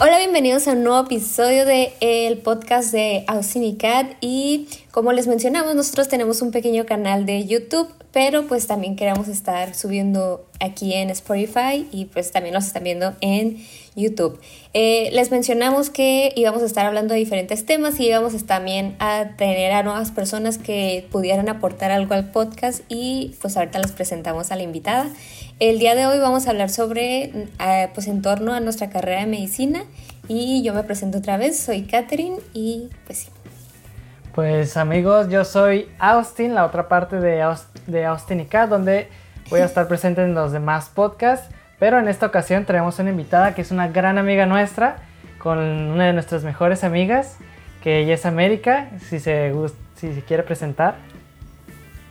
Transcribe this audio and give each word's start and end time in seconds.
Hola, 0.00 0.18
bienvenidos 0.18 0.68
a 0.68 0.74
un 0.74 0.84
nuevo 0.84 1.04
episodio 1.06 1.66
del 1.66 1.88
el 1.98 2.38
podcast 2.38 2.92
de 2.92 3.24
Austin 3.26 3.64
y 3.64 3.76
y 4.20 4.68
como 4.92 5.10
les 5.10 5.26
mencionamos, 5.26 5.74
nosotros 5.74 6.06
tenemos 6.06 6.40
un 6.40 6.52
pequeño 6.52 6.86
canal 6.86 7.26
de 7.26 7.44
YouTube, 7.46 7.88
pero 8.12 8.46
pues 8.46 8.68
también 8.68 8.94
queremos 8.94 9.26
estar 9.26 9.74
subiendo 9.74 10.46
aquí 10.60 10.94
en 10.94 11.10
Spotify 11.10 11.88
y 11.90 12.04
pues 12.04 12.30
también 12.30 12.54
nos 12.54 12.66
están 12.66 12.84
viendo 12.84 13.16
en 13.20 13.66
YouTube. 14.00 14.40
Eh, 14.74 15.10
les 15.12 15.30
mencionamos 15.30 15.90
que 15.90 16.32
íbamos 16.36 16.62
a 16.62 16.66
estar 16.66 16.86
hablando 16.86 17.14
de 17.14 17.20
diferentes 17.20 17.66
temas 17.66 17.98
y 18.00 18.08
íbamos 18.08 18.34
también 18.46 18.96
a 18.98 19.36
tener 19.36 19.72
a 19.72 19.82
nuevas 19.82 20.10
personas 20.10 20.58
que 20.58 21.06
pudieran 21.10 21.48
aportar 21.48 21.90
algo 21.90 22.14
al 22.14 22.30
podcast 22.30 22.82
y 22.88 23.34
pues 23.40 23.56
ahorita 23.56 23.78
les 23.78 23.92
presentamos 23.92 24.52
a 24.52 24.56
la 24.56 24.62
invitada. 24.62 25.08
El 25.60 25.78
día 25.78 25.94
de 25.94 26.06
hoy 26.06 26.18
vamos 26.18 26.46
a 26.46 26.50
hablar 26.50 26.70
sobre, 26.70 27.24
eh, 27.24 27.88
pues 27.94 28.06
en 28.06 28.22
torno 28.22 28.54
a 28.54 28.60
nuestra 28.60 28.90
carrera 28.90 29.20
de 29.20 29.26
medicina 29.26 29.84
y 30.28 30.62
yo 30.62 30.74
me 30.74 30.84
presento 30.84 31.18
otra 31.18 31.36
vez, 31.36 31.58
soy 31.58 31.82
Catherine 31.82 32.36
y 32.52 32.88
pues 33.06 33.18
sí. 33.18 33.28
Pues 34.38 34.76
amigos, 34.76 35.28
yo 35.30 35.44
soy 35.44 35.88
Austin, 35.98 36.54
la 36.54 36.64
otra 36.64 36.86
parte 36.86 37.16
de, 37.16 37.42
Austin 37.42 38.38
y 38.38 38.44
Kat, 38.44 38.70
donde 38.70 39.08
voy 39.50 39.58
a 39.58 39.64
estar 39.64 39.88
presente 39.88 40.22
en 40.22 40.32
los 40.34 40.52
demás 40.52 40.90
podcasts, 40.94 41.52
pero 41.78 41.98
en 41.98 42.08
esta 42.08 42.26
ocasión 42.26 42.64
traemos 42.64 42.98
una 42.98 43.10
invitada 43.10 43.54
que 43.54 43.62
es 43.62 43.70
una 43.70 43.88
gran 43.88 44.18
amiga 44.18 44.46
nuestra, 44.46 44.96
con 45.38 45.58
una 45.58 46.06
de 46.06 46.12
nuestras 46.12 46.44
mejores 46.44 46.84
amigas, 46.84 47.36
que 47.82 48.00
ella 48.00 48.14
es 48.14 48.26
América, 48.26 48.90
si 49.08 49.20
se, 49.20 49.52
si 49.94 50.12
se 50.12 50.22
quiere 50.22 50.42
presentar. 50.42 50.96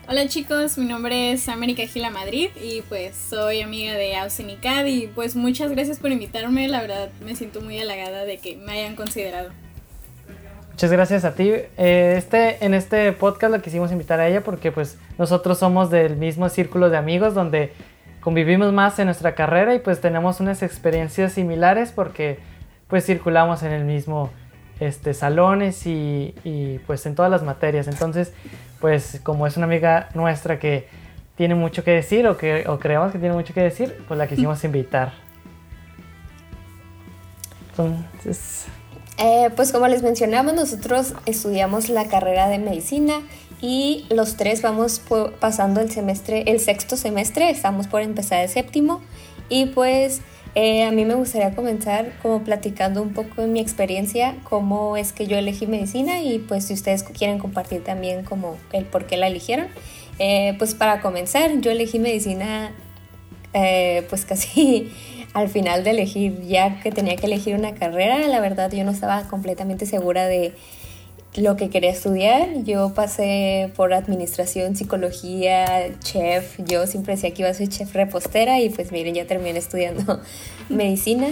Hola 0.09 0.25
chicos, 0.29 0.77
mi 0.77 0.85
nombre 0.85 1.33
es 1.33 1.49
América 1.49 1.83
Gila 1.85 2.09
Madrid 2.09 2.49
y 2.55 2.81
pues 2.83 3.13
soy 3.13 3.61
amiga 3.61 3.93
de 3.95 4.15
Ausenicad 4.15 4.85
y 4.85 5.07
pues 5.07 5.35
muchas 5.35 5.71
gracias 5.71 5.99
por 5.99 6.11
invitarme, 6.11 6.69
la 6.69 6.79
verdad 6.79 7.09
me 7.25 7.35
siento 7.35 7.59
muy 7.59 7.77
halagada 7.77 8.23
de 8.23 8.37
que 8.37 8.55
me 8.55 8.71
hayan 8.71 8.95
considerado. 8.95 9.49
Muchas 10.71 10.91
gracias 10.91 11.25
a 11.25 11.33
ti. 11.33 11.49
Eh, 11.49 12.13
este, 12.15 12.63
en 12.63 12.73
este 12.73 13.11
podcast 13.11 13.51
lo 13.51 13.61
quisimos 13.61 13.91
invitar 13.91 14.19
a 14.21 14.27
ella 14.29 14.43
porque 14.43 14.71
pues 14.71 14.97
nosotros 15.17 15.57
somos 15.57 15.89
del 15.89 16.15
mismo 16.15 16.47
círculo 16.47 16.89
de 16.89 16.97
amigos 16.97 17.33
donde 17.33 17.73
convivimos 18.27 18.73
más 18.73 18.99
en 18.99 19.05
nuestra 19.05 19.35
carrera 19.35 19.73
y 19.73 19.79
pues 19.79 20.01
tenemos 20.01 20.41
unas 20.41 20.61
experiencias 20.61 21.31
similares 21.31 21.93
porque 21.93 22.39
pues 22.89 23.05
circulamos 23.05 23.63
en 23.63 23.71
el 23.71 23.85
mismo 23.85 24.31
este, 24.81 25.13
salones 25.13 25.87
y, 25.87 26.35
y 26.43 26.79
pues 26.79 27.05
en 27.05 27.15
todas 27.15 27.31
las 27.31 27.43
materias. 27.43 27.87
Entonces 27.87 28.33
pues 28.81 29.21
como 29.23 29.47
es 29.47 29.55
una 29.55 29.65
amiga 29.65 30.09
nuestra 30.13 30.59
que 30.59 30.89
tiene 31.37 31.55
mucho 31.55 31.85
que 31.85 31.91
decir 31.91 32.27
o 32.27 32.35
que 32.35 32.67
o 32.67 32.79
creemos 32.79 33.13
que 33.13 33.17
tiene 33.17 33.33
mucho 33.33 33.53
que 33.53 33.61
decir, 33.61 33.95
pues 34.09 34.17
la 34.17 34.27
quisimos 34.27 34.61
invitar. 34.65 35.13
Entonces... 37.69 38.65
Eh, 39.19 39.51
pues 39.55 39.71
como 39.71 39.87
les 39.87 40.03
mencionamos, 40.03 40.53
nosotros 40.53 41.13
estudiamos 41.25 41.87
la 41.87 42.09
carrera 42.09 42.49
de 42.49 42.59
medicina 42.59 43.21
y 43.61 44.05
los 44.09 44.37
tres 44.37 44.61
vamos 44.61 45.01
pasando 45.39 45.81
el 45.81 45.91
semestre, 45.91 46.43
el 46.47 46.59
sexto 46.59 46.97
semestre, 46.97 47.49
estamos 47.49 47.87
por 47.87 48.01
empezar 48.01 48.41
el 48.41 48.49
séptimo 48.49 49.01
y 49.49 49.67
pues 49.67 50.21
eh, 50.55 50.83
a 50.83 50.91
mí 50.91 51.05
me 51.05 51.13
gustaría 51.13 51.53
comenzar 51.53 52.13
como 52.21 52.43
platicando 52.43 53.01
un 53.01 53.13
poco 53.13 53.41
de 53.41 53.47
mi 53.47 53.59
experiencia, 53.59 54.35
cómo 54.43 54.97
es 54.97 55.13
que 55.13 55.27
yo 55.27 55.37
elegí 55.37 55.67
medicina 55.67 56.21
y 56.21 56.39
pues 56.39 56.65
si 56.65 56.73
ustedes 56.73 57.03
quieren 57.03 57.37
compartir 57.37 57.83
también 57.83 58.23
como 58.23 58.57
el 58.73 58.85
por 58.85 59.05
qué 59.05 59.17
la 59.17 59.27
eligieron. 59.27 59.67
Eh, 60.19 60.55
pues 60.57 60.73
para 60.73 60.99
comenzar, 60.99 61.61
yo 61.61 61.69
elegí 61.69 61.99
medicina 61.99 62.71
eh, 63.53 64.05
pues 64.09 64.25
casi 64.25 64.91
al 65.33 65.49
final 65.49 65.83
de 65.83 65.91
elegir, 65.91 66.41
ya 66.47 66.79
que 66.79 66.91
tenía 66.91 67.15
que 67.15 67.27
elegir 67.27 67.55
una 67.55 67.75
carrera, 67.75 68.27
la 68.27 68.39
verdad 68.39 68.71
yo 68.71 68.83
no 68.83 68.91
estaba 68.91 69.27
completamente 69.27 69.85
segura 69.85 70.25
de 70.25 70.55
lo 71.35 71.55
que 71.55 71.69
quería 71.69 71.91
estudiar. 71.91 72.63
Yo 72.63 72.93
pasé 72.93 73.71
por 73.75 73.93
administración, 73.93 74.75
psicología, 74.75 75.97
chef. 75.99 76.57
Yo 76.65 76.87
siempre 76.87 77.15
decía 77.15 77.33
que 77.33 77.43
iba 77.43 77.49
a 77.49 77.53
ser 77.53 77.69
chef 77.69 77.93
repostera 77.93 78.59
y 78.59 78.69
pues 78.69 78.91
miren, 78.91 79.15
ya 79.15 79.27
terminé 79.27 79.59
estudiando 79.59 80.21
medicina. 80.69 81.27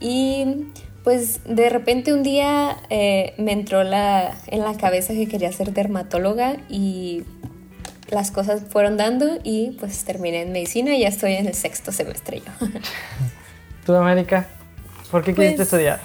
Y 0.00 0.66
pues 1.04 1.40
de 1.44 1.68
repente 1.68 2.12
un 2.12 2.22
día 2.22 2.76
eh, 2.90 3.34
me 3.38 3.52
entró 3.52 3.84
la, 3.84 4.36
en 4.46 4.60
la 4.60 4.76
cabeza 4.76 5.12
que 5.12 5.28
quería 5.28 5.52
ser 5.52 5.72
dermatóloga 5.72 6.56
y 6.68 7.24
las 8.10 8.30
cosas 8.30 8.62
fueron 8.68 8.96
dando 8.96 9.38
y 9.44 9.76
pues 9.78 10.04
terminé 10.04 10.42
en 10.42 10.52
medicina 10.52 10.94
y 10.94 11.00
ya 11.00 11.08
estoy 11.08 11.34
en 11.34 11.46
el 11.46 11.54
sexto 11.54 11.92
semestre 11.92 12.40
yo. 12.40 12.66
¿Tú, 13.86 13.94
América? 13.94 14.46
¿Por 15.10 15.22
qué 15.22 15.34
quisiste 15.34 15.56
pues, 15.56 15.68
estudiar? 15.68 16.00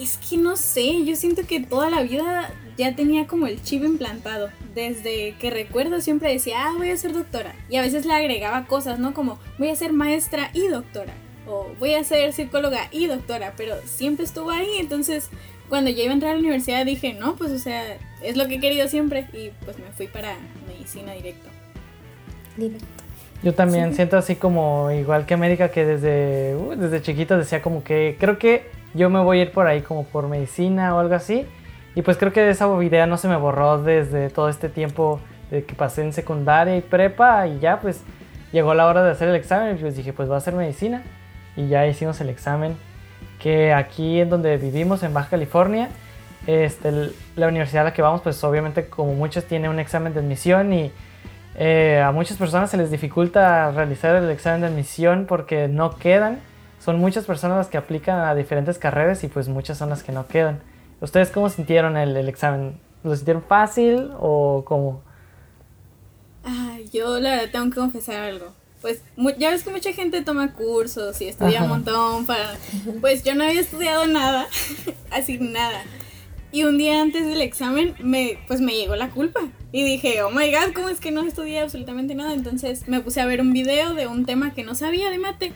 Es 0.00 0.16
que 0.16 0.38
no 0.38 0.56
sé, 0.56 1.04
yo 1.04 1.14
siento 1.14 1.42
que 1.46 1.60
toda 1.60 1.90
la 1.90 2.02
vida 2.02 2.50
ya 2.78 2.96
tenía 2.96 3.26
como 3.26 3.46
el 3.46 3.62
chip 3.62 3.84
implantado. 3.84 4.48
Desde 4.74 5.34
que 5.38 5.50
recuerdo 5.50 6.00
siempre 6.00 6.32
decía, 6.32 6.64
ah, 6.64 6.74
voy 6.78 6.88
a 6.88 6.96
ser 6.96 7.12
doctora. 7.12 7.54
Y 7.68 7.76
a 7.76 7.82
veces 7.82 8.06
le 8.06 8.14
agregaba 8.14 8.64
cosas, 8.64 8.98
¿no? 8.98 9.12
Como 9.12 9.38
voy 9.58 9.68
a 9.68 9.76
ser 9.76 9.92
maestra 9.92 10.50
y 10.54 10.68
doctora. 10.68 11.12
O 11.46 11.66
voy 11.78 11.92
a 11.94 12.04
ser 12.04 12.32
psicóloga 12.32 12.88
y 12.90 13.08
doctora. 13.08 13.52
Pero 13.58 13.74
siempre 13.84 14.24
estuvo 14.24 14.50
ahí. 14.50 14.78
Entonces, 14.78 15.28
cuando 15.68 15.90
ya 15.90 16.04
iba 16.04 16.12
a 16.12 16.14
entrar 16.14 16.30
a 16.30 16.34
la 16.34 16.40
universidad 16.40 16.86
dije, 16.86 17.12
no, 17.12 17.36
pues 17.36 17.52
o 17.52 17.58
sea, 17.58 17.98
es 18.22 18.38
lo 18.38 18.48
que 18.48 18.54
he 18.54 18.60
querido 18.60 18.88
siempre. 18.88 19.28
Y 19.34 19.50
pues 19.66 19.78
me 19.78 19.92
fui 19.92 20.06
para 20.06 20.34
medicina 20.66 21.12
directo. 21.12 21.46
Yo 23.42 23.54
también 23.54 23.94
siento 23.94 24.16
así 24.16 24.36
como 24.36 24.90
igual 24.90 25.26
que 25.26 25.34
América 25.34 25.70
que 25.70 25.84
desde, 25.84 26.56
uh, 26.56 26.74
desde 26.76 27.02
chiquito 27.02 27.36
decía 27.38 27.62
como 27.62 27.82
que 27.84 28.16
creo 28.18 28.38
que 28.38 28.79
yo 28.94 29.10
me 29.10 29.20
voy 29.20 29.40
a 29.40 29.42
ir 29.42 29.52
por 29.52 29.66
ahí 29.66 29.82
como 29.82 30.04
por 30.04 30.28
medicina 30.28 30.94
o 30.94 30.98
algo 30.98 31.14
así. 31.14 31.46
Y 31.94 32.02
pues 32.02 32.16
creo 32.16 32.32
que 32.32 32.48
esa 32.48 32.68
idea 32.82 33.06
no 33.06 33.16
se 33.16 33.28
me 33.28 33.36
borró 33.36 33.82
desde 33.82 34.30
todo 34.30 34.48
este 34.48 34.68
tiempo 34.68 35.20
de 35.50 35.64
que 35.64 35.74
pasé 35.74 36.02
en 36.02 36.12
secundaria 36.12 36.76
y 36.76 36.80
prepa 36.80 37.46
y 37.46 37.58
ya 37.58 37.80
pues 37.80 38.02
llegó 38.52 38.74
la 38.74 38.86
hora 38.86 39.02
de 39.02 39.10
hacer 39.10 39.28
el 39.28 39.34
examen. 39.34 39.76
Y 39.76 39.80
pues 39.80 39.96
dije 39.96 40.12
pues 40.12 40.28
voy 40.28 40.36
a 40.36 40.38
hacer 40.38 40.54
medicina. 40.54 41.02
Y 41.56 41.68
ya 41.68 41.86
hicimos 41.86 42.20
el 42.20 42.28
examen 42.28 42.76
que 43.40 43.72
aquí 43.72 44.20
en 44.20 44.30
donde 44.30 44.56
vivimos 44.56 45.02
en 45.02 45.12
Baja 45.14 45.30
California 45.30 45.88
este, 46.46 47.10
la 47.36 47.48
universidad 47.48 47.82
a 47.82 47.84
la 47.90 47.92
que 47.92 48.02
vamos 48.02 48.22
pues 48.22 48.42
obviamente 48.44 48.86
como 48.86 49.14
muchos 49.14 49.44
tiene 49.44 49.68
un 49.68 49.78
examen 49.78 50.14
de 50.14 50.20
admisión 50.20 50.72
y 50.72 50.90
eh, 51.56 52.02
a 52.04 52.12
muchas 52.12 52.38
personas 52.38 52.70
se 52.70 52.76
les 52.76 52.90
dificulta 52.90 53.70
realizar 53.72 54.16
el 54.16 54.30
examen 54.30 54.62
de 54.62 54.66
admisión 54.68 55.26
porque 55.26 55.68
no 55.68 55.96
quedan 55.96 56.40
son 56.80 56.98
muchas 56.98 57.26
personas 57.26 57.58
las 57.58 57.68
que 57.68 57.76
aplican 57.76 58.18
a 58.20 58.34
diferentes 58.34 58.78
carreras 58.78 59.22
y 59.22 59.28
pues 59.28 59.48
muchas 59.48 59.78
son 59.78 59.90
las 59.90 60.02
que 60.02 60.12
no 60.12 60.26
quedan. 60.26 60.60
¿Ustedes 61.00 61.30
cómo 61.30 61.48
sintieron 61.48 61.96
el, 61.96 62.16
examen? 62.28 62.80
¿Lo 63.04 63.14
sintieron 63.14 63.42
fácil 63.42 64.10
o 64.18 64.64
cómo? 64.66 65.02
yo 66.92 67.20
la 67.20 67.32
verdad 67.32 67.50
tengo 67.52 67.70
que 67.70 67.76
confesar 67.76 68.16
algo. 68.16 68.52
Pues 68.80 69.02
ya 69.38 69.50
ves 69.50 69.62
que 69.62 69.70
mucha 69.70 69.92
gente 69.92 70.22
toma 70.22 70.54
cursos 70.54 71.20
y 71.20 71.28
estudia 71.28 71.62
un 71.62 71.68
montón 71.68 72.24
para... 72.24 72.56
Pues 73.02 73.22
yo 73.24 73.34
no 73.34 73.44
había 73.44 73.60
estudiado 73.60 74.06
nada, 74.06 74.46
así 75.10 75.38
nada. 75.38 75.82
Y 76.50 76.64
un 76.64 76.78
día 76.78 77.00
antes 77.00 77.26
del 77.26 77.42
examen 77.42 77.94
me, 78.00 78.38
pues 78.48 78.60
me 78.60 78.72
llegó 78.72 78.96
la 78.96 79.10
culpa. 79.10 79.40
Y 79.70 79.84
dije, 79.84 80.22
oh 80.22 80.30
my 80.30 80.50
god, 80.50 80.72
¿cómo 80.74 80.88
es 80.88 80.98
que 80.98 81.10
no 81.10 81.22
estudié 81.22 81.60
absolutamente 81.60 82.14
nada? 82.14 82.32
Entonces 82.32 82.88
me 82.88 83.00
puse 83.00 83.20
a 83.20 83.26
ver 83.26 83.40
un 83.40 83.52
video 83.52 83.94
de 83.94 84.06
un 84.06 84.24
tema 84.24 84.54
que 84.54 84.64
no 84.64 84.74
sabía 84.74 85.10
de 85.10 85.18
mate. 85.18 85.52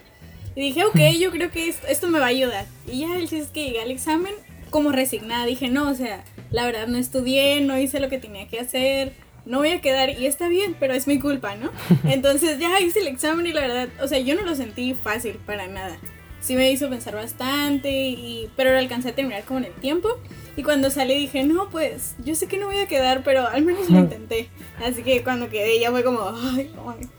Y 0.56 0.60
dije, 0.60 0.84
ok, 0.84 0.98
yo 1.18 1.30
creo 1.30 1.50
que 1.50 1.68
esto, 1.68 2.08
me 2.08 2.18
va 2.18 2.26
a 2.26 2.28
ayudar. 2.28 2.66
Y 2.90 3.00
ya 3.00 3.16
el 3.16 3.24
es 3.24 3.48
que 3.48 3.64
llegué 3.64 3.80
al 3.80 3.90
examen 3.90 4.32
como 4.70 4.92
resignada. 4.92 5.46
Dije, 5.46 5.68
no, 5.68 5.90
o 5.90 5.94
sea, 5.94 6.24
la 6.50 6.64
verdad 6.64 6.86
no 6.86 6.98
estudié, 6.98 7.60
no 7.60 7.78
hice 7.78 8.00
lo 8.00 8.08
que 8.08 8.18
tenía 8.18 8.46
que 8.48 8.60
hacer, 8.60 9.12
no 9.46 9.58
voy 9.58 9.70
a 9.70 9.80
quedar 9.80 10.10
y 10.10 10.26
está 10.26 10.48
bien, 10.48 10.76
pero 10.78 10.94
es 10.94 11.06
mi 11.06 11.18
culpa, 11.18 11.56
¿no? 11.56 11.70
Entonces 12.04 12.58
ya 12.58 12.80
hice 12.80 13.00
el 13.00 13.08
examen 13.08 13.46
y 13.46 13.52
la 13.52 13.62
verdad, 13.62 13.88
o 14.02 14.08
sea, 14.08 14.18
yo 14.18 14.34
no 14.34 14.42
lo 14.42 14.54
sentí 14.54 14.94
fácil 14.94 15.34
para 15.46 15.66
nada. 15.66 15.96
Sí 16.40 16.56
me 16.56 16.70
hizo 16.70 16.90
pensar 16.90 17.14
bastante, 17.14 17.90
y, 17.90 18.50
pero 18.54 18.70
lo 18.70 18.78
alcancé 18.78 19.08
a 19.08 19.14
terminar 19.14 19.44
como 19.44 19.60
en 19.60 19.64
el 19.66 19.72
tiempo. 19.72 20.10
Y 20.56 20.62
cuando 20.62 20.90
salí 20.90 21.14
dije, 21.14 21.42
no, 21.42 21.70
pues 21.70 22.14
yo 22.22 22.34
sé 22.34 22.46
que 22.46 22.58
no 22.58 22.66
voy 22.66 22.76
a 22.78 22.86
quedar, 22.86 23.22
pero 23.24 23.48
al 23.48 23.64
menos 23.64 23.88
lo 23.88 23.98
intenté. 23.98 24.50
Así 24.84 25.02
que 25.02 25.24
cuando 25.24 25.48
quedé 25.48 25.80
ya 25.80 25.90
fue 25.90 26.04
como, 26.04 26.20
ay, 26.22 26.70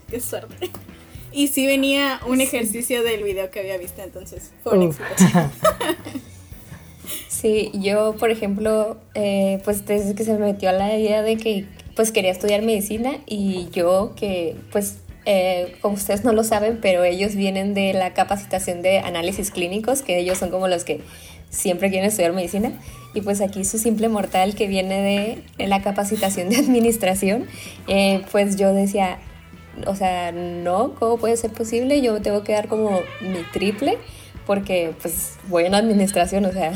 qué 0.08 0.20
suerte. 0.20 0.70
Y 1.36 1.50
sí 1.50 1.68
venía 1.68 2.22
un 2.26 2.40
ejercicio 2.40 3.04
del 3.04 3.22
video 3.22 3.52
que 3.52 3.60
había 3.60 3.78
visto, 3.78 4.02
entonces 4.02 4.52
fue 4.64 4.78
un 4.78 4.84
éxito. 4.84 5.04
Sí, 7.28 7.70
yo, 7.74 8.16
por 8.16 8.32
ejemplo, 8.32 8.98
eh, 9.14 9.62
pues 9.66 9.86
desde 9.86 10.16
que 10.16 10.24
se 10.24 10.34
me 10.34 10.40
metió 10.40 10.70
a 10.70 10.72
la 10.72 10.98
idea 10.98 11.22
de 11.22 11.38
que 11.38 11.66
pues 11.96 12.12
quería 12.12 12.32
estudiar 12.32 12.64
medicina 12.64 13.18
y 13.28 13.68
yo 13.72 14.14
que 14.16 14.56
pues 14.72 14.98
eh, 15.26 15.76
como 15.82 15.96
ustedes 15.96 16.24
no 16.24 16.32
lo 16.32 16.44
saben, 16.44 16.80
pero 16.82 17.04
ellos 17.04 17.36
vienen 17.36 17.74
de 17.74 17.94
la 17.94 18.14
capacitación 18.14 18.82
de 18.82 19.00
análisis 19.00 19.52
clínicos, 19.52 20.02
que 20.02 20.18
ellos 20.18 20.38
son 20.38 20.50
como 20.50 20.68
los 20.68 20.86
que 20.86 21.02
siempre 21.50 21.90
quieren 21.90 22.08
estudiar 22.08 22.34
medicina. 22.34 22.72
Y 23.14 23.22
pues 23.22 23.42
aquí 23.42 23.66
su 23.66 23.78
simple 23.78 24.08
mortal 24.08 24.56
que 24.56 24.68
viene 24.68 25.44
de 25.58 25.68
la 25.68 25.84
capacitación 25.84 26.50
de 26.50 26.58
administración, 26.58 27.46
eh, 27.88 28.24
pues 28.32 28.56
yo 28.56 28.74
decía, 28.74 29.20
o 29.86 29.96
sea, 29.96 30.32
no, 30.32 30.94
¿cómo 30.96 31.18
puede 31.18 31.38
ser 31.38 31.52
posible? 31.52 32.02
Yo 32.02 32.22
tengo 32.22 32.44
que 32.44 32.54
dar 32.54 32.68
como 32.68 33.02
mi 33.22 33.44
triple 33.52 33.98
porque 34.46 34.94
pues 35.02 35.38
voy 35.48 35.66
en 35.66 35.76
administración, 35.76 36.46
o 36.46 36.52
sea, 36.52 36.74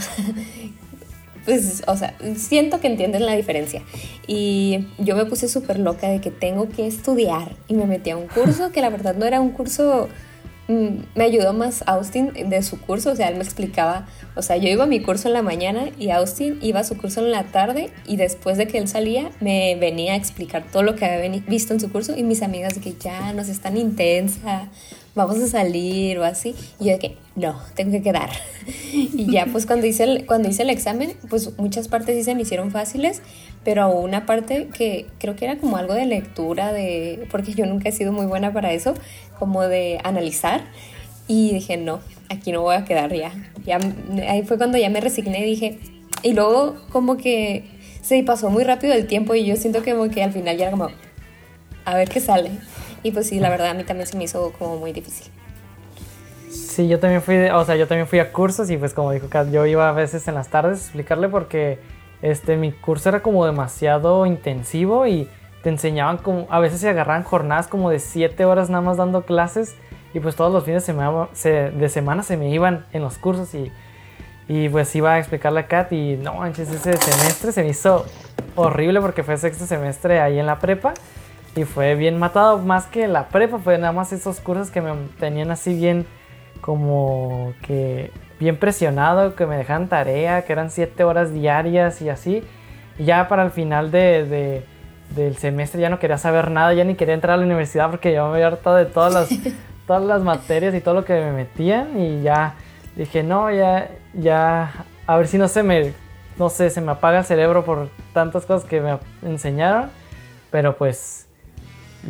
pues, 1.46 1.84
o 1.88 1.96
sea, 1.96 2.16
siento 2.36 2.80
que 2.80 2.88
entienden 2.88 3.26
la 3.26 3.34
diferencia. 3.34 3.84
Y 4.28 4.88
yo 4.98 5.16
me 5.16 5.26
puse 5.26 5.48
súper 5.48 5.80
loca 5.80 6.10
de 6.10 6.22
que 6.22 6.32
tengo 6.32 6.70
que 6.70 6.88
estudiar 6.88 7.56
y 7.68 7.76
me 7.76 7.86
metí 7.86 8.10
a 8.10 8.18
un 8.18 8.28
curso 8.28 8.72
que 8.72 8.82
la 8.82 8.90
verdad 8.90 9.16
no 9.16 9.26
era 9.26 9.40
un 9.40 9.52
curso 9.52 10.10
Mm, 10.70 11.06
me 11.16 11.24
ayudó 11.24 11.52
más 11.52 11.84
Austin 11.88 12.32
de 12.32 12.62
su 12.62 12.80
curso, 12.80 13.12
o 13.12 13.16
sea, 13.16 13.28
él 13.30 13.38
me 13.38 13.44
explicaba, 13.44 14.06
o 14.40 14.42
sea, 14.42 14.56
yo 14.56 14.70
iba 14.70 14.86
a 14.86 14.88
mi 14.88 15.02
curso 15.02 15.28
en 15.28 15.34
la 15.34 15.42
mañana 15.42 15.90
y 16.00 16.12
Austin 16.12 16.60
iba 16.62 16.80
a 16.80 16.86
su 16.86 16.96
curso 16.96 17.20
en 17.20 17.32
la 17.32 17.44
tarde 17.44 17.90
y 18.08 18.16
después 18.16 18.58
de 18.58 18.68
que 18.68 18.78
él 18.78 18.88
salía 18.88 19.32
me 19.42 19.76
venía 19.76 20.14
a 20.14 20.16
explicar 20.16 20.64
todo 20.72 20.82
lo 20.82 20.96
que 20.96 21.04
había 21.04 21.30
visto 21.46 21.74
en 21.74 21.82
su 21.82 21.92
curso 21.92 22.16
y 22.16 22.24
mis 22.24 22.42
amigas 22.42 22.76
de 22.76 22.80
que 22.80 22.94
ya 22.94 23.34
no 23.34 23.42
es 23.42 23.60
tan 23.60 23.76
intensa, 23.76 24.70
vamos 25.14 25.40
a 25.40 25.48
salir 25.48 26.18
o 26.20 26.24
así. 26.24 26.56
Y 26.80 26.86
yo 26.86 26.92
de 26.94 27.00
que 27.00 27.18
no, 27.36 27.60
tengo 27.76 27.92
que 27.92 28.02
quedar. 28.02 28.30
y 28.94 29.30
ya 29.30 29.46
pues 29.46 29.66
cuando 29.66 29.86
hice, 29.86 30.06
el, 30.06 30.26
cuando 30.26 30.48
hice 30.48 30.64
el 30.64 30.70
examen, 30.70 31.18
pues 31.30 31.58
muchas 31.58 31.90
partes 31.90 32.16
sí 32.16 32.24
se 32.24 32.34
me 32.34 32.44
hicieron 32.44 32.72
fáciles, 32.72 33.22
pero 33.66 33.90
una 33.90 34.26
parte 34.26 34.70
que 34.74 35.08
creo 35.20 35.36
que 35.36 35.44
era 35.44 35.58
como 35.58 35.76
algo 35.76 35.96
de 35.96 36.06
lectura, 36.06 36.72
de, 36.72 37.28
porque 37.30 37.54
yo 37.54 37.66
nunca 37.66 37.90
he 37.90 37.92
sido 37.92 38.14
muy 38.14 38.26
buena 38.26 38.54
para 38.54 38.72
eso, 38.72 38.94
como 39.38 39.64
de 39.64 40.00
analizar. 40.06 40.62
Y 41.30 41.54
dije, 41.54 41.78
no, 41.78 42.00
aquí 42.28 42.52
no 42.52 42.62
voy 42.62 42.76
a 42.76 42.86
quedar 42.86 43.14
ya. 43.14 43.32
ya 43.64 43.78
ahí 44.28 44.42
fue 44.42 44.58
cuando 44.58 44.80
ya 44.80 44.90
me 44.90 45.00
resigné 45.00 45.42
y 45.42 45.46
dije, 45.46 45.80
y 46.24 46.34
luego 46.34 46.76
como 46.92 47.18
que 47.18 47.70
se 48.02 48.24
pasó 48.24 48.50
muy 48.50 48.64
rápido 48.64 48.96
el 48.96 49.06
tiempo 49.06 49.36
y 49.36 49.46
yo 49.46 49.56
siento 49.56 49.84
que 49.84 49.92
como 49.94 50.10
que 50.10 50.24
al 50.24 50.32
final 50.34 50.58
ya 50.58 50.64
era 50.64 50.72
como, 50.72 50.90
a 51.86 51.94
ver 51.94 52.10
qué 52.10 52.20
sale. 52.20 52.50
Y 53.04 53.12
pues 53.12 53.28
sí, 53.28 53.40
la 53.40 53.52
verdad 53.52 53.70
a 53.70 53.74
mí 53.76 53.84
también 53.84 54.08
se 54.08 54.18
me 54.18 54.24
hizo 54.24 54.52
como 54.58 54.78
muy 54.78 54.92
difícil. 54.92 55.32
Sí, 56.50 56.88
yo 56.88 57.00
también 57.00 57.22
fui, 57.22 57.36
o 57.38 57.64
sea, 57.64 57.76
yo 57.76 57.88
también 57.88 58.08
fui 58.08 58.18
a 58.18 58.34
cursos 58.34 58.72
y 58.72 58.78
pues 58.78 58.96
como 58.96 59.12
dijo 59.12 59.30
Kat, 59.30 59.52
yo 59.52 59.68
iba 59.68 59.88
a 59.88 59.92
veces 59.92 60.28
en 60.28 60.34
las 60.34 60.50
tardes 60.50 60.80
a 60.80 60.82
explicarle 60.82 61.30
porque 61.30 61.78
este, 62.24 62.58
mi 62.58 62.72
curso 62.72 63.10
era 63.10 63.22
como 63.22 63.46
demasiado 63.46 64.26
intensivo 64.26 65.06
y 65.06 65.30
te 65.62 65.70
enseñaban 65.70 66.18
como, 66.18 66.48
a 66.50 66.60
veces 66.60 66.80
se 66.82 66.90
agarraban 66.90 67.24
jornadas 67.24 67.68
como 67.68 67.92
de 67.92 68.00
7 68.00 68.46
horas 68.46 68.72
nada 68.72 68.82
más 68.82 68.98
dando 68.98 69.26
clases 69.26 69.76
y 70.14 70.20
pues 70.20 70.36
todos 70.36 70.52
los 70.52 70.64
fines 70.64 70.84
de 70.86 71.90
semana 71.90 72.24
se, 72.24 72.32
de 72.32 72.38
me 72.38 72.50
iban 72.50 72.86
en 72.94 73.02
los 73.02 73.18
cursos 73.18 73.54
y, 73.54 73.72
y 74.48 74.70
pues 74.70 74.96
iba 74.96 75.14
a 75.14 75.20
explicarle 75.20 75.62
a 75.62 75.68
Kat 75.68 75.92
y 75.92 76.18
no 76.18 76.36
manches, 76.36 76.70
ese 76.70 76.98
semestre 76.98 77.52
se 77.52 77.64
me 77.64 77.70
hizo 77.70 78.06
horrible 78.56 79.02
porque 79.02 79.24
fue 79.24 79.38
sexto 79.38 79.66
semestre 79.66 80.20
ahí 80.20 80.40
en 80.40 80.46
la 80.46 80.60
prepa 80.60 80.94
y 81.56 81.64
fue 81.64 81.96
bien 81.96 82.18
matado, 82.18 82.58
más 82.60 82.86
que 82.86 83.08
la 83.08 83.28
prepa, 83.28 83.60
fue 83.60 83.78
nada 83.78 83.92
más 83.92 84.14
esos 84.14 84.40
cursos 84.40 84.72
que 84.72 84.82
me 84.82 84.94
tenían 85.20 85.52
así 85.52 85.74
bien 85.74 86.06
como 86.62 87.54
que 87.66 88.12
bien 88.40 88.58
presionado, 88.58 89.36
que 89.36 89.46
me 89.46 89.58
dejaban 89.58 89.88
tarea, 89.88 90.44
que 90.46 90.54
eran 90.54 90.72
siete 90.72 91.04
horas 91.04 91.34
diarias 91.34 92.02
y 92.02 92.10
así. 92.10 92.44
Y 92.98 93.06
ya 93.06 93.28
para 93.28 93.44
el 93.44 93.52
final 93.52 93.92
de, 93.92 94.64
del 95.16 95.38
semestre 95.38 95.82
ya 95.82 95.90
no 95.90 96.00
quería 96.00 96.18
saber 96.18 96.52
nada, 96.52 96.74
ya 96.74 96.84
ni 96.84 96.96
quería 96.96 97.14
entrar 97.14 97.34
a 97.34 97.38
la 97.38 97.46
universidad 97.46 97.90
porque 97.90 98.12
ya 98.12 98.24
me 98.24 98.34
había 98.34 98.48
hartado 98.48 98.76
de 98.76 98.86
todas 98.86 99.14
las, 99.14 99.30
todas 99.90 100.04
las 100.04 100.22
materias 100.22 100.76
y 100.76 100.82
todo 100.82 100.94
lo 100.94 101.04
que 101.04 101.14
me 101.14 101.32
metían 101.32 102.00
y 102.00 102.22
ya 102.22 102.54
dije, 102.96 103.24
no, 103.24 103.52
ya, 103.52 103.90
ya, 104.14 104.86
a 105.08 105.18
ver 105.18 105.28
si 105.28 105.40
no 105.40 105.48
se 105.48 105.64
me, 105.64 105.94
no 106.38 106.52
sé, 106.52 106.70
se 106.70 106.80
me 106.80 106.92
apaga 106.92 107.18
el 107.18 107.26
cerebro 107.26 107.66
por 107.66 107.90
tantas 108.14 108.46
cosas 108.46 108.70
que 108.70 108.82
me 108.82 109.00
enseñaron, 109.24 109.90
pero 110.52 110.78
pues 110.78 111.26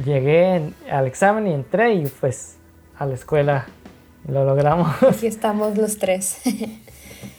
llegué 0.04 0.74
al 0.92 1.08
examen 1.08 1.48
y 1.48 1.54
entré 1.54 1.94
y 1.94 2.08
pues 2.08 2.58
a 2.98 3.06
la 3.06 3.14
escuela 3.14 3.68
lo 4.28 4.44
logramos. 4.44 5.02
Aquí 5.02 5.28
estamos 5.28 5.78
los 5.78 5.98
tres. 5.98 6.42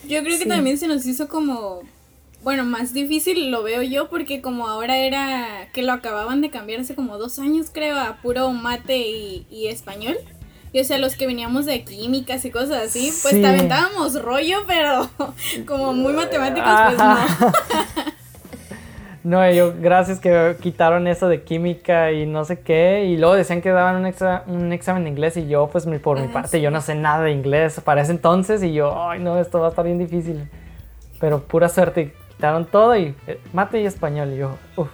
Yo 0.09 0.25
creo 0.25 0.39
que 0.39 0.47
también 0.47 0.79
se 0.79 0.89
nos 0.89 1.05
hizo 1.05 1.29
como, 1.29 1.83
bueno, 2.43 2.65
más 2.65 2.95
difícil 2.95 3.51
lo 3.51 3.63
veo 3.63 3.83
yo 3.83 4.09
porque 4.09 4.41
como 4.41 4.69
ahora 4.69 4.97
era 4.97 5.69
que 5.73 5.83
lo 5.83 5.93
acababan 5.93 6.41
de 6.41 6.51
cambiar 6.51 6.81
hace 6.81 6.95
como 6.95 7.19
dos 7.19 7.39
años 7.39 7.69
creo 7.73 7.99
a 7.99 8.17
puro 8.23 8.51
mate 8.53 8.99
y, 8.99 9.67
español. 9.69 10.17
Y 10.73 10.81
o 10.81 10.85
sea, 10.85 10.99
los 10.99 11.17
que 11.17 11.27
veníamos 11.27 11.67
de 11.67 11.83
químicas 11.85 12.45
y 12.45 12.51
cosas 12.51 12.85
así, 12.85 13.13
pues 13.23 13.41
te 13.41 13.47
aventábamos 13.47 14.23
rollo, 14.23 14.59
pero 14.69 15.11
como 15.67 15.93
muy 15.93 16.13
matemáticos, 16.13 16.71
pues 16.87 16.99
no. 16.99 17.53
No, 19.23 19.51
yo, 19.51 19.75
gracias 19.79 20.19
que 20.19 20.57
quitaron 20.63 21.07
eso 21.07 21.29
de 21.29 21.43
química 21.43 22.11
y 22.11 22.25
no 22.25 22.45
sé 22.47 22.61
qué. 22.61 23.05
Y 23.05 23.19
luego 23.19 23.35
decían 23.35 23.61
que 23.61 23.71
daban 23.71 23.97
un, 23.97 24.07
extra, 24.07 24.45
un 24.47 24.73
examen 24.73 25.05
de 25.05 25.11
inglés 25.11 25.37
y 25.37 25.47
yo, 25.47 25.69
pues 25.71 25.87
por 26.03 26.19
mi 26.19 26.29
ah, 26.29 26.33
parte, 26.33 26.61
yo 26.61 26.71
no 26.71 26.81
sé 26.81 26.95
nada 26.95 27.25
de 27.25 27.33
inglés 27.33 27.81
para 27.85 28.01
ese 28.01 28.13
entonces. 28.13 28.63
Y 28.63 28.73
yo, 28.73 29.09
ay, 29.09 29.21
no, 29.21 29.39
esto 29.39 29.61
va 29.61 29.67
a 29.67 29.71
estar 29.71 29.85
bien 29.85 29.99
difícil. 29.99 30.49
Pero 31.19 31.43
pura 31.43 31.69
suerte, 31.69 32.15
quitaron 32.41 32.65
todo 32.65 32.97
y 32.97 33.15
eh, 33.27 33.39
mate 33.53 33.83
y 33.83 33.87
español. 33.87 34.33
Y 34.33 34.39
yo, 34.39 34.57
uff. 34.77 34.89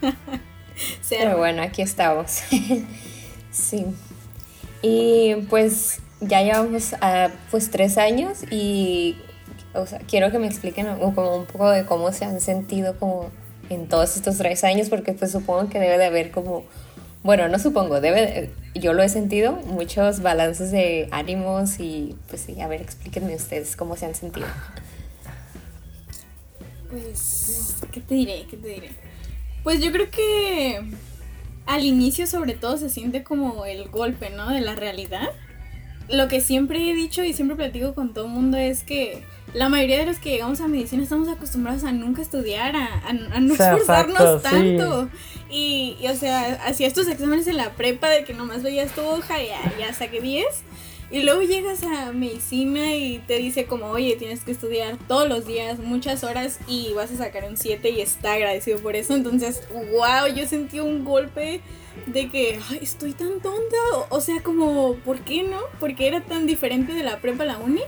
Pero 1.10 1.36
bueno, 1.36 1.60
aquí 1.60 1.82
estamos. 1.82 2.42
sí. 3.50 3.86
Y 4.80 5.34
pues 5.50 6.00
ya 6.20 6.40
llevamos 6.42 6.92
uh, 6.92 7.32
pues 7.50 7.70
tres 7.72 7.98
años 7.98 8.44
y 8.48 9.16
o 9.74 9.86
sea, 9.86 9.98
quiero 10.06 10.30
que 10.30 10.38
me 10.38 10.46
expliquen 10.46 10.86
como 11.14 11.36
un 11.36 11.46
poco 11.46 11.68
de 11.70 11.84
cómo 11.84 12.12
se 12.12 12.24
han 12.24 12.40
sentido 12.40 12.96
como 12.96 13.30
en 13.68 13.88
todos 13.88 14.16
estos 14.16 14.38
tres 14.38 14.62
años, 14.62 14.88
porque 14.88 15.14
pues 15.14 15.32
supongo 15.32 15.68
que 15.68 15.80
debe 15.80 15.98
de 15.98 16.04
haber 16.04 16.30
como, 16.30 16.64
bueno, 17.24 17.48
no 17.48 17.58
supongo, 17.58 18.00
debe, 18.00 18.50
yo 18.74 18.92
lo 18.92 19.02
he 19.02 19.08
sentido, 19.08 19.52
muchos 19.52 20.20
balances 20.20 20.70
de 20.70 21.08
ánimos 21.10 21.80
y 21.80 22.16
pues 22.28 22.42
sí, 22.42 22.60
a 22.60 22.68
ver, 22.68 22.82
explíquenme 22.82 23.34
ustedes 23.34 23.74
cómo 23.74 23.96
se 23.96 24.06
han 24.06 24.14
sentido. 24.14 24.46
Pues, 26.92 27.78
¿qué 27.90 28.00
te 28.02 28.14
diré? 28.14 28.46
¿Qué 28.50 28.58
te 28.58 28.68
diré? 28.68 28.90
Pues 29.62 29.80
yo 29.80 29.90
creo 29.92 30.10
que 30.10 30.82
al 31.64 31.84
inicio 31.86 32.26
sobre 32.26 32.52
todo 32.52 32.76
se 32.76 32.90
siente 32.90 33.22
como 33.22 33.64
el 33.64 33.88
golpe, 33.88 34.28
¿no? 34.28 34.50
De 34.50 34.60
la 34.60 34.74
realidad. 34.74 35.30
Lo 36.10 36.28
que 36.28 36.42
siempre 36.42 36.90
he 36.90 36.94
dicho 36.94 37.24
y 37.24 37.32
siempre 37.32 37.56
platico 37.56 37.94
con 37.94 38.12
todo 38.12 38.26
el 38.26 38.32
mundo 38.32 38.58
es 38.58 38.82
que 38.82 39.22
la 39.54 39.70
mayoría 39.70 40.00
de 40.00 40.06
los 40.06 40.18
que 40.18 40.32
llegamos 40.32 40.60
a 40.60 40.68
medicina 40.68 41.02
estamos 41.02 41.30
acostumbrados 41.30 41.84
a 41.84 41.92
nunca 41.92 42.20
estudiar, 42.20 42.76
a, 42.76 43.12
no 43.40 43.54
esforzarnos 43.54 44.42
tanto. 44.42 45.08
Y, 45.48 45.96
o 46.10 46.14
sea, 46.14 46.60
hacías 46.66 46.88
estos 46.88 47.08
exámenes 47.08 47.46
en 47.46 47.56
la 47.56 47.70
prepa 47.70 48.10
de 48.10 48.24
que 48.24 48.34
nomás 48.34 48.62
veías 48.62 48.92
tu 48.94 49.00
hoja 49.00 49.42
y 49.42 49.46
ya, 49.46 49.78
ya 49.78 49.94
saqué 49.94 50.20
10. 50.20 50.44
Y 51.12 51.24
luego 51.24 51.42
llegas 51.42 51.82
a 51.82 52.10
medicina 52.12 52.94
y 52.94 53.18
te 53.18 53.36
dice 53.36 53.66
como, 53.66 53.88
oye, 53.88 54.16
tienes 54.16 54.44
que 54.44 54.52
estudiar 54.52 54.96
todos 55.08 55.28
los 55.28 55.46
días, 55.46 55.78
muchas 55.78 56.24
horas 56.24 56.58
y 56.66 56.94
vas 56.94 57.12
a 57.12 57.18
sacar 57.18 57.44
un 57.44 57.58
7 57.58 57.90
y 57.90 58.00
está 58.00 58.32
agradecido 58.32 58.78
por 58.78 58.96
eso. 58.96 59.14
Entonces, 59.14 59.60
wow, 59.70 60.34
yo 60.34 60.46
sentí 60.46 60.80
un 60.80 61.04
golpe 61.04 61.60
de 62.06 62.30
que, 62.30 62.58
estoy 62.80 63.12
tan 63.12 63.42
tonta. 63.42 63.76
O, 64.08 64.22
sea, 64.22 64.42
como, 64.42 64.94
¿por 65.04 65.20
qué 65.20 65.42
no? 65.42 65.58
Porque 65.78 66.08
era 66.08 66.22
tan 66.22 66.46
diferente 66.46 66.94
de 66.94 67.02
la 67.02 67.20
prepa 67.20 67.42
a 67.42 67.46
la 67.46 67.58
uni. 67.58 67.82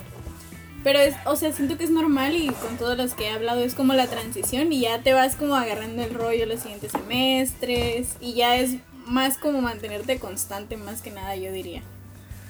Pero 0.82 0.98
es, 0.98 1.14
o 1.24 1.34
sea, 1.34 1.50
siento 1.50 1.78
que 1.78 1.84
es 1.84 1.90
normal 1.90 2.36
y 2.36 2.48
con 2.48 2.76
todos 2.76 2.98
los 2.98 3.14
que 3.14 3.24
he 3.24 3.30
hablado 3.30 3.64
es 3.64 3.74
como 3.74 3.94
la 3.94 4.06
transición 4.06 4.70
y 4.70 4.80
ya 4.80 5.00
te 5.00 5.14
vas 5.14 5.34
como 5.34 5.54
agarrando 5.54 6.02
el 6.02 6.12
rollo 6.12 6.44
los 6.44 6.60
siguientes 6.60 6.92
semestres 6.92 8.18
y 8.20 8.34
ya 8.34 8.58
es 8.58 8.76
más 9.06 9.38
como 9.38 9.62
mantenerte 9.62 10.18
constante 10.18 10.76
más 10.76 11.00
que 11.00 11.10
nada 11.10 11.36
yo 11.36 11.52
diría. 11.52 11.82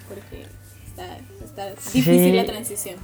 Porque 0.08 0.46
está, 1.44 1.70
difícil 1.70 2.36
la 2.36 2.44
transición. 2.44 2.96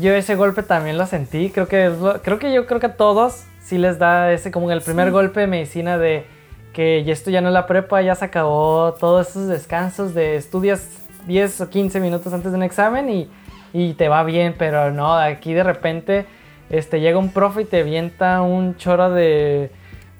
Yo 0.00 0.12
ese 0.12 0.34
golpe 0.34 0.62
también 0.62 0.98
lo 0.98 1.06
sentí, 1.06 1.50
creo 1.50 1.66
que 1.66 1.90
creo 2.22 2.38
que 2.38 2.52
yo 2.52 2.66
creo 2.66 2.78
que 2.78 2.86
a 2.86 2.96
todos 2.96 3.44
sí 3.62 3.78
les 3.78 3.98
da 3.98 4.32
ese 4.32 4.50
como 4.50 4.70
el 4.70 4.82
primer 4.82 5.10
golpe 5.10 5.40
de 5.40 5.46
medicina 5.46 5.96
de 5.96 6.26
que 6.72 7.04
ya 7.04 7.12
esto 7.12 7.30
ya 7.30 7.40
no 7.40 7.48
es 7.48 7.54
la 7.54 7.66
prepa, 7.66 8.02
ya 8.02 8.14
se 8.14 8.26
acabó 8.26 8.94
todos 9.00 9.30
esos 9.30 9.48
descansos 9.48 10.14
de 10.14 10.36
estudias 10.36 10.88
10 11.26 11.62
o 11.62 11.70
15 11.70 12.00
minutos 12.00 12.32
antes 12.32 12.52
de 12.52 12.58
un 12.58 12.62
examen 12.62 13.08
y 13.08 13.30
y 13.72 13.94
te 13.94 14.08
va 14.08 14.22
bien, 14.24 14.54
pero 14.56 14.90
no, 14.92 15.14
aquí 15.14 15.52
de 15.52 15.62
repente 15.62 16.26
este, 16.70 17.00
llega 17.00 17.18
un 17.18 17.30
profe 17.30 17.62
y 17.62 17.64
te 17.64 17.80
avienta 17.80 18.42
un 18.42 18.76
chorro 18.76 19.10
de 19.10 19.70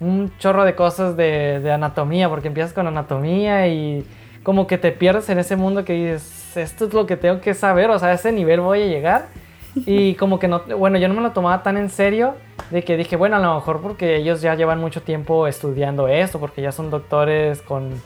un 0.01 0.33
chorro 0.39 0.65
de 0.65 0.77
cosas 0.77 1.17
de, 1.17 1.61
de, 1.61 1.73
anatomía, 1.73 2.29
porque 2.29 2.49
empiezas 2.49 2.73
con 2.73 2.87
anatomía 2.87 3.67
y 3.67 4.07
como 4.45 4.69
que 4.69 4.79
te 4.79 4.93
pierdes 4.93 5.29
en 5.29 5.41
ese 5.41 5.57
mundo 5.57 5.85
que 5.85 5.93
dices, 5.93 6.38
esto 6.59 6.87
es 6.87 6.95
lo 6.95 7.07
que 7.07 7.17
tengo 7.17 7.41
que 7.41 7.55
saber, 7.55 7.91
o 7.91 7.99
sea, 7.99 8.09
a 8.09 8.13
ese 8.13 8.33
nivel 8.33 8.61
voy 8.61 8.83
a 8.83 8.87
llegar. 8.87 9.27
Y 9.75 10.15
como 10.17 10.39
que 10.39 10.49
no, 10.49 10.63
bueno, 10.77 10.99
yo 10.99 11.09
no 11.09 11.15
me 11.15 11.21
lo 11.21 11.33
tomaba 11.33 11.63
tan 11.63 11.77
en 11.77 11.91
serio 11.91 12.35
de 12.71 12.83
que 12.83 12.97
dije, 12.97 13.17
bueno, 13.17 13.37
a 13.37 13.41
lo 13.41 13.55
mejor 13.55 13.81
porque 13.81 14.17
ellos 14.17 14.41
ya 14.41 14.55
llevan 14.55 14.81
mucho 14.81 15.03
tiempo 15.03 15.47
estudiando 15.47 16.09
esto, 16.09 16.39
porque 16.39 16.63
ya 16.63 16.73
son 16.73 16.91
doctores 16.91 17.63
con 17.63 18.01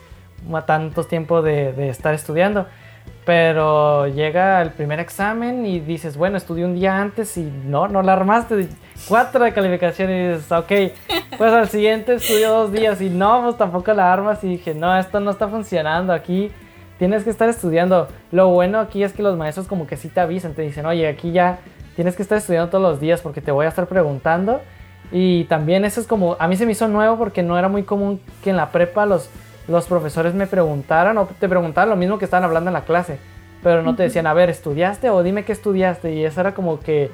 tantos 0.67 1.09
tiempo 1.09 1.43
de, 1.43 1.73
de 1.73 1.89
estar 1.89 2.15
estudiando. 2.15 2.67
Pero 3.25 4.09
llega 4.09 4.61
el 4.63 4.71
primer 4.71 4.99
examen 4.99 5.65
y 5.65 5.79
dices, 5.79 6.17
bueno, 6.17 6.37
estudié 6.37 6.65
un 6.65 6.75
día 6.75 7.01
antes 7.01 7.37
y 7.37 7.45
no, 7.65 7.87
no 7.87 8.03
la 8.03 8.15
armaste. 8.15 8.69
Cuatro 9.07 9.45
de 9.45 9.53
calificación 9.53 10.11
y 10.11 10.29
dices, 10.29 10.51
ok, 10.51 10.73
pues 11.39 11.53
al 11.53 11.69
siguiente 11.69 12.15
estudio 12.15 12.51
dos 12.51 12.73
días 12.73 13.01
y 13.01 13.11
no, 13.11 13.43
pues 13.45 13.57
tampoco 13.57 13.93
la 13.93 14.13
armas. 14.13 14.43
Y 14.43 14.49
dije, 14.49 14.75
no, 14.75 14.97
esto 14.99 15.21
no 15.21 15.31
está 15.31 15.47
funcionando 15.47 16.13
aquí. 16.13 16.51
Tienes 17.03 17.25
que 17.25 17.31
estar 17.31 17.49
estudiando. 17.49 18.07
Lo 18.31 18.51
bueno 18.51 18.79
aquí 18.79 19.03
es 19.03 19.13
que 19.13 19.25
los 19.25 19.37
maestros 19.37 19.67
como 19.67 19.89
que 19.89 19.97
sí 19.97 20.09
te 20.09 20.21
avisan, 20.21 20.55
te 20.55 20.63
dicen, 20.63 20.87
oye, 20.87 21.09
aquí 21.09 21.33
ya 21.33 21.59
tienes 21.97 22.15
que 22.15 22.23
estar 22.23 22.39
estudiando 22.39 22.71
todos 22.71 22.81
los 22.81 23.01
días 23.01 23.21
porque 23.21 23.41
te 23.41 23.51
voy 23.51 23.67
a 23.67 23.71
estar 23.71 23.89
preguntando. 23.89 24.61
Y 25.11 25.43
también 25.47 25.85
eso 25.85 26.01
es 26.01 26.07
como, 26.07 26.37
a 26.39 26.47
mí 26.47 26.55
se 26.55 26.65
me 26.65 26.71
hizo 26.71 26.87
nuevo 26.87 27.19
porque 27.19 27.43
no 27.43 27.59
era 27.59 27.67
muy 27.67 27.83
común 27.83 28.21
que 28.45 28.51
en 28.51 28.57
la 28.57 28.71
prepa 28.71 29.05
los, 29.05 29.31
los 29.67 29.87
profesores 29.87 30.33
me 30.35 30.47
preguntaran 30.47 31.19
o 31.19 31.27
te 31.27 31.49
preguntaran 31.49 31.91
lo 31.91 31.97
mismo 31.97 32.21
que 32.21 32.25
estaban 32.25 32.45
hablando 32.45 32.71
en 32.71 32.75
la 32.75 32.83
clase. 32.83 33.19
Pero 33.65 33.83
no 33.83 33.97
te 33.97 34.05
decían, 34.05 34.29
a 34.29 34.33
ver, 34.33 34.49
¿estudiaste 34.49 35.11
o 35.11 35.25
dime 35.25 35.45
qué 35.45 35.51
estudiaste? 35.51 36.15
Y 36.15 36.25
eso 36.25 36.41
era 36.41 36.55
como 36.55 36.79
que 36.79 37.11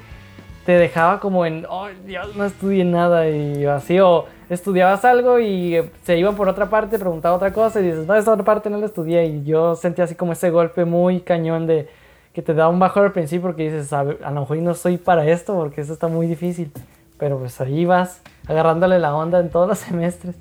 te 0.69 0.77
dejaba 0.77 1.19
como 1.19 1.47
en, 1.47 1.65
oh 1.67 1.87
Dios, 2.05 2.35
no 2.35 2.45
estudié 2.45 2.85
nada 2.85 3.27
y 3.27 3.65
así, 3.65 3.99
o 3.99 4.27
estudiabas 4.51 5.03
algo 5.03 5.39
y 5.39 5.75
se 6.03 6.15
iban 6.15 6.35
por 6.35 6.47
otra 6.47 6.69
parte, 6.69 6.99
preguntaba 6.99 7.37
otra 7.37 7.51
cosa 7.51 7.79
y 7.79 7.85
dices, 7.85 8.05
no, 8.05 8.13
esta 8.13 8.33
otra 8.33 8.45
parte 8.45 8.69
no 8.69 8.77
la 8.77 8.85
estudié 8.85 9.25
y 9.25 9.43
yo 9.43 9.75
sentía 9.75 10.03
así 10.03 10.13
como 10.13 10.33
ese 10.33 10.51
golpe 10.51 10.85
muy 10.85 11.21
cañón 11.21 11.65
de 11.65 11.89
que 12.33 12.43
te 12.43 12.53
da 12.53 12.69
un 12.69 12.77
bajón 12.77 13.05
al 13.05 13.13
principio 13.13 13.47
porque 13.47 13.63
dices, 13.63 13.91
a, 13.93 14.01
a 14.01 14.29
lo 14.29 14.41
mejor 14.41 14.57
no 14.57 14.75
soy 14.75 14.97
para 14.97 15.27
esto 15.27 15.55
porque 15.55 15.81
eso 15.81 15.91
está 15.91 16.07
muy 16.07 16.27
difícil, 16.27 16.71
pero 17.17 17.39
pues 17.39 17.59
ahí 17.61 17.85
vas 17.85 18.21
agarrándole 18.47 18.99
la 18.99 19.15
onda 19.15 19.39
en 19.39 19.49
todos 19.49 19.67
los 19.67 19.79
semestres. 19.79 20.35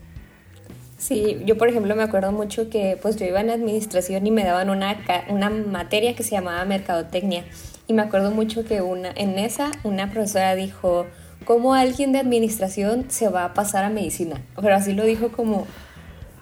Sí, 0.99 1.41
yo 1.47 1.57
por 1.57 1.69
ejemplo 1.69 1.97
me 1.97 2.03
acuerdo 2.03 2.33
mucho 2.33 2.69
que 2.69 2.99
pues 3.01 3.17
yo 3.17 3.25
iba 3.25 3.41
en 3.41 3.49
administración 3.49 4.27
y 4.27 4.31
me 4.31 4.45
daban 4.45 4.69
una, 4.69 4.95
una 5.31 5.49
materia 5.49 6.15
que 6.15 6.23
se 6.23 6.33
llamaba 6.33 6.63
mercadotecnia 6.67 7.45
y 7.89 7.95
me 7.95 8.03
acuerdo 8.03 8.31
mucho 8.31 8.65
que 8.65 8.83
una, 8.83 9.11
en 9.17 9.39
esa 9.39 9.73
una 9.83 10.11
profesora 10.11 10.55
dijo, 10.55 11.07
¿cómo 11.47 11.75
alguien 11.75 12.13
de 12.13 12.19
administración 12.19 13.07
se 13.09 13.29
va 13.29 13.47
a 13.47 13.55
pasar 13.55 13.83
a 13.85 13.89
medicina? 13.89 14.43
Pero 14.55 14.75
así 14.75 14.93
lo 14.93 15.05
dijo 15.05 15.33
como, 15.33 15.67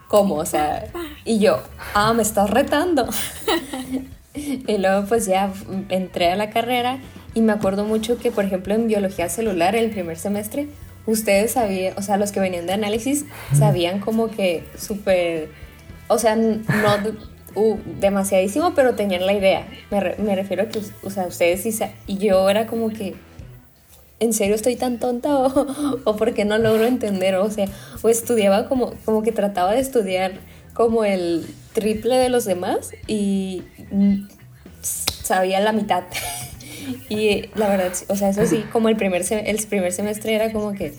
¿cómo? 0.09 0.35
O 0.35 0.45
sea, 0.45 0.87
y 1.25 1.39
yo, 1.39 1.63
ah, 1.95 2.13
me 2.13 2.23
estás 2.23 2.51
retando. 2.51 3.09
y 4.35 4.77
luego 4.79 5.07
pues 5.07 5.27
ya 5.27 5.53
entré 5.89 6.33
a 6.33 6.37
la 6.37 6.51
carrera 6.51 6.99
y 7.33 7.43
me 7.43 7.53
acuerdo 7.53 7.85
mucho 7.85 8.19
que, 8.19 8.33
por 8.33 8.45
ejemplo, 8.45 8.75
en 8.75 8.89
biología 8.89 9.29
celular, 9.29 9.77
el 9.77 9.91
primer 9.91 10.19
semestre, 10.19 10.67
ustedes 11.07 11.53
sabían, 11.53 11.95
o 11.97 12.03
sea, 12.03 12.17
los 12.17 12.33
que 12.33 12.41
venían 12.41 12.67
de 12.67 12.73
análisis, 12.73 13.25
sabían 13.57 14.01
como 14.01 14.31
que 14.31 14.65
súper, 14.77 15.49
o 16.09 16.19
sea, 16.19 16.35
no 16.35 16.97
uh, 17.57 17.77
demasiadísimo, 18.01 18.75
pero 18.75 18.95
tenían 18.95 19.27
la 19.27 19.33
idea. 19.33 19.67
Me, 19.91 20.15
me 20.19 20.37
refiero 20.37 20.63
a 20.63 20.67
que, 20.67 20.81
o 21.03 21.11
sea, 21.11 21.27
ustedes 21.27 21.67
y 22.07 22.19
yo 22.19 22.49
era 22.49 22.67
como 22.67 22.91
que, 22.91 23.15
¿en 24.21 24.33
serio 24.33 24.55
estoy 24.55 24.77
tan 24.77 24.99
tonta 24.99 25.37
o, 25.37 25.67
o 26.05 26.17
por 26.17 26.35
qué 26.35 26.45
no 26.45 26.59
logro 26.59 26.85
entender? 26.85 27.35
O 27.37 27.51
sea, 27.51 27.67
o 28.03 28.09
estudiaba 28.09 28.69
como, 28.69 28.93
como 29.05 29.23
que 29.23 29.33
trataba 29.33 29.73
de 29.73 29.81
estudiar 29.81 30.33
como 30.75 31.05
el 31.05 31.47
triple 31.73 32.17
de 32.17 32.29
los 32.29 32.45
demás 32.45 32.93
y 33.07 33.63
sabía 34.81 35.61
la 35.61 35.73
mitad. 35.73 36.05
y 37.09 37.47
la 37.55 37.69
verdad, 37.69 37.93
o 38.09 38.17
sea, 38.17 38.29
eso 38.29 38.47
sí, 38.47 38.65
como 38.73 38.89
el 38.89 38.97
primer, 38.97 39.25
el 39.31 39.67
primer 39.67 39.93
semestre 39.93 40.35
era 40.35 40.53
como 40.53 40.73
que 40.73 40.95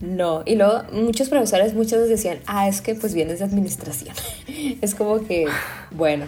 no, 0.00 0.42
y 0.44 0.56
luego 0.56 0.82
muchos 0.92 1.30
profesores 1.30 1.72
muchas 1.72 2.00
veces 2.00 2.10
decían, 2.10 2.38
ah, 2.46 2.68
es 2.68 2.82
que 2.82 2.94
pues 2.94 3.14
vienes 3.14 3.38
de 3.38 3.46
administración. 3.46 4.14
es 4.82 4.94
como 4.94 5.26
que, 5.26 5.46
bueno, 5.90 6.26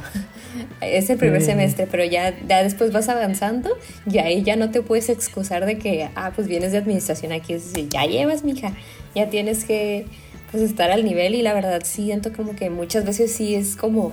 es 0.81 1.11
el 1.11 1.19
primer 1.19 1.43
semestre, 1.43 1.87
pero 1.91 2.03
ya, 2.05 2.35
ya 2.47 2.63
después 2.63 2.93
vas 2.93 3.11
avanzando 3.11 3.71
y 4.11 4.19
ahí 4.19 4.43
ya 4.43 4.57
no 4.57 4.71
te 4.71 4.81
puedes 4.81 5.11
excusar 5.11 5.67
de 5.67 5.79
que, 5.79 6.09
ah, 6.15 6.33
pues 6.35 6.49
vienes 6.49 6.73
de 6.73 6.79
administración 6.79 7.33
aquí, 7.33 7.53
es 7.53 7.73
decir, 7.73 7.91
ya 7.91 8.07
llevas, 8.07 8.43
mija, 8.43 8.73
ya 9.15 9.29
tienes 9.29 9.65
que 9.65 10.07
pues 10.51 10.63
estar 10.63 10.91
al 10.91 11.05
nivel 11.05 11.35
y 11.35 11.43
la 11.43 11.53
verdad 11.53 11.83
siento 11.85 12.33
como 12.33 12.57
que 12.57 12.71
muchas 12.71 13.05
veces 13.05 13.35
sí 13.35 13.55
es 13.55 13.77
como 13.77 14.13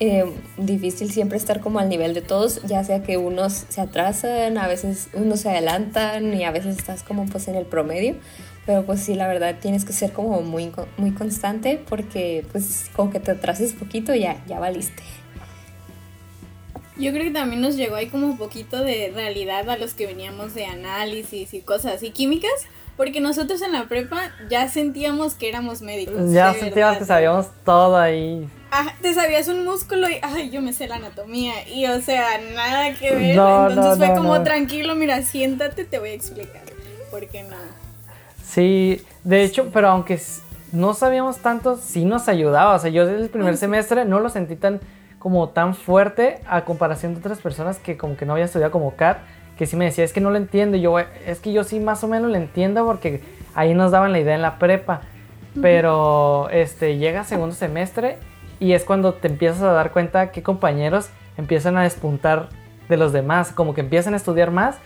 eh, 0.00 0.24
difícil 0.56 1.10
siempre 1.10 1.36
estar 1.36 1.60
como 1.60 1.78
al 1.78 1.90
nivel 1.90 2.14
de 2.14 2.22
todos, 2.22 2.62
ya 2.62 2.82
sea 2.84 3.02
que 3.02 3.18
unos 3.18 3.66
se 3.68 3.82
atrasan, 3.82 4.56
a 4.56 4.66
veces 4.66 5.08
unos 5.12 5.40
se 5.40 5.50
adelantan 5.50 6.32
y 6.32 6.44
a 6.44 6.52
veces 6.52 6.78
estás 6.78 7.02
como 7.02 7.26
pues 7.26 7.48
en 7.48 7.54
el 7.54 7.66
promedio 7.66 8.14
pero 8.68 8.82
pues 8.82 9.00
sí, 9.00 9.14
la 9.14 9.26
verdad 9.26 9.56
tienes 9.58 9.86
que 9.86 9.94
ser 9.94 10.12
como 10.12 10.42
muy, 10.42 10.70
muy 10.98 11.12
constante 11.12 11.82
porque 11.88 12.44
pues 12.52 12.90
como 12.94 13.10
que 13.10 13.18
te 13.18 13.30
atrases 13.30 13.72
poquito 13.72 14.14
ya, 14.14 14.44
ya 14.46 14.60
valiste. 14.60 15.02
Yo 16.98 17.10
creo 17.12 17.24
que 17.24 17.30
también 17.30 17.62
nos 17.62 17.76
llegó 17.76 17.96
ahí 17.96 18.08
como 18.08 18.26
un 18.26 18.36
poquito 18.36 18.84
de 18.84 19.10
realidad 19.14 19.70
a 19.70 19.78
los 19.78 19.94
que 19.94 20.06
veníamos 20.06 20.54
de 20.54 20.66
análisis 20.66 21.54
y 21.54 21.62
cosas 21.62 21.94
así 21.94 22.10
químicas, 22.10 22.52
porque 22.98 23.22
nosotros 23.22 23.62
en 23.62 23.72
la 23.72 23.88
prepa 23.88 24.32
ya 24.50 24.68
sentíamos 24.68 25.32
que 25.32 25.48
éramos 25.48 25.80
médicos. 25.80 26.30
Ya 26.30 26.52
sentíamos 26.52 26.98
que 26.98 27.06
sabíamos 27.06 27.46
todo 27.64 27.96
ahí. 27.96 28.46
Ah, 28.70 28.92
te 29.00 29.14
sabías 29.14 29.48
un 29.48 29.64
músculo 29.64 30.10
y, 30.10 30.18
ay, 30.20 30.50
yo 30.50 30.60
me 30.60 30.74
sé 30.74 30.88
la 30.88 30.96
anatomía. 30.96 31.66
Y, 31.66 31.86
o 31.86 32.02
sea, 32.02 32.38
nada 32.54 32.92
que 32.92 33.14
ver. 33.14 33.30
Entonces 33.30 33.96
fue 33.96 34.14
como, 34.14 34.42
tranquilo, 34.42 34.94
mira, 34.94 35.22
siéntate, 35.22 35.86
te 35.86 35.98
voy 35.98 36.10
a 36.10 36.12
explicar. 36.12 36.64
Porque 37.10 37.44
no. 37.44 37.87
Sí, 38.48 39.04
de 39.24 39.44
hecho, 39.44 39.68
pero 39.74 39.88
aunque 39.88 40.18
no 40.72 40.94
sabíamos 40.94 41.38
tanto, 41.38 41.76
sí 41.76 42.06
nos 42.06 42.28
ayudaba. 42.28 42.74
O 42.74 42.78
sea, 42.78 42.90
yo 42.90 43.06
desde 43.06 43.22
el 43.22 43.28
primer 43.28 43.58
semestre 43.58 44.06
no 44.06 44.20
lo 44.20 44.30
sentí 44.30 44.56
tan 44.56 44.80
como 45.18 45.50
tan 45.50 45.74
fuerte 45.74 46.40
a 46.48 46.64
comparación 46.64 47.12
de 47.12 47.20
otras 47.20 47.40
personas 47.40 47.78
que 47.78 47.98
como 47.98 48.16
que 48.16 48.24
no 48.24 48.32
había 48.32 48.46
estudiado 48.46 48.72
como 48.72 48.96
Kat, 48.96 49.18
que 49.58 49.66
sí 49.66 49.76
me 49.76 49.84
decía, 49.84 50.04
es 50.04 50.14
que 50.14 50.22
no 50.22 50.30
lo 50.30 50.38
entiendo. 50.38 50.78
Y 50.78 50.80
yo, 50.80 50.98
es 50.98 51.40
que 51.40 51.52
yo 51.52 51.62
sí 51.62 51.78
más 51.78 52.02
o 52.04 52.08
menos 52.08 52.30
lo 52.30 52.36
entiendo 52.38 52.86
porque 52.86 53.20
ahí 53.54 53.74
nos 53.74 53.90
daban 53.90 54.12
la 54.12 54.20
idea 54.20 54.34
en 54.34 54.42
la 54.42 54.58
prepa. 54.58 55.02
Pero 55.60 56.48
este, 56.50 56.96
llega 56.96 57.24
segundo 57.24 57.54
semestre 57.54 58.16
y 58.60 58.72
es 58.72 58.84
cuando 58.84 59.12
te 59.12 59.28
empiezas 59.28 59.62
a 59.62 59.72
dar 59.72 59.92
cuenta 59.92 60.30
que 60.30 60.42
compañeros 60.42 61.10
empiezan 61.36 61.76
a 61.76 61.82
despuntar 61.82 62.48
de 62.88 62.96
los 62.96 63.12
demás, 63.12 63.52
como 63.52 63.74
que 63.74 63.82
empiezan 63.82 64.14
a 64.14 64.16
estudiar 64.16 64.52
más 64.52 64.76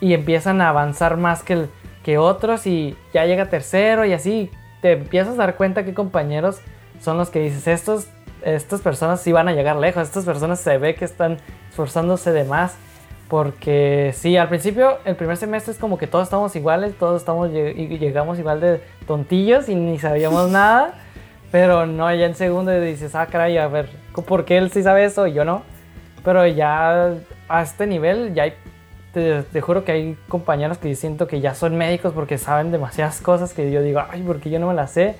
y 0.00 0.14
empiezan 0.14 0.60
a 0.60 0.68
avanzar 0.68 1.16
más 1.16 1.42
que 1.42 1.54
el 1.54 1.70
que 2.02 2.18
otros 2.18 2.66
y 2.66 2.96
ya 3.12 3.26
llega 3.26 3.48
tercero 3.48 4.04
y 4.04 4.12
así 4.12 4.50
te 4.80 4.92
empiezas 4.92 5.34
a 5.34 5.36
dar 5.36 5.56
cuenta 5.56 5.84
que 5.84 5.94
compañeros 5.94 6.60
son 7.00 7.18
los 7.18 7.30
que 7.30 7.40
dices, 7.40 7.66
estos, 7.66 8.08
estas 8.42 8.80
personas 8.80 9.20
sí 9.20 9.32
van 9.32 9.48
a 9.48 9.52
llegar 9.52 9.76
lejos, 9.76 10.02
estas 10.02 10.24
personas 10.24 10.60
se 10.60 10.78
ve 10.78 10.94
que 10.94 11.04
están 11.04 11.38
esforzándose 11.70 12.32
de 12.32 12.44
más. 12.44 12.76
Porque 13.28 14.12
sí, 14.14 14.36
al 14.36 14.48
principio, 14.48 14.98
el 15.06 15.16
primer 15.16 15.38
semestre 15.38 15.72
es 15.72 15.78
como 15.78 15.96
que 15.96 16.06
todos 16.06 16.24
estamos 16.24 16.54
iguales, 16.54 16.94
todos 16.98 17.22
estamos 17.22 17.50
y 17.50 17.98
llegamos 17.98 18.38
igual 18.38 18.60
de 18.60 18.82
tontillos 19.06 19.70
y 19.70 19.74
ni 19.74 19.98
sabíamos 19.98 20.50
nada. 20.50 20.94
Pero 21.50 21.86
no, 21.86 22.14
ya 22.14 22.26
en 22.26 22.34
segundo 22.34 22.78
dices, 22.78 23.14
ah, 23.14 23.26
caray, 23.26 23.56
a 23.56 23.68
ver, 23.68 23.88
¿por 24.26 24.44
qué 24.44 24.58
él 24.58 24.70
sí 24.70 24.82
sabe 24.82 25.04
eso 25.04 25.26
y 25.26 25.32
yo 25.32 25.46
no? 25.46 25.62
Pero 26.22 26.46
ya 26.46 27.14
a 27.48 27.62
este 27.62 27.86
nivel 27.86 28.34
ya 28.34 28.44
hay 28.44 28.54
te, 29.12 29.60
juro 29.60 29.84
que 29.84 29.92
hay 29.92 30.16
compañeros 30.28 30.78
que 30.78 30.94
siento 30.96 31.26
que 31.26 31.40
ya 31.40 31.54
son 31.54 31.76
médicos 31.76 32.12
porque 32.14 32.38
saben 32.38 32.72
demasiadas 32.72 33.20
cosas 33.20 33.52
que 33.52 33.70
yo 33.70 33.82
digo, 33.82 34.02
ay, 34.10 34.22
porque 34.26 34.50
yo 34.50 34.58
no 34.58 34.68
me 34.68 34.74
las 34.74 34.92
sé. 34.92 35.16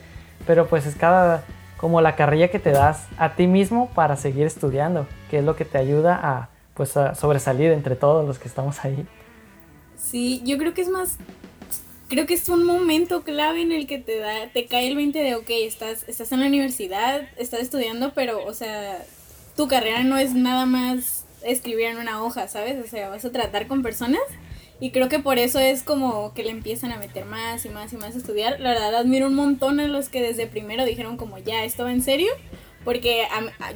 Pero 0.46 0.66
pues 0.66 0.86
es 0.86 0.96
cada, 0.96 1.44
como 1.76 2.00
la 2.00 2.16
carrilla 2.16 2.48
que 2.48 2.58
te 2.58 2.70
das 2.70 3.06
a 3.18 3.34
ti 3.36 3.46
mismo 3.46 3.90
para 3.94 4.16
seguir 4.16 4.46
estudiando, 4.46 5.06
que 5.30 5.38
es 5.38 5.44
lo 5.44 5.56
que 5.56 5.64
te 5.64 5.78
ayuda 5.78 6.18
a, 6.22 6.48
pues, 6.74 6.90
sobresalir 6.90 7.70
entre 7.70 7.96
todos 7.96 8.26
los 8.26 8.38
que 8.38 8.48
estamos 8.48 8.84
ahí. 8.84 9.06
Sí, 9.96 10.42
yo 10.44 10.58
creo 10.58 10.74
que 10.74 10.82
es 10.82 10.88
más, 10.88 11.18
creo 12.08 12.26
que 12.26 12.34
es 12.34 12.48
un 12.48 12.64
momento 12.64 13.22
clave 13.22 13.62
en 13.62 13.72
el 13.72 13.86
que 13.86 13.98
te 13.98 14.18
da, 14.18 14.48
te 14.52 14.66
cae 14.66 14.88
el 14.88 14.96
20 14.96 15.18
de, 15.18 15.34
ok, 15.36 15.48
estás, 15.48 16.08
estás 16.08 16.32
en 16.32 16.40
la 16.40 16.46
universidad, 16.46 17.22
estás 17.36 17.60
estudiando, 17.60 18.12
pero, 18.14 18.44
o 18.44 18.52
sea, 18.52 19.04
tu 19.56 19.68
carrera 19.68 20.02
no 20.02 20.16
es 20.16 20.34
nada 20.34 20.66
más 20.66 21.21
escribir 21.44 21.86
en 21.86 21.98
una 21.98 22.22
hoja, 22.22 22.48
¿sabes? 22.48 22.82
O 22.84 22.88
sea, 22.88 23.08
vas 23.08 23.24
a 23.24 23.32
tratar 23.32 23.66
con 23.66 23.82
personas. 23.82 24.22
Y 24.80 24.90
creo 24.90 25.08
que 25.08 25.20
por 25.20 25.38
eso 25.38 25.60
es 25.60 25.82
como 25.82 26.34
que 26.34 26.42
le 26.42 26.50
empiezan 26.50 26.90
a 26.90 26.98
meter 26.98 27.24
más 27.24 27.64
y 27.64 27.68
más 27.68 27.92
y 27.92 27.96
más 27.96 28.14
a 28.14 28.18
estudiar. 28.18 28.58
La 28.58 28.70
verdad, 28.70 28.96
admiro 28.96 29.28
un 29.28 29.34
montón 29.34 29.78
a 29.78 29.86
los 29.86 30.08
que 30.08 30.20
desde 30.20 30.48
primero 30.48 30.84
dijeron 30.84 31.16
como, 31.16 31.38
ya, 31.38 31.64
esto 31.64 31.84
va 31.84 31.92
en 31.92 32.02
serio. 32.02 32.32
Porque 32.84 33.22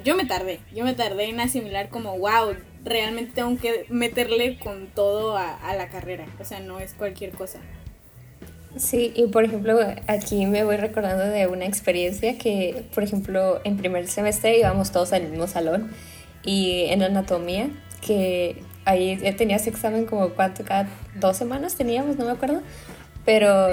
yo 0.04 0.16
me 0.16 0.24
tardé, 0.24 0.58
yo 0.74 0.84
me 0.84 0.94
tardé 0.94 1.28
en 1.28 1.38
asimilar 1.38 1.90
como, 1.90 2.18
wow, 2.18 2.56
realmente 2.84 3.34
tengo 3.36 3.56
que 3.56 3.86
meterle 3.88 4.58
con 4.58 4.88
todo 4.88 5.36
a, 5.36 5.54
a 5.54 5.76
la 5.76 5.88
carrera. 5.90 6.26
O 6.40 6.44
sea, 6.44 6.58
no 6.58 6.80
es 6.80 6.92
cualquier 6.92 7.30
cosa. 7.30 7.60
Sí, 8.76 9.12
y 9.14 9.28
por 9.28 9.44
ejemplo, 9.44 9.78
aquí 10.06 10.44
me 10.44 10.64
voy 10.64 10.76
recordando 10.76 11.24
de 11.24 11.46
una 11.46 11.64
experiencia 11.64 12.36
que, 12.36 12.84
por 12.94 13.04
ejemplo, 13.04 13.60
en 13.64 13.78
primer 13.78 14.06
semestre 14.06 14.58
íbamos 14.58 14.92
todos 14.92 15.12
al 15.12 15.28
mismo 15.28 15.46
salón 15.46 15.90
y 16.46 16.86
en 16.86 17.02
anatomía, 17.02 17.68
que 18.00 18.62
ahí 18.86 19.18
tenías 19.36 19.66
examen 19.66 20.06
como 20.06 20.30
cuánto, 20.30 20.64
cada 20.64 20.88
dos 21.16 21.36
semanas 21.36 21.74
teníamos, 21.74 22.16
no 22.16 22.24
me 22.24 22.30
acuerdo, 22.30 22.62
pero 23.26 23.68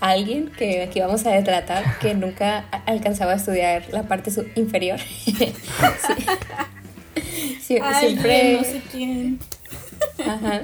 alguien 0.00 0.50
que 0.50 0.82
aquí 0.82 1.00
vamos 1.00 1.24
a 1.26 1.44
tratar 1.44 1.98
que 2.00 2.14
nunca 2.14 2.64
alcanzaba 2.86 3.32
a 3.32 3.36
estudiar 3.36 3.84
la 3.92 4.04
parte 4.04 4.32
inferior. 4.56 4.98
siempre... 7.60 8.56
no 8.56 8.64
sé 8.64 8.82
quién. 8.90 9.38
Ajá. 10.18 10.62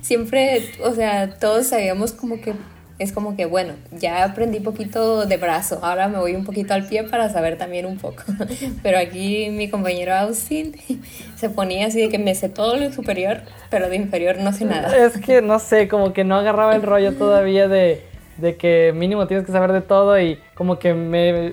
Siempre, 0.00 0.72
o 0.82 0.94
sea, 0.94 1.38
todos 1.38 1.66
sabíamos 1.68 2.12
como 2.12 2.40
que 2.40 2.54
es 2.98 3.12
como 3.12 3.36
que, 3.36 3.46
bueno, 3.46 3.74
ya 3.90 4.24
aprendí 4.24 4.60
poquito 4.60 5.26
de 5.26 5.36
brazo, 5.36 5.80
ahora 5.82 6.06
me 6.08 6.18
voy 6.18 6.34
un 6.36 6.44
poquito 6.44 6.74
al 6.74 6.86
pie 6.86 7.02
para 7.02 7.28
saber 7.28 7.58
también 7.58 7.86
un 7.86 7.98
poco. 7.98 8.22
Pero 8.82 8.98
aquí 8.98 9.50
mi 9.50 9.68
compañero 9.68 10.14
Austin 10.14 10.76
se 11.36 11.50
ponía 11.50 11.88
así 11.88 12.00
de 12.00 12.08
que 12.08 12.18
me 12.18 12.34
sé 12.34 12.48
todo 12.48 12.76
lo 12.76 12.92
superior, 12.92 13.40
pero 13.68 13.88
de 13.88 13.96
inferior 13.96 14.38
no 14.38 14.52
sé 14.52 14.64
nada. 14.64 14.96
Es 14.96 15.18
que 15.18 15.42
no 15.42 15.58
sé, 15.58 15.88
como 15.88 16.12
que 16.12 16.22
no 16.24 16.36
agarraba 16.36 16.76
el 16.76 16.82
rollo 16.82 17.12
todavía 17.18 17.66
de, 17.66 18.02
de 18.38 18.56
que 18.56 18.92
mínimo 18.94 19.26
tienes 19.26 19.44
que 19.44 19.52
saber 19.52 19.72
de 19.72 19.80
todo 19.80 20.20
y 20.20 20.38
como 20.54 20.78
que 20.78 20.94
me 20.94 21.52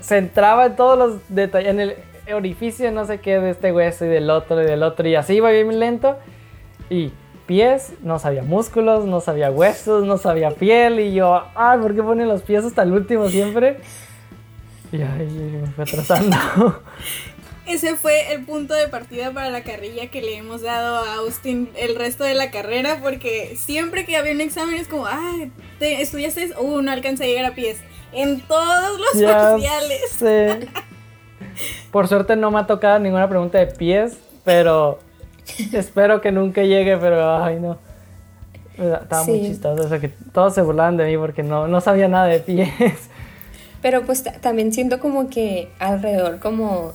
centraba 0.00 0.66
en 0.66 0.76
todos 0.76 0.98
los 0.98 1.20
detalles, 1.28 1.70
en 1.70 1.80
el 1.80 1.94
orificio 2.32 2.90
no 2.92 3.04
sé 3.04 3.18
qué 3.18 3.38
de 3.38 3.50
este 3.50 3.72
hueso 3.72 4.04
y 4.04 4.08
del 4.08 4.30
otro 4.30 4.62
y 4.62 4.64
del 4.64 4.82
otro 4.82 5.06
y 5.08 5.14
así 5.14 5.34
iba 5.34 5.50
bien 5.50 5.78
lento 5.78 6.16
y 6.88 7.12
pies, 7.50 7.94
no 8.04 8.20
sabía 8.20 8.44
músculos, 8.44 9.06
no 9.06 9.20
sabía 9.20 9.50
huesos, 9.50 10.04
no 10.04 10.18
sabía 10.18 10.52
piel. 10.52 11.00
Y 11.00 11.14
yo, 11.14 11.42
ay, 11.56 11.80
¿por 11.80 11.96
qué 11.96 12.00
ponen 12.00 12.28
los 12.28 12.42
pies 12.42 12.64
hasta 12.64 12.84
el 12.84 12.92
último 12.92 13.28
siempre? 13.28 13.80
Y 14.92 15.02
ahí 15.02 15.60
me 15.60 15.66
fue 15.72 15.82
atrasando. 15.82 16.36
Ese 17.66 17.96
fue 17.96 18.32
el 18.32 18.44
punto 18.44 18.74
de 18.74 18.86
partida 18.86 19.32
para 19.32 19.50
la 19.50 19.64
carrilla 19.64 20.06
que 20.12 20.22
le 20.22 20.36
hemos 20.36 20.62
dado 20.62 20.98
a 20.98 21.14
Austin 21.14 21.68
el 21.76 21.96
resto 21.96 22.22
de 22.22 22.34
la 22.34 22.52
carrera, 22.52 23.00
porque 23.02 23.56
siempre 23.56 24.06
que 24.06 24.16
había 24.16 24.32
un 24.32 24.40
examen 24.40 24.76
es 24.76 24.86
como, 24.86 25.06
ay, 25.08 25.50
¿te 25.80 26.02
estudiaste? 26.02 26.52
Uh, 26.56 26.82
no 26.82 26.92
alcancé 26.92 27.24
a 27.24 27.26
llegar 27.26 27.46
a 27.46 27.56
pies. 27.56 27.78
En 28.12 28.42
todos 28.42 29.00
los 29.00 29.24
parciales. 29.24 30.18
Por 31.90 32.06
suerte 32.06 32.36
no 32.36 32.52
me 32.52 32.60
ha 32.60 32.66
tocado 32.68 33.00
ninguna 33.00 33.28
pregunta 33.28 33.58
de 33.58 33.66
pies, 33.66 34.18
pero 34.44 35.00
Espero 35.72 36.20
que 36.20 36.32
nunca 36.32 36.62
llegue, 36.62 36.96
pero 36.96 37.42
ay 37.42 37.58
no. 37.60 37.78
Estaba 38.78 39.24
muy 39.24 39.42
chistoso 39.42 39.84
eso 39.84 40.00
que 40.00 40.08
todos 40.08 40.54
se 40.54 40.62
burlaban 40.62 40.96
de 40.96 41.04
mí 41.04 41.16
porque 41.18 41.42
no, 41.42 41.68
no 41.68 41.80
sabía 41.80 42.08
nada 42.08 42.26
de 42.26 42.40
pies. 42.40 42.70
Pero 43.82 44.04
pues 44.04 44.22
también 44.40 44.72
siento 44.72 45.00
como 45.00 45.28
que 45.30 45.68
alrededor, 45.78 46.38
como 46.38 46.92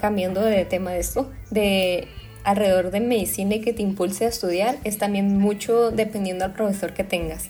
cambiando 0.00 0.42
de 0.42 0.64
tema 0.64 0.92
de 0.92 1.00
esto, 1.00 1.30
de 1.50 2.08
alrededor 2.44 2.90
de 2.90 3.00
medicina 3.00 3.56
y 3.56 3.60
que 3.60 3.72
te 3.72 3.82
impulse 3.82 4.26
a 4.26 4.28
estudiar, 4.28 4.76
es 4.84 4.98
también 4.98 5.38
mucho 5.38 5.90
dependiendo 5.90 6.44
del 6.44 6.52
profesor 6.52 6.92
que 6.92 7.04
tengas. 7.04 7.48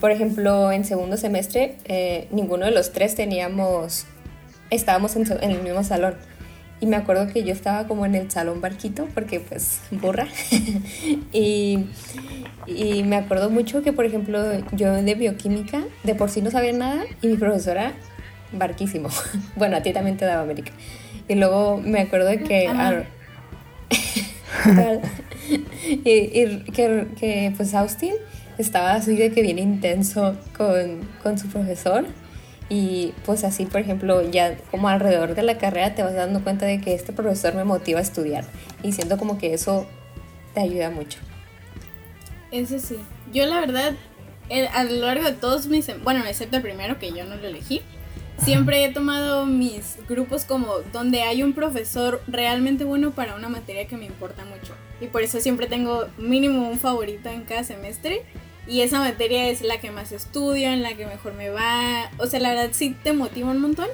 Por 0.00 0.10
ejemplo, 0.10 0.72
en 0.72 0.84
segundo 0.84 1.16
semestre, 1.16 1.76
eh, 1.84 2.26
ninguno 2.30 2.66
de 2.66 2.72
los 2.72 2.92
tres 2.92 3.14
teníamos, 3.14 4.06
estábamos 4.70 5.16
en, 5.16 5.30
en 5.42 5.50
el 5.50 5.62
mismo 5.62 5.82
salón. 5.84 6.14
Y 6.80 6.86
me 6.86 6.96
acuerdo 6.96 7.30
que 7.30 7.44
yo 7.44 7.52
estaba 7.52 7.86
como 7.86 8.06
en 8.06 8.14
el 8.14 8.30
salón 8.30 8.62
barquito, 8.62 9.06
porque 9.12 9.38
pues 9.40 9.80
burra. 9.90 10.26
y, 11.32 11.86
y, 12.66 13.02
me 13.02 13.16
acuerdo 13.16 13.50
mucho 13.50 13.82
que, 13.82 13.92
por 13.92 14.06
ejemplo, 14.06 14.42
yo 14.72 14.94
de 14.94 15.14
bioquímica 15.14 15.82
de 16.04 16.14
por 16.14 16.30
sí 16.30 16.40
no 16.40 16.50
sabía 16.50 16.72
nada 16.72 17.04
y 17.20 17.26
mi 17.28 17.36
profesora, 17.36 17.92
barquísimo. 18.52 19.10
bueno, 19.56 19.76
a 19.76 19.82
ti 19.82 19.92
también 19.92 20.16
te 20.16 20.24
daba 20.24 20.42
América. 20.42 20.72
Y 21.28 21.34
luego 21.34 21.78
me 21.78 22.00
acuerdo 22.00 22.30
que... 22.46 22.70
y, 26.04 26.10
y 26.10 26.64
que, 26.72 27.08
que, 27.18 27.52
pues 27.56 27.74
Austin 27.74 28.14
estaba 28.56 28.92
así 28.92 29.16
de 29.16 29.32
que 29.32 29.42
bien 29.42 29.58
intenso 29.58 30.36
con, 30.56 31.00
con 31.22 31.38
su 31.38 31.48
profesor 31.48 32.06
y 32.70 33.12
pues 33.26 33.42
así, 33.42 33.66
por 33.66 33.80
ejemplo, 33.80 34.22
ya 34.22 34.56
como 34.70 34.88
alrededor 34.88 35.34
de 35.34 35.42
la 35.42 35.58
carrera 35.58 35.96
te 35.96 36.04
vas 36.04 36.14
dando 36.14 36.42
cuenta 36.42 36.66
de 36.66 36.80
que 36.80 36.94
este 36.94 37.12
profesor 37.12 37.54
me 37.56 37.64
motiva 37.64 37.98
a 37.98 38.02
estudiar 38.02 38.44
y 38.84 38.92
siento 38.92 39.18
como 39.18 39.38
que 39.38 39.52
eso 39.52 39.86
te 40.54 40.60
ayuda 40.60 40.88
mucho. 40.88 41.18
Eso 42.52 42.78
sí. 42.78 42.96
Yo 43.32 43.44
la 43.46 43.58
verdad, 43.58 43.94
a 44.72 44.84
lo 44.84 45.04
largo 45.04 45.24
de 45.24 45.32
todos 45.32 45.66
mis, 45.66 45.88
em, 45.88 46.02
bueno, 46.04 46.24
excepto 46.24 46.56
el 46.58 46.62
primero 46.62 47.00
que 47.00 47.10
yo 47.10 47.24
no 47.24 47.34
lo 47.34 47.48
elegí, 47.48 47.82
siempre 48.38 48.84
he 48.84 48.92
tomado 48.92 49.46
mis 49.46 49.98
grupos 50.08 50.44
como 50.44 50.74
donde 50.92 51.22
hay 51.22 51.42
un 51.42 51.54
profesor 51.54 52.22
realmente 52.28 52.84
bueno 52.84 53.10
para 53.10 53.34
una 53.34 53.48
materia 53.48 53.88
que 53.88 53.96
me 53.96 54.06
importa 54.06 54.44
mucho. 54.44 54.74
Y 55.00 55.08
por 55.08 55.22
eso 55.22 55.40
siempre 55.40 55.66
tengo 55.66 56.06
mínimo 56.18 56.70
un 56.70 56.78
favorito 56.78 57.30
en 57.30 57.42
cada 57.42 57.64
semestre 57.64 58.22
y 58.66 58.82
esa 58.82 59.00
materia 59.00 59.48
es 59.48 59.62
la 59.62 59.78
que 59.78 59.90
más 59.90 60.12
estudio, 60.12 60.68
en 60.68 60.82
la 60.82 60.94
que 60.94 61.06
mejor 61.06 61.34
me 61.34 61.50
va. 61.50 62.10
O 62.18 62.26
sea, 62.26 62.40
la 62.40 62.50
verdad 62.50 62.70
sí 62.72 62.96
te 63.02 63.12
motiva 63.12 63.50
un 63.50 63.60
montón. 63.60 63.88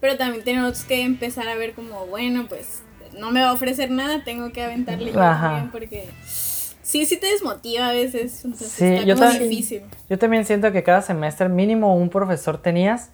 Pero 0.00 0.16
también 0.16 0.42
tenemos 0.42 0.82
que 0.82 1.02
empezar 1.02 1.46
a 1.46 1.54
ver 1.54 1.74
como, 1.74 2.06
bueno, 2.06 2.46
pues 2.48 2.82
no 3.16 3.30
me 3.30 3.40
va 3.40 3.50
a 3.50 3.52
ofrecer 3.52 3.90
nada, 3.90 4.24
tengo 4.24 4.50
que 4.52 4.62
aventarle 4.62 5.12
yo 5.12 5.18
también 5.18 5.70
porque 5.70 6.08
sí, 6.24 7.06
sí 7.06 7.16
te 7.18 7.28
desmotiva 7.28 7.88
a 7.88 7.92
veces. 7.92 8.44
Entonces 8.44 8.68
sí, 8.68 9.04
yo 9.06 9.16
también, 9.16 9.48
difícil. 9.48 9.82
Yo 10.10 10.18
también 10.18 10.44
siento 10.44 10.72
que 10.72 10.82
cada 10.82 11.02
semestre 11.02 11.48
mínimo 11.48 11.94
un 11.94 12.08
profesor 12.08 12.58
tenías 12.58 13.10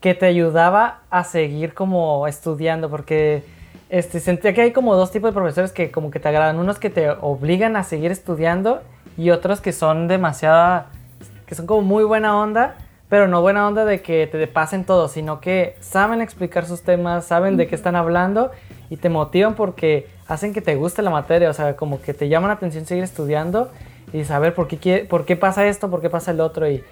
que 0.00 0.14
te 0.14 0.26
ayudaba 0.26 1.02
a 1.10 1.24
seguir 1.24 1.74
como 1.74 2.26
estudiando 2.26 2.88
porque 2.88 3.42
este, 3.88 4.20
sentía 4.20 4.54
que 4.54 4.62
hay 4.62 4.72
como 4.72 4.94
dos 4.94 5.10
tipos 5.10 5.30
de 5.30 5.34
profesores 5.34 5.72
que 5.72 5.90
como 5.90 6.10
que 6.10 6.20
te 6.20 6.28
agradan. 6.28 6.58
Unos 6.58 6.78
que 6.78 6.90
te 6.90 7.10
obligan 7.10 7.76
a 7.76 7.82
seguir 7.82 8.12
estudiando 8.12 8.82
y 9.16 9.30
otros 9.30 9.60
que 9.60 9.72
son 9.72 10.08
demasiada, 10.08 10.86
que 11.46 11.54
son 11.54 11.66
como 11.66 11.82
muy 11.82 12.04
buena 12.04 12.38
onda, 12.38 12.76
pero 13.08 13.26
no 13.26 13.42
buena 13.42 13.66
onda 13.66 13.84
de 13.84 14.02
que 14.02 14.26
te 14.28 14.46
pasen 14.46 14.84
todo, 14.84 15.08
sino 15.08 15.40
que 15.40 15.76
saben 15.80 16.20
explicar 16.20 16.64
sus 16.64 16.82
temas, 16.82 17.24
saben 17.24 17.56
de 17.56 17.66
qué 17.66 17.74
están 17.74 17.96
hablando 17.96 18.52
y 18.88 18.96
te 18.96 19.08
motivan 19.08 19.54
porque 19.54 20.08
hacen 20.28 20.54
que 20.54 20.60
te 20.60 20.76
guste 20.76 21.02
la 21.02 21.10
materia, 21.10 21.50
o 21.50 21.52
sea, 21.52 21.76
como 21.76 22.00
que 22.00 22.14
te 22.14 22.28
llaman 22.28 22.48
la 22.48 22.54
atención 22.54 22.86
seguir 22.86 23.02
estudiando 23.02 23.70
y 24.12 24.24
saber 24.24 24.54
por 24.54 24.68
qué, 24.68 25.06
por 25.08 25.24
qué 25.24 25.36
pasa 25.36 25.66
esto, 25.66 25.90
por 25.90 26.00
qué 26.00 26.08
pasa 26.08 26.30
el 26.30 26.40
otro. 26.40 26.68
Y 26.68 26.84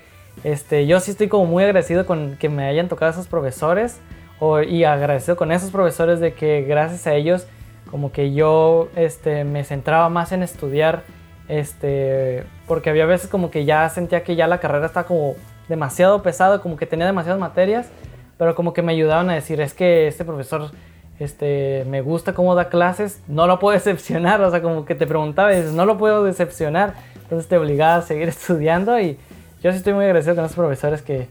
este, 0.44 0.87
yo 0.87 1.00
sí 1.00 1.12
estoy 1.12 1.28
como 1.28 1.46
muy 1.46 1.64
agradecido 1.64 2.04
con 2.04 2.37
que 2.37 2.48
me 2.48 2.64
hayan 2.66 2.88
tocado 2.88 3.12
esos 3.12 3.28
profesores 3.28 4.00
o, 4.40 4.61
y 4.61 4.85
agradecido 4.85 5.37
con 5.37 5.52
esos 5.52 5.70
profesores 5.70 6.20
de 6.20 6.35
que 6.35 6.62
gracias 6.62 7.07
a 7.07 7.14
ellos 7.14 7.46
como 7.90 8.12
que 8.12 8.35
yo 8.35 8.88
este, 8.96 9.44
me 9.44 9.64
centraba 9.64 10.09
más 10.09 10.33
en 10.33 10.42
estudiar 10.42 11.02
este, 11.48 12.44
porque 12.66 12.90
había 12.90 13.06
veces 13.06 13.28
como 13.28 13.50
que 13.50 13.64
ya 13.64 13.88
sentía 13.88 14.22
que 14.22 14.37
ya 14.37 14.46
la 14.46 14.61
carrera 14.61 14.87
estaba 14.87 15.06
como 15.06 15.34
demasiado 15.68 16.22
pesado, 16.22 16.61
como 16.61 16.76
que 16.76 16.87
tenía 16.87 17.06
demasiadas 17.06 17.40
materias, 17.40 17.88
pero 18.37 18.54
como 18.54 18.72
que 18.72 18.82
me 18.82 18.92
ayudaban 18.92 19.30
a 19.30 19.34
decir, 19.34 19.61
es 19.61 19.74
que 19.74 20.06
este 20.06 20.24
profesor 20.24 20.70
este, 21.18 21.84
me 21.88 22.00
gusta 22.02 22.34
cómo 22.34 22.54
da 22.54 22.68
clases, 22.68 23.20
no 23.26 23.46
lo 23.46 23.58
puedo 23.58 23.74
decepcionar, 23.78 24.40
o 24.40 24.50
sea, 24.50 24.62
como 24.62 24.84
que 24.84 24.94
te 24.94 25.06
preguntaba 25.06 25.54
y 25.54 25.62
no 25.72 25.84
lo 25.87 25.98
puedo 25.98 26.24
decepcionar, 26.24 26.94
entonces 27.22 27.48
te 27.48 27.56
obligaba 27.56 27.96
a 27.96 28.02
seguir 28.02 28.28
estudiando 28.28 29.00
y 29.00 29.18
yo 29.62 29.72
sí 29.72 29.78
estoy 29.78 29.94
muy 29.94 30.04
agradecido 30.04 30.37
con 30.37 30.44
esos 30.44 30.56
profesores 30.56 31.02
que, 31.02 31.26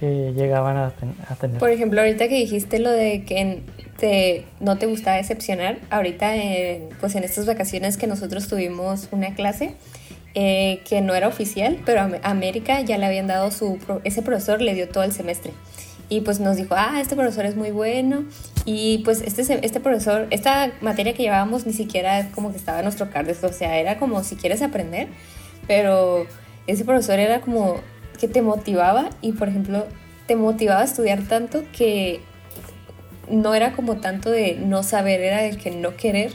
que 0.00 0.32
llegaban 0.32 0.76
a, 0.76 0.90
tener. 1.38 1.58
Por 1.58 1.70
ejemplo, 1.70 2.00
ahorita 2.00 2.28
que 2.28 2.36
dijiste 2.36 2.78
lo 2.78 2.90
de 2.90 3.24
que 3.24 3.62
no 4.60 4.78
te 4.78 4.86
gustaba 4.86 5.16
decepcionar, 5.16 5.78
ahorita 5.90 6.32
pues 7.00 7.14
en 7.14 7.24
estas 7.24 7.46
vacaciones 7.46 7.96
que 7.96 8.06
nosotros 8.06 8.48
tuvimos 8.48 9.08
una 9.12 9.34
clase 9.34 9.74
eh, 10.34 10.80
que 10.88 11.02
no 11.02 11.14
era 11.14 11.28
oficial, 11.28 11.78
pero 11.84 12.00
a 12.00 12.10
América 12.22 12.80
ya 12.80 12.96
le 12.96 13.04
habían 13.04 13.26
dado 13.26 13.50
su, 13.50 13.78
ese 14.04 14.22
profesor 14.22 14.62
le 14.62 14.74
dio 14.74 14.88
todo 14.88 15.04
el 15.04 15.12
semestre. 15.12 15.52
Y 16.08 16.22
pues 16.22 16.40
nos 16.40 16.56
dijo, 16.56 16.74
ah, 16.76 17.00
este 17.00 17.16
profesor 17.16 17.44
es 17.44 17.56
muy 17.56 17.70
bueno. 17.70 18.24
Y 18.64 18.98
pues 18.98 19.22
este, 19.22 19.42
este 19.64 19.80
profesor, 19.80 20.26
esta 20.30 20.72
materia 20.80 21.14
que 21.14 21.22
llevábamos 21.22 21.66
ni 21.66 21.72
siquiera 21.72 22.28
como 22.34 22.50
que 22.50 22.56
estaba 22.56 22.78
en 22.78 22.84
nuestro 22.84 23.10
cardes, 23.10 23.42
o 23.44 23.52
sea, 23.52 23.78
era 23.78 23.98
como 23.98 24.22
si 24.24 24.36
quieres 24.36 24.62
aprender, 24.62 25.08
pero 25.66 26.26
ese 26.66 26.84
profesor 26.84 27.18
era 27.18 27.40
como 27.40 27.76
que 28.18 28.28
te 28.28 28.40
motivaba 28.40 29.10
y 29.20 29.32
por 29.32 29.48
ejemplo 29.48 29.86
te 30.26 30.36
motivaba 30.36 30.80
a 30.82 30.84
estudiar 30.84 31.22
tanto 31.22 31.64
que 31.76 32.20
no 33.32 33.54
era 33.54 33.72
como 33.72 33.96
tanto 33.96 34.30
de 34.30 34.54
no 34.54 34.82
saber, 34.82 35.20
era 35.20 35.42
de 35.42 35.56
que 35.56 35.70
no 35.70 35.96
querer 35.96 36.32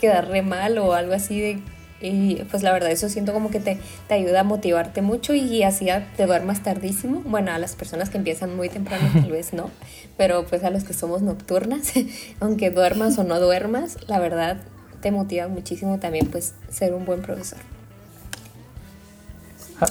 quedarle 0.00 0.42
mal 0.42 0.78
o 0.78 0.94
algo 0.94 1.12
así 1.12 1.40
de 1.40 1.60
y 2.00 2.36
pues 2.50 2.62
la 2.62 2.72
verdad 2.72 2.90
eso 2.90 3.08
siento 3.08 3.32
como 3.32 3.50
que 3.50 3.58
te, 3.58 3.78
te 4.06 4.14
ayuda 4.14 4.40
a 4.40 4.44
motivarte 4.44 5.02
mucho 5.02 5.34
y 5.34 5.62
así 5.64 5.88
te 6.16 6.26
duermas 6.26 6.62
tardísimo. 6.62 7.22
Bueno, 7.24 7.50
a 7.50 7.58
las 7.58 7.74
personas 7.74 8.08
que 8.08 8.18
empiezan 8.18 8.54
muy 8.54 8.68
temprano 8.68 9.08
tal 9.12 9.30
vez 9.30 9.52
no, 9.52 9.70
pero 10.16 10.46
pues 10.46 10.62
a 10.64 10.70
los 10.70 10.84
que 10.84 10.92
somos 10.92 11.22
nocturnas, 11.22 11.92
aunque 12.40 12.70
duermas 12.70 13.18
o 13.18 13.24
no 13.24 13.40
duermas, 13.40 13.98
la 14.06 14.18
verdad 14.18 14.58
te 15.00 15.10
motiva 15.10 15.48
muchísimo 15.48 15.98
también 15.98 16.26
pues 16.26 16.54
ser 16.68 16.94
un 16.94 17.04
buen 17.04 17.22
profesor. 17.22 17.58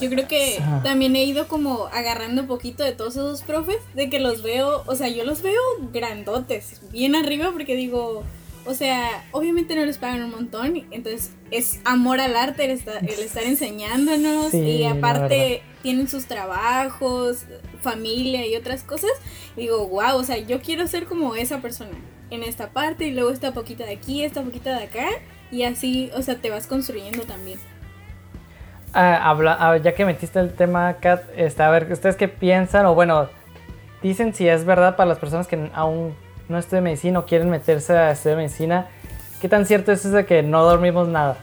Yo 0.01 0.09
creo 0.09 0.27
que 0.27 0.61
también 0.83 1.15
he 1.15 1.23
ido 1.23 1.47
como 1.47 1.87
agarrando 1.87 2.41
un 2.41 2.47
poquito 2.47 2.83
de 2.83 2.91
todos 2.91 3.15
esos 3.15 3.41
profes, 3.41 3.77
de 3.95 4.09
que 4.09 4.19
los 4.19 4.43
veo, 4.43 4.83
o 4.85 4.95
sea, 4.95 5.07
yo 5.07 5.23
los 5.23 5.41
veo 5.41 5.61
grandotes, 5.93 6.81
bien 6.91 7.15
arriba 7.15 7.51
porque 7.51 7.75
digo, 7.75 8.23
o 8.65 8.73
sea, 8.73 9.25
obviamente 9.31 9.75
no 9.75 9.85
les 9.85 9.97
pagan 9.97 10.23
un 10.23 10.31
montón, 10.31 10.85
entonces 10.91 11.31
es 11.51 11.79
amor 11.85 12.19
al 12.19 12.35
arte 12.35 12.65
el 12.65 12.71
estar, 12.71 13.01
enseñándonos 13.43 14.53
y 14.53 14.83
aparte 14.83 15.63
tienen 15.81 16.09
sus 16.09 16.25
trabajos, 16.25 17.45
familia 17.81 18.45
y 18.45 18.55
otras 18.55 18.83
cosas. 18.83 19.11
digo, 19.55 19.87
wow, 19.87 20.17
o 20.17 20.23
sea, 20.23 20.37
yo 20.37 20.61
quiero 20.61 20.85
ser 20.87 21.05
como 21.05 21.35
esa 21.35 21.61
persona 21.61 21.97
en 22.29 22.43
esta 22.43 22.71
parte 22.71 23.07
y 23.07 23.11
luego 23.11 23.31
esta 23.31 23.53
poquita 23.53 23.85
de 23.85 23.93
aquí, 23.93 24.23
esta 24.23 24.43
poquita 24.43 24.77
de 24.77 24.83
acá 24.83 25.07
y 25.49 25.63
así, 25.63 26.09
o 26.13 26.21
sea, 26.21 26.35
te 26.35 26.49
vas 26.49 26.67
construyendo 26.67 27.23
también. 27.23 27.59
Habla, 28.97 29.77
ya 29.77 29.93
que 29.93 30.05
metiste 30.05 30.39
el 30.39 30.53
tema, 30.53 30.95
Kat, 30.99 31.23
este, 31.35 31.63
a 31.63 31.69
ver, 31.69 31.91
¿ustedes 31.91 32.15
qué 32.15 32.27
piensan? 32.27 32.85
O 32.85 32.95
bueno, 32.95 33.29
dicen 34.01 34.33
si 34.33 34.47
es 34.47 34.65
verdad 34.65 34.95
para 34.95 35.09
las 35.09 35.19
personas 35.19 35.47
que 35.47 35.69
aún 35.73 36.15
no 36.49 36.57
estudian 36.57 36.83
medicina 36.83 37.19
o 37.19 37.25
quieren 37.25 37.49
meterse 37.49 37.93
a 37.93 38.11
estudiar 38.11 38.37
medicina, 38.37 38.87
¿qué 39.41 39.49
tan 39.49 39.65
cierto 39.65 39.91
es 39.91 40.05
eso 40.05 40.15
de 40.15 40.25
que 40.25 40.41
no 40.43 40.63
dormimos 40.63 41.07
nada? 41.07 41.37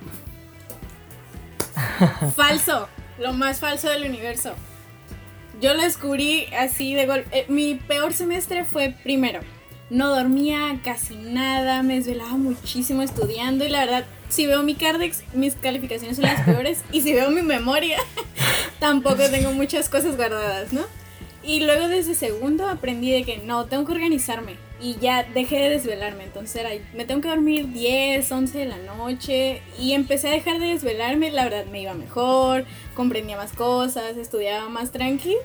Falso, 2.37 2.89
lo 3.19 3.33
más 3.33 3.61
falso 3.61 3.89
del 3.89 4.05
universo. 4.05 4.53
Yo 5.61 5.75
lo 5.75 5.83
descubrí 5.83 6.47
así 6.59 6.95
de 6.95 7.07
golpe. 7.07 7.39
Eh, 7.39 7.47
mi 7.49 7.77
peor 7.77 8.13
semestre 8.13 8.65
fue 8.65 8.95
primero. 9.03 9.41
No 9.91 10.15
dormía 10.15 10.79
casi 10.83 11.15
nada, 11.15 11.83
me 11.83 11.97
desvelaba 11.97 12.33
muchísimo 12.33 13.03
estudiando 13.03 13.65
y 13.65 13.69
la 13.69 13.81
verdad, 13.81 14.05
si 14.29 14.47
veo 14.47 14.63
mi 14.63 14.75
Cardex, 14.75 15.23
mis 15.33 15.55
calificaciones 15.55 16.17
son 16.17 16.27
las 16.27 16.45
peores 16.45 16.83
y 16.93 17.03
si 17.03 17.13
veo 17.13 17.31
mi 17.31 17.43
memoria, 17.43 17.99
tampoco 18.81 19.29
tengo 19.31 19.53
muchas 19.53 19.89
cosas 19.89 20.17
guardadas, 20.17 20.73
¿no? 20.73 20.83
Y 21.47 21.61
luego 21.61 21.89
desde 21.89 22.15
segundo 22.15 22.67
aprendí 22.69 23.11
de 23.11 23.23
que 23.23 23.37
no, 23.39 23.67
tengo 23.67 23.85
que 23.85 23.93
organizarme 23.93 24.57
y 24.81 24.97
ya 24.97 25.25
dejé 25.25 25.57
de 25.57 25.71
desvelarme. 25.71 26.25
Entonces 26.25 26.57
era, 26.57 26.71
me 26.95 27.05
tengo 27.05 27.21
que 27.21 27.29
dormir 27.29 27.71
10, 27.71 28.33
11 28.33 28.59
de 28.59 28.65
la 28.65 28.79
noche 28.79 29.61
y 29.79 29.93
empecé 29.93 30.29
a 30.29 30.33
dejar 30.33 30.59
de 30.59 30.69
desvelarme. 30.69 31.31
La 31.31 31.45
verdad 31.45 31.67
me 31.67 31.83
iba 31.83 31.93
mejor, 31.93 32.65
comprendía 32.95 33.37
más 33.37 33.53
cosas, 33.53 34.17
estudiaba 34.17 34.71
más 34.71 34.91
tranqui 34.91 35.37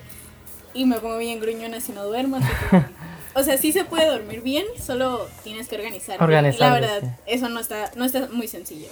y 0.72 0.86
me 0.86 0.98
pongo 1.00 1.18
bien 1.18 1.38
gruñona 1.38 1.80
si 1.80 1.92
no 1.92 2.04
duermo. 2.04 2.38
o 3.34 3.42
sea, 3.42 3.58
sí 3.58 3.72
se 3.72 3.84
puede 3.84 4.06
dormir 4.06 4.42
bien, 4.42 4.64
solo 4.80 5.26
tienes 5.44 5.68
que 5.68 5.76
organizarte. 5.76 6.26
la 6.58 6.72
verdad, 6.72 7.18
eso 7.26 7.48
no 7.48 7.60
está, 7.60 7.90
no 7.96 8.04
está 8.04 8.28
muy 8.32 8.48
sencillo. 8.48 8.88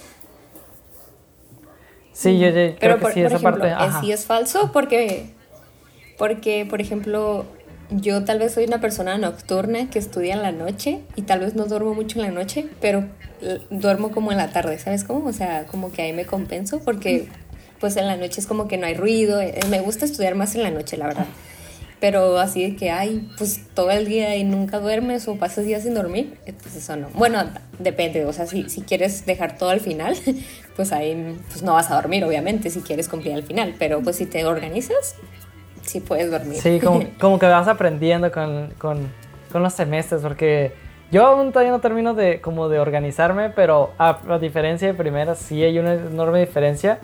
Sí, 2.13 2.37
yo, 2.37 2.51
creo 2.51 2.75
Pero 2.79 2.99
que 2.99 3.13
sí, 3.13 3.21
esa 3.21 3.39
parte. 3.39 3.71
Sí 4.01 4.11
es 4.11 4.25
falso 4.25 4.71
porque 4.73 5.33
porque, 6.19 6.67
por 6.69 6.81
ejemplo, 6.81 7.45
yo 7.89 8.25
tal 8.25 8.39
vez 8.39 8.53
soy 8.53 8.65
una 8.65 8.81
persona 8.81 9.17
nocturna 9.17 9.89
que 9.89 9.99
estudia 9.99 10.33
en 10.33 10.43
la 10.43 10.51
noche 10.51 10.99
y 11.15 11.21
tal 11.21 11.39
vez 11.39 11.55
no 11.55 11.65
duermo 11.65 11.93
mucho 11.93 12.19
en 12.19 12.25
la 12.25 12.31
noche, 12.31 12.67
pero 12.81 13.05
duermo 13.69 14.11
como 14.11 14.33
en 14.33 14.37
la 14.37 14.51
tarde, 14.51 14.77
¿sabes 14.79 15.05
cómo? 15.05 15.29
O 15.29 15.33
sea, 15.33 15.65
como 15.65 15.93
que 15.93 16.01
ahí 16.01 16.11
me 16.11 16.25
compenso 16.25 16.81
porque 16.81 17.29
pues 17.79 17.95
en 17.95 18.05
la 18.05 18.17
noche 18.17 18.41
es 18.41 18.47
como 18.47 18.67
que 18.67 18.77
no 18.77 18.85
hay 18.85 18.95
ruido, 18.95 19.39
eh, 19.39 19.57
me 19.69 19.79
gusta 19.79 20.03
estudiar 20.03 20.35
más 20.35 20.55
en 20.55 20.63
la 20.63 20.71
noche, 20.71 20.97
la 20.97 21.07
verdad. 21.07 21.25
Pero 21.99 22.39
así 22.39 22.63
de 22.63 22.75
que, 22.77 22.91
ay, 22.91 23.29
pues 23.37 23.61
todo 23.73 23.91
el 23.91 24.05
día 24.05 24.35
y 24.37 24.45
nunca 24.45 24.79
duermes 24.79 25.27
o 25.27 25.35
pasas 25.35 25.65
días 25.65 25.83
sin 25.83 25.93
dormir, 25.93 26.37
pues 26.61 26.75
eso 26.75 26.95
no. 26.95 27.09
Bueno, 27.13 27.43
depende, 27.77 28.23
o 28.25 28.31
sea, 28.31 28.47
si, 28.47 28.69
si 28.69 28.81
quieres 28.81 29.25
dejar 29.25 29.57
todo 29.57 29.69
al 29.69 29.81
final, 29.81 30.15
pues 30.75 30.93
ahí 30.93 31.37
pues 31.49 31.61
no 31.61 31.73
vas 31.73 31.91
a 31.91 31.95
dormir, 31.95 32.23
obviamente, 32.23 32.69
si 32.69 32.79
quieres 32.81 33.09
cumplir 33.09 33.33
al 33.33 33.43
final, 33.43 33.75
pero 33.77 34.01
pues 34.01 34.15
si 34.15 34.25
te 34.25 34.45
organizas, 34.45 35.15
sí 35.81 35.99
puedes 35.99 36.31
dormir. 36.31 36.61
Sí, 36.61 36.79
como, 36.79 37.03
como 37.19 37.39
que 37.39 37.47
vas 37.47 37.67
aprendiendo 37.67 38.31
con, 38.31 38.69
con, 38.77 39.11
con, 39.51 39.63
los 39.63 39.73
semestres, 39.73 40.21
porque 40.21 40.71
yo 41.11 41.25
aún 41.25 41.51
todavía 41.51 41.71
no 41.71 41.79
termino 41.79 42.13
de, 42.13 42.39
como 42.39 42.69
de 42.69 42.79
organizarme, 42.79 43.49
pero 43.49 43.91
a, 43.97 44.19
diferencia 44.39 44.87
de 44.87 44.93
primera 44.93 45.35
sí 45.35 45.63
hay 45.63 45.79
una 45.79 45.93
enorme 45.93 46.39
diferencia. 46.39 46.99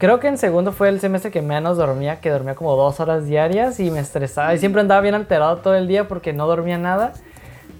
Creo 0.00 0.18
que 0.18 0.28
en 0.28 0.38
segundo 0.38 0.72
fue 0.72 0.88
el 0.88 0.98
semestre 0.98 1.30
que 1.30 1.42
menos 1.42 1.76
dormía, 1.76 2.20
que 2.22 2.30
dormía 2.30 2.54
como 2.54 2.74
dos 2.74 3.00
horas 3.00 3.26
diarias 3.26 3.78
y 3.80 3.90
me 3.90 4.00
estresaba 4.00 4.54
y 4.54 4.58
siempre 4.58 4.80
andaba 4.80 5.02
bien 5.02 5.14
alterado 5.14 5.58
todo 5.58 5.74
el 5.74 5.88
día 5.88 6.08
porque 6.08 6.32
no 6.32 6.46
dormía 6.46 6.78
nada. 6.78 7.12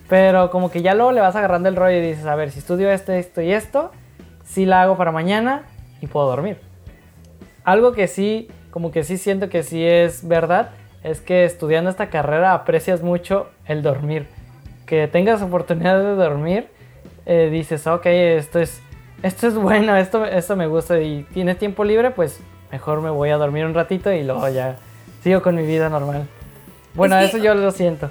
Pero 0.06 0.50
como 0.50 0.70
que 0.70 0.82
ya 0.82 0.92
luego 0.92 1.12
le 1.12 1.22
vas 1.22 1.34
agarrando 1.34 1.70
el 1.70 1.76
rollo 1.76 1.96
y 1.96 2.02
dices, 2.02 2.26
a 2.26 2.34
ver, 2.34 2.50
si 2.50 2.58
estudio 2.58 2.90
esto, 2.90 3.12
esto 3.12 3.40
y 3.40 3.52
esto, 3.52 3.90
sí 4.44 4.66
la 4.66 4.82
hago 4.82 4.98
para 4.98 5.12
mañana 5.12 5.62
y 6.02 6.08
puedo 6.08 6.26
dormir. 6.26 6.58
Algo 7.64 7.92
que 7.92 8.06
sí 8.06 8.50
como 8.70 8.90
que 8.90 9.02
sí 9.02 9.16
siento 9.16 9.48
que 9.48 9.62
sí 9.62 9.82
es 9.82 10.28
verdad, 10.28 10.72
es 11.02 11.22
que 11.22 11.46
estudiando 11.46 11.88
esta 11.88 12.10
carrera 12.10 12.52
aprecias 12.52 13.02
mucho 13.02 13.48
el 13.64 13.82
dormir. 13.82 14.26
Que 14.84 15.08
tengas 15.08 15.40
oportunidad 15.40 15.98
de 15.98 16.16
dormir, 16.16 16.68
eh, 17.24 17.48
dices, 17.50 17.86
ok, 17.86 18.04
esto 18.04 18.58
es, 18.58 18.82
esto 19.22 19.48
es 19.48 19.54
bueno, 19.54 19.96
esto, 19.96 20.24
esto 20.24 20.56
me 20.56 20.66
gusta 20.66 21.00
y 21.00 21.24
tienes 21.34 21.58
tiempo 21.58 21.84
libre, 21.84 22.10
pues 22.10 22.40
mejor 22.72 23.00
me 23.00 23.10
voy 23.10 23.30
a 23.30 23.36
dormir 23.36 23.64
un 23.64 23.74
ratito 23.74 24.12
y 24.12 24.22
luego 24.22 24.48
ya 24.48 24.76
sigo 25.22 25.42
con 25.42 25.56
mi 25.56 25.66
vida 25.66 25.88
normal. 25.88 26.26
Bueno, 26.94 27.18
eso 27.18 27.38
yo 27.38 27.54
lo 27.54 27.70
siento. 27.70 28.10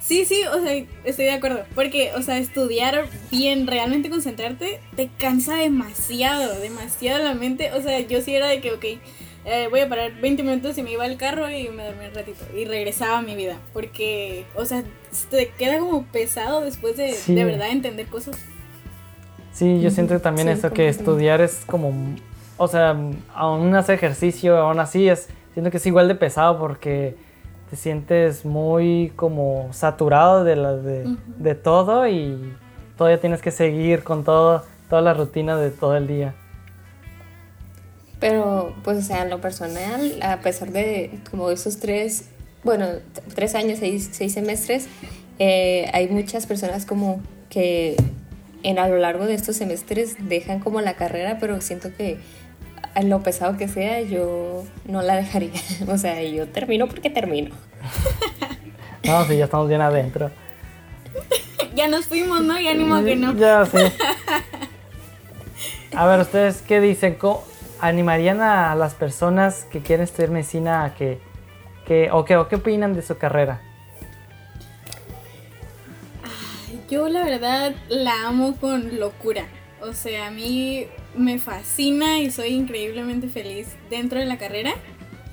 Sí, 0.00 0.24
sí, 0.24 0.42
o 0.44 0.60
sea, 0.62 0.72
estoy 1.04 1.26
de 1.26 1.32
acuerdo. 1.32 1.64
Porque, 1.74 2.12
o 2.16 2.22
sea, 2.22 2.38
estudiar 2.38 3.06
bien, 3.30 3.66
realmente 3.66 4.10
concentrarte, 4.10 4.80
te 4.96 5.10
cansa 5.18 5.56
demasiado, 5.56 6.58
demasiado 6.60 7.22
la 7.22 7.34
mente. 7.34 7.72
O 7.72 7.82
sea, 7.82 8.00
yo 8.00 8.20
sí 8.22 8.34
era 8.34 8.46
de 8.46 8.60
que, 8.60 8.72
ok, 8.72 8.84
eh, 9.44 9.68
voy 9.70 9.80
a 9.80 9.88
parar 9.88 10.12
20 10.20 10.42
minutos 10.42 10.78
y 10.78 10.82
me 10.82 10.92
iba 10.92 11.04
al 11.04 11.16
carro 11.16 11.50
y 11.50 11.68
me 11.68 11.84
dormí 11.84 12.06
un 12.06 12.14
ratito 12.14 12.44
y 12.56 12.64
regresaba 12.64 13.18
a 13.18 13.22
mi 13.22 13.34
vida. 13.34 13.56
Porque, 13.72 14.46
o 14.54 14.64
sea, 14.64 14.82
te 15.30 15.48
queda 15.50 15.78
como 15.78 16.04
pesado 16.04 16.62
después 16.62 16.96
de 16.96 17.14
de 17.26 17.44
verdad 17.44 17.70
entender 17.70 18.06
cosas. 18.06 18.36
Sí, 19.58 19.80
yo 19.80 19.90
siento 19.90 20.20
también 20.20 20.48
eso, 20.48 20.70
que 20.70 20.86
estudiar 20.86 21.40
es 21.40 21.64
como, 21.66 21.92
o 22.58 22.68
sea, 22.68 22.96
aún 23.34 23.74
hace 23.74 23.92
ejercicio, 23.92 24.56
aún 24.56 24.78
así 24.78 25.08
es, 25.08 25.26
siento 25.52 25.72
que 25.72 25.78
es 25.78 25.86
igual 25.86 26.06
de 26.06 26.14
pesado 26.14 26.60
porque 26.60 27.16
te 27.68 27.74
sientes 27.74 28.44
muy 28.44 29.12
como 29.16 29.68
saturado 29.72 30.44
de, 30.44 30.54
la, 30.54 30.76
de, 30.76 31.12
de 31.38 31.54
todo 31.56 32.06
y 32.06 32.54
todavía 32.96 33.20
tienes 33.20 33.42
que 33.42 33.50
seguir 33.50 34.04
con 34.04 34.22
todo, 34.22 34.62
toda 34.88 35.02
la 35.02 35.12
rutina 35.12 35.56
de 35.56 35.72
todo 35.72 35.96
el 35.96 36.06
día. 36.06 36.36
Pero, 38.20 38.76
pues, 38.84 38.98
o 38.98 39.02
sea, 39.02 39.24
en 39.24 39.30
lo 39.30 39.40
personal, 39.40 40.20
a 40.22 40.36
pesar 40.36 40.70
de 40.70 41.18
como 41.32 41.50
esos 41.50 41.80
tres, 41.80 42.28
bueno, 42.62 42.86
tres 43.34 43.56
años, 43.56 43.80
seis, 43.80 44.08
seis 44.12 44.34
semestres, 44.34 44.86
eh, 45.40 45.90
hay 45.92 46.06
muchas 46.06 46.46
personas 46.46 46.86
como 46.86 47.20
que 47.50 47.96
en 48.62 48.78
a 48.78 48.88
lo 48.88 48.98
largo 48.98 49.26
de 49.26 49.34
estos 49.34 49.56
semestres 49.56 50.16
dejan 50.28 50.60
como 50.60 50.80
la 50.80 50.94
carrera, 50.94 51.38
pero 51.40 51.60
siento 51.60 51.94
que 51.96 52.18
a 52.94 53.02
lo 53.02 53.22
pesado 53.22 53.56
que 53.56 53.68
sea, 53.68 54.00
yo 54.02 54.64
no 54.86 55.02
la 55.02 55.16
dejaría. 55.16 55.52
o 55.88 55.98
sea, 55.98 56.22
yo 56.22 56.48
termino 56.48 56.88
porque 56.88 57.10
termino. 57.10 57.54
no, 59.04 59.24
sí, 59.24 59.36
ya 59.36 59.44
estamos 59.44 59.68
bien 59.68 59.80
adentro. 59.80 60.30
ya 61.74 61.88
nos 61.88 62.06
fuimos, 62.06 62.42
¿no? 62.42 62.58
Ya 62.60 62.74
ni 62.74 62.84
que 63.04 63.16
no. 63.16 63.34
Ya, 63.34 63.66
sí. 63.66 63.78
A 65.94 66.06
ver, 66.06 66.20
¿ustedes 66.20 66.62
qué 66.62 66.80
dicen? 66.80 67.14
¿Cómo, 67.14 67.42
animarían 67.80 68.40
a 68.40 68.74
las 68.74 68.94
personas 68.94 69.64
que 69.64 69.80
quieren 69.80 70.04
estudiar 70.04 70.30
medicina 70.30 70.84
a 70.84 70.94
que, 70.94 71.18
que 71.86 72.10
o, 72.10 72.24
qué 72.24 72.36
opinan 72.36 72.94
de 72.94 73.02
su 73.02 73.16
carrera? 73.16 73.60
Yo 76.88 77.08
la 77.08 77.24
verdad 77.24 77.74
la 77.88 78.26
amo 78.26 78.56
con 78.56 78.98
locura. 78.98 79.46
O 79.80 79.92
sea, 79.92 80.26
a 80.26 80.30
mí 80.30 80.86
me 81.16 81.38
fascina 81.38 82.18
y 82.18 82.30
soy 82.30 82.48
increíblemente 82.48 83.28
feliz 83.28 83.68
dentro 83.90 84.18
de 84.18 84.26
la 84.26 84.38
carrera. 84.38 84.74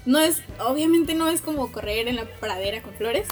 No 0.05 0.19
es, 0.19 0.43
obviamente 0.59 1.15
no 1.15 1.29
es 1.29 1.41
como 1.41 1.71
correr 1.71 2.07
en 2.07 2.17
la 2.17 2.25
pradera 2.25 2.81
con 2.83 2.93
flores, 2.93 3.27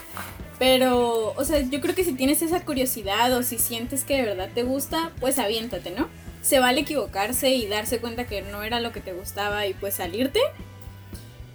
pero, 0.57 1.33
o 1.35 1.45
sea, 1.45 1.61
yo 1.61 1.81
creo 1.81 1.93
que 1.93 2.03
si 2.03 2.13
tienes 2.13 2.41
esa 2.41 2.65
curiosidad 2.65 3.31
o 3.37 3.43
si 3.43 3.59
sientes 3.59 4.03
que 4.03 4.17
de 4.17 4.23
verdad 4.23 4.49
te 4.53 4.63
gusta, 4.63 5.11
pues 5.19 5.37
aviéntate, 5.37 5.91
¿no? 5.91 6.07
se 6.43 6.59
vale 6.59 6.81
equivocarse 6.81 7.51
y 7.51 7.67
darse 7.67 7.99
cuenta 7.99 8.27
que 8.27 8.41
no 8.41 8.63
era 8.63 8.81
lo 8.81 8.91
que 8.91 8.99
te 8.99 9.13
gustaba 9.13 9.65
y 9.65 9.73
pues 9.73 9.95
salirte. 9.95 10.41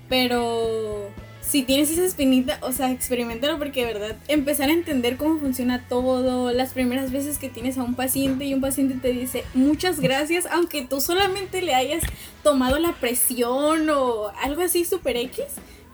Pero 0.09 1.11
si 1.48 1.62
tienes 1.62 1.90
esa 1.90 2.04
espinita, 2.04 2.58
o 2.61 2.72
sea, 2.72 2.90
experimentalo 2.90 3.58
porque 3.58 3.87
de 3.87 3.94
verdad 3.94 4.16
empezar 4.28 4.68
a 4.68 4.72
entender 4.72 5.16
cómo 5.16 5.40
funciona 5.40 5.87
todo, 5.88 6.52
las 6.52 6.74
primeras 6.74 7.11
veces 7.11 7.38
que 7.38 7.48
tienes 7.48 7.78
a 7.78 7.84
un 7.84 7.94
paciente 7.94 8.44
y 8.44 8.52
un 8.52 8.61
paciente 8.61 8.96
te 9.00 9.12
dice 9.12 9.44
muchas 9.54 9.98
gracias, 10.00 10.46
aunque 10.46 10.82
tú 10.82 11.00
solamente 11.00 11.62
le 11.62 11.74
hayas 11.74 12.04
tomado 12.42 12.78
la 12.78 12.92
presión 12.92 13.88
o 13.88 14.30
algo 14.42 14.61
así 14.61 14.84
super 14.84 15.16
X, 15.16 15.44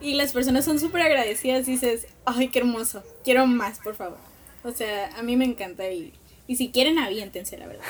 y 0.01 0.15
las 0.15 0.33
personas 0.33 0.65
son 0.65 0.81
súper 0.81 1.03
agradecidas 1.03 1.69
y 1.69 1.73
dices, 1.73 2.09
ay, 2.25 2.49
qué 2.49 2.59
hermoso, 2.59 3.05
quiero 3.23 3.47
más, 3.47 3.79
por 3.79 3.95
favor. 3.95 4.19
O 4.65 4.73
sea, 4.73 5.11
a 5.17 5.23
mí 5.23 5.37
me 5.37 5.45
encanta 5.45 5.89
y, 5.89 6.13
y 6.49 6.57
si 6.57 6.71
quieren, 6.71 6.99
aviéntense, 6.99 7.57
la 7.59 7.69
verdad. 7.69 7.85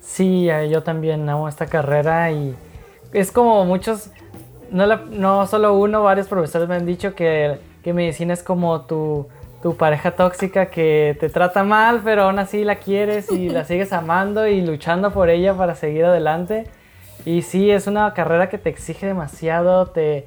Sí, 0.00 0.48
eh, 0.48 0.70
yo 0.70 0.82
también 0.82 1.28
amo 1.28 1.48
esta 1.48 1.66
carrera 1.66 2.32
y 2.32 2.56
es 3.12 3.30
como 3.30 3.64
muchos, 3.66 4.10
no, 4.70 4.86
no 5.06 5.46
solo 5.46 5.74
uno, 5.74 6.02
varios 6.02 6.28
profesores 6.28 6.68
me 6.68 6.76
han 6.76 6.86
dicho 6.86 7.14
que, 7.14 7.58
que 7.82 7.92
medicina 7.92 8.32
es 8.34 8.42
como 8.42 8.82
tu, 8.82 9.28
tu 9.62 9.76
pareja 9.76 10.12
tóxica 10.12 10.66
que 10.66 11.16
te 11.20 11.28
trata 11.28 11.64
mal, 11.64 12.00
pero 12.04 12.24
aún 12.24 12.38
así 12.38 12.64
la 12.64 12.76
quieres 12.76 13.30
y 13.30 13.48
la 13.48 13.64
sigues 13.66 13.92
amando 13.92 14.46
y 14.46 14.60
luchando 14.60 15.12
por 15.12 15.30
ella 15.30 15.54
para 15.54 15.74
seguir 15.74 16.04
adelante. 16.04 16.66
Y 17.24 17.42
sí, 17.42 17.70
es 17.70 17.86
una 17.86 18.12
carrera 18.14 18.48
que 18.48 18.58
te 18.58 18.68
exige 18.70 19.06
demasiado, 19.06 19.86
te, 19.86 20.26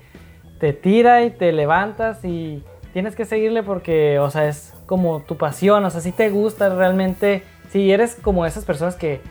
te 0.60 0.73
tira 0.73 1.23
y 1.23 1.32
te 1.32 1.52
levantas 1.52 2.25
y 2.25 2.63
tienes 2.93 3.15
que 3.15 3.25
seguirle 3.25 3.63
porque, 3.63 4.19
o 4.19 4.30
sea, 4.30 4.47
es 4.47 4.73
como 4.86 5.21
tu 5.21 5.38
pasión, 5.38 5.86
o 5.86 5.89
sea, 5.89 6.02
si 6.02 6.12
te 6.12 6.30
gusta 6.30 6.75
realmente, 6.75 7.43
si 7.69 7.91
eres 7.91 8.15
como 8.15 8.45
esas 8.45 8.65
personas 8.65 8.95
que 8.95 9.21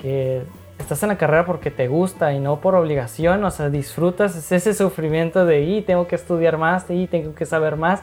que 0.00 0.42
estás 0.82 1.02
en 1.02 1.10
la 1.10 1.18
carrera 1.18 1.46
porque 1.46 1.70
te 1.70 1.88
gusta 1.88 2.32
y 2.32 2.40
no 2.40 2.60
por 2.60 2.74
obligación, 2.74 3.44
o 3.44 3.50
sea, 3.50 3.70
disfrutas 3.70 4.50
ese 4.50 4.74
sufrimiento 4.74 5.44
de, 5.44 5.62
y 5.62 5.82
tengo 5.82 6.06
que 6.06 6.16
estudiar 6.16 6.58
más, 6.58 6.86
y 6.88 7.06
tengo 7.06 7.34
que 7.34 7.46
saber 7.46 7.76
más, 7.76 8.00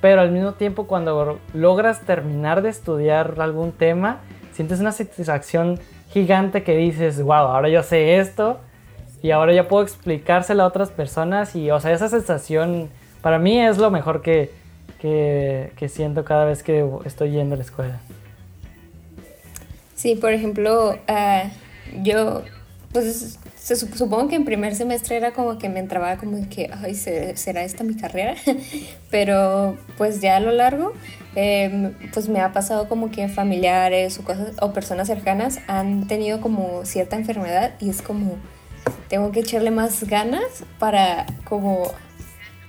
pero 0.00 0.20
al 0.20 0.30
mismo 0.30 0.54
tiempo 0.54 0.86
cuando 0.86 1.38
logras 1.52 2.00
terminar 2.00 2.62
de 2.62 2.70
estudiar 2.70 3.34
algún 3.38 3.72
tema, 3.72 4.18
sientes 4.52 4.80
una 4.80 4.92
satisfacción 4.92 5.78
gigante 6.10 6.62
que 6.62 6.76
dices, 6.76 7.22
wow, 7.22 7.32
ahora 7.32 7.68
yo 7.68 7.82
sé 7.82 8.18
esto 8.18 8.58
y 9.22 9.30
ahora 9.30 9.52
ya 9.52 9.68
puedo 9.68 9.82
explicárselo 9.82 10.62
a 10.62 10.66
otras 10.66 10.90
personas 10.90 11.54
y, 11.54 11.70
o 11.70 11.78
sea, 11.80 11.92
esa 11.92 12.08
sensación 12.08 12.88
para 13.20 13.38
mí 13.38 13.60
es 13.60 13.78
lo 13.78 13.90
mejor 13.90 14.22
que, 14.22 14.50
que, 15.00 15.88
siento 15.88 16.24
cada 16.24 16.44
vez 16.44 16.62
que 16.62 16.88
estoy 17.04 17.30
yendo 17.32 17.54
a 17.54 17.58
la 17.58 17.64
escuela. 17.64 18.00
Sí, 19.94 20.14
por 20.14 20.32
ejemplo, 20.32 20.92
uh, 20.92 21.50
yo, 22.02 22.42
pues 22.92 23.38
se, 23.56 23.76
supongo 23.76 24.28
que 24.28 24.36
en 24.36 24.44
primer 24.44 24.74
semestre 24.74 25.16
era 25.16 25.32
como 25.32 25.58
que 25.58 25.68
me 25.68 25.80
entraba 25.80 26.16
como 26.16 26.48
que, 26.48 26.70
ay, 26.82 26.94
¿será 26.94 27.62
esta 27.62 27.84
mi 27.84 27.94
carrera? 27.94 28.34
Pero 29.10 29.76
pues 29.96 30.20
ya 30.20 30.36
a 30.36 30.40
lo 30.40 30.52
largo, 30.52 30.92
em, 31.34 31.94
pues 32.12 32.28
me 32.28 32.40
ha 32.40 32.52
pasado 32.52 32.88
como 32.88 33.10
que 33.10 33.28
familiares 33.28 34.18
o, 34.18 34.64
o 34.64 34.72
personas 34.72 35.06
cercanas 35.08 35.60
han 35.66 36.06
tenido 36.06 36.40
como 36.40 36.84
cierta 36.84 37.16
enfermedad 37.16 37.74
y 37.80 37.90
es 37.90 38.02
como, 38.02 38.36
tengo 39.08 39.30
que 39.30 39.40
echarle 39.40 39.70
más 39.70 40.04
ganas 40.04 40.64
para 40.78 41.26
como 41.44 41.92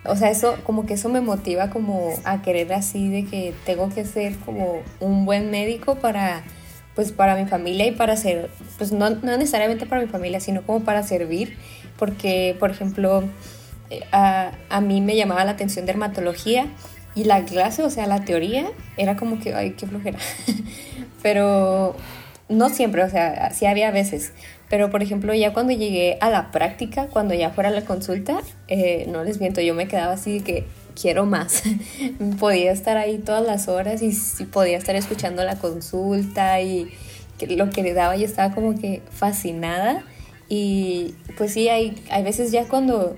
o 0.03 0.15
sea, 0.15 0.31
eso 0.31 0.57
como 0.63 0.85
que 0.85 0.95
eso 0.95 1.09
me 1.09 1.21
motiva 1.21 1.69
como 1.69 2.13
a 2.23 2.41
querer 2.41 2.73
así 2.73 3.09
de 3.09 3.25
que 3.25 3.53
tengo 3.65 3.89
que 3.89 4.03
ser 4.03 4.35
como 4.39 4.81
un 4.99 5.25
buen 5.25 5.51
médico 5.51 5.95
para 5.95 6.43
pues 7.01 7.11
para 7.11 7.35
mi 7.35 7.47
familia 7.47 7.87
y 7.87 7.93
para 7.93 8.15
ser, 8.15 8.51
pues 8.77 8.91
no, 8.91 9.09
no 9.09 9.35
necesariamente 9.35 9.87
para 9.87 10.03
mi 10.03 10.07
familia, 10.07 10.39
sino 10.39 10.61
como 10.61 10.81
para 10.81 11.01
servir, 11.01 11.57
porque 11.97 12.55
por 12.59 12.69
ejemplo 12.69 13.23
eh, 13.89 14.01
a, 14.11 14.51
a 14.69 14.81
mí 14.81 15.01
me 15.01 15.15
llamaba 15.15 15.43
la 15.43 15.53
atención 15.53 15.87
dermatología 15.87 16.67
y 17.15 17.23
la 17.23 17.43
clase, 17.43 17.81
o 17.81 17.89
sea, 17.89 18.05
la 18.05 18.23
teoría 18.23 18.67
era 18.97 19.15
como 19.15 19.39
que, 19.39 19.55
ay, 19.55 19.71
qué 19.71 19.87
flojera, 19.87 20.19
pero 21.23 21.95
no 22.49 22.69
siempre, 22.69 23.03
o 23.03 23.09
sea, 23.09 23.49
sí 23.49 23.65
había 23.65 23.89
veces, 23.89 24.31
pero 24.69 24.91
por 24.91 25.01
ejemplo, 25.01 25.33
ya 25.33 25.53
cuando 25.53 25.73
llegué 25.73 26.19
a 26.21 26.29
la 26.29 26.51
práctica, 26.51 27.07
cuando 27.07 27.33
ya 27.33 27.49
fuera 27.49 27.71
la 27.71 27.81
consulta, 27.81 28.41
eh, 28.67 29.07
no 29.09 29.23
les 29.23 29.39
miento, 29.39 29.59
yo 29.59 29.73
me 29.73 29.87
quedaba 29.87 30.13
así 30.13 30.37
de 30.37 30.43
que 30.43 30.65
quiero 31.01 31.25
más. 31.25 31.63
podía 32.39 32.71
estar 32.71 32.97
ahí 32.97 33.17
todas 33.17 33.45
las 33.45 33.67
horas 33.67 34.01
y, 34.01 34.11
podía 34.45 34.77
estar 34.77 34.95
escuchando 34.95 35.43
la 35.43 35.57
consulta 35.57 36.61
y 36.61 36.91
lo 37.49 37.69
que 37.69 37.81
le 37.81 37.93
daba 37.93 38.15
yo 38.15 38.25
estaba 38.25 38.53
como 38.53 38.77
que 38.77 39.01
fascinada. 39.11 40.03
Y 40.47 41.15
pues 41.37 41.53
sí, 41.53 41.69
hay, 41.69 42.01
hay 42.11 42.23
veces 42.23 42.51
ya 42.51 42.67
cuando 42.67 43.15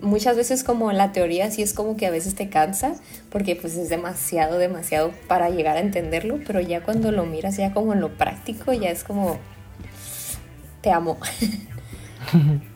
muchas 0.00 0.36
veces 0.36 0.62
como 0.62 0.92
la 0.92 1.12
teoría 1.12 1.50
sí 1.50 1.62
es 1.62 1.72
como 1.72 1.96
que 1.96 2.06
a 2.06 2.10
veces 2.10 2.36
te 2.36 2.48
cansa 2.48 2.94
porque 3.30 3.56
pues 3.56 3.76
es 3.76 3.88
demasiado, 3.88 4.58
demasiado 4.58 5.12
para 5.26 5.50
llegar 5.50 5.76
a 5.76 5.80
entenderlo, 5.80 6.38
pero 6.46 6.60
ya 6.60 6.82
cuando 6.82 7.10
lo 7.10 7.26
miras 7.26 7.56
ya 7.56 7.72
como 7.72 7.94
en 7.94 8.00
lo 8.00 8.16
práctico 8.16 8.72
ya 8.72 8.90
es 8.90 9.02
como 9.02 9.38
te 10.82 10.92
amo. 10.92 11.18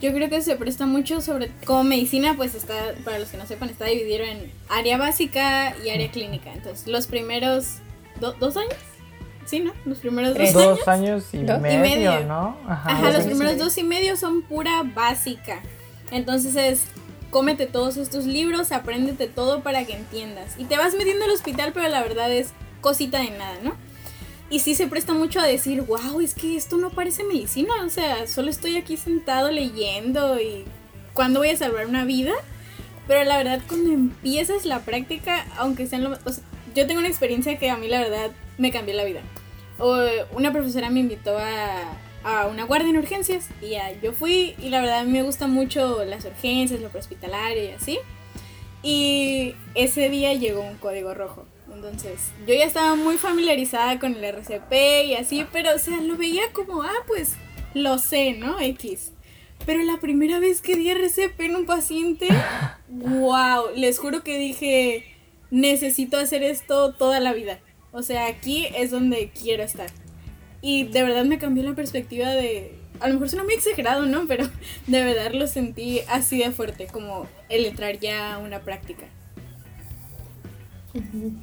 Yo 0.00 0.12
creo 0.12 0.28
que 0.28 0.42
se 0.42 0.56
presta 0.56 0.86
mucho 0.86 1.20
sobre 1.20 1.50
como 1.64 1.84
medicina, 1.84 2.34
pues 2.36 2.54
está, 2.54 2.74
para 3.04 3.18
los 3.18 3.30
que 3.30 3.38
no 3.38 3.46
sepan, 3.46 3.70
está 3.70 3.86
dividido 3.86 4.24
en 4.24 4.52
área 4.68 4.98
básica 4.98 5.74
y 5.84 5.90
área 5.90 6.10
clínica. 6.10 6.52
Entonces, 6.52 6.86
los 6.86 7.06
primeros 7.06 7.78
dos 8.20 8.56
años, 8.56 8.74
sí, 9.46 9.60
¿no? 9.60 9.72
Los 9.84 9.98
primeros 9.98 10.36
dos, 10.36 10.52
dos 10.52 10.88
años. 10.88 11.24
y, 11.32 11.38
medio, 11.38 12.20
¿no? 12.24 12.56
Ajá, 12.68 13.10
los 13.10 13.24
primeros 13.24 13.58
dos 13.58 13.78
y 13.78 13.84
medio 13.84 14.16
son 14.16 14.42
pura 14.42 14.82
básica. 14.82 15.62
Entonces 16.10 16.56
es, 16.56 16.84
cómete 17.30 17.66
todos 17.66 17.96
estos 17.96 18.26
libros, 18.26 18.72
apréndete 18.72 19.28
todo 19.28 19.62
para 19.62 19.84
que 19.84 19.94
entiendas. 19.94 20.54
Y 20.58 20.64
te 20.64 20.76
vas 20.76 20.94
metiendo 20.94 21.24
al 21.24 21.30
hospital, 21.30 21.72
pero 21.72 21.88
la 21.88 22.02
verdad 22.02 22.30
es 22.30 22.50
cosita 22.80 23.20
de 23.20 23.30
nada, 23.30 23.56
¿no? 23.62 23.74
Y 24.48 24.60
sí 24.60 24.74
se 24.74 24.86
presta 24.86 25.12
mucho 25.12 25.40
a 25.40 25.46
decir, 25.46 25.82
wow, 25.82 26.20
es 26.20 26.34
que 26.34 26.56
esto 26.56 26.76
no 26.76 26.90
parece 26.90 27.24
medicina, 27.24 27.74
o 27.84 27.90
sea, 27.90 28.26
solo 28.28 28.48
estoy 28.50 28.76
aquí 28.76 28.96
sentado 28.96 29.50
leyendo 29.50 30.40
y 30.40 30.64
¿cuándo 31.14 31.40
voy 31.40 31.50
a 31.50 31.56
salvar 31.56 31.86
una 31.86 32.04
vida? 32.04 32.32
Pero 33.08 33.24
la 33.24 33.38
verdad, 33.38 33.60
cuando 33.66 33.90
empiezas 33.92 34.64
la 34.64 34.80
práctica, 34.80 35.46
aunque 35.56 35.86
sean 35.86 36.04
lo... 36.04 36.16
yo 36.74 36.86
tengo 36.86 37.00
una 37.00 37.08
experiencia 37.08 37.58
que 37.58 37.70
a 37.70 37.76
mí 37.76 37.88
la 37.88 38.00
verdad 38.00 38.30
me 38.56 38.70
cambió 38.70 38.94
la 38.94 39.04
vida. 39.04 39.20
O, 39.78 39.96
una 40.32 40.52
profesora 40.52 40.90
me 40.90 41.00
invitó 41.00 41.36
a, 41.36 41.82
a 42.22 42.46
una 42.46 42.64
guardia 42.64 42.90
en 42.90 42.98
urgencias 42.98 43.48
y 43.60 43.74
yo 44.02 44.12
fui 44.12 44.54
y 44.58 44.68
la 44.70 44.80
verdad 44.80 45.00
a 45.00 45.04
mí 45.04 45.12
me 45.12 45.22
gusta 45.22 45.48
mucho 45.48 46.04
las 46.04 46.24
urgencias, 46.24 46.80
lo 46.80 46.88
prehospitalario 46.88 47.64
y 47.64 47.68
así. 47.68 47.98
Y 48.82 49.54
ese 49.74 50.08
día 50.08 50.32
llegó 50.34 50.60
un 50.60 50.76
código 50.76 51.14
rojo. 51.14 51.46
Entonces, 51.76 52.32
yo 52.46 52.54
ya 52.54 52.64
estaba 52.64 52.96
muy 52.96 53.18
familiarizada 53.18 53.98
con 53.98 54.14
el 54.14 54.24
RCP 54.24 54.72
y 55.06 55.14
así, 55.14 55.44
pero 55.52 55.74
o 55.74 55.78
sea, 55.78 56.00
lo 56.00 56.16
veía 56.16 56.50
como, 56.52 56.82
ah, 56.82 57.04
pues 57.06 57.34
lo 57.74 57.98
sé, 57.98 58.32
¿no? 58.32 58.58
X. 58.58 59.12
Pero 59.66 59.82
la 59.82 59.98
primera 59.98 60.38
vez 60.38 60.62
que 60.62 60.76
di 60.76 60.88
RCP 60.90 61.38
en 61.40 61.56
un 61.56 61.66
paciente, 61.66 62.28
wow, 62.88 63.66
les 63.74 63.98
juro 63.98 64.22
que 64.22 64.38
dije, 64.38 65.04
necesito 65.50 66.16
hacer 66.16 66.42
esto 66.42 66.94
toda 66.94 67.20
la 67.20 67.34
vida. 67.34 67.60
O 67.92 68.02
sea, 68.02 68.26
aquí 68.26 68.66
es 68.74 68.90
donde 68.90 69.30
quiero 69.30 69.62
estar. 69.62 69.90
Y 70.62 70.84
de 70.84 71.02
verdad 71.02 71.24
me 71.24 71.38
cambió 71.38 71.62
la 71.62 71.74
perspectiva 71.74 72.30
de, 72.30 72.72
a 73.00 73.08
lo 73.08 73.14
mejor 73.14 73.28
suena 73.28 73.44
muy 73.44 73.54
exagerado, 73.54 74.06
¿no? 74.06 74.26
Pero 74.26 74.48
de 74.86 75.04
verdad 75.04 75.32
lo 75.32 75.46
sentí 75.46 76.00
así 76.08 76.38
de 76.38 76.52
fuerte, 76.52 76.86
como 76.86 77.28
el 77.50 77.66
entrar 77.66 77.98
ya 77.98 78.34
a 78.34 78.38
una 78.38 78.60
práctica. 78.60 79.06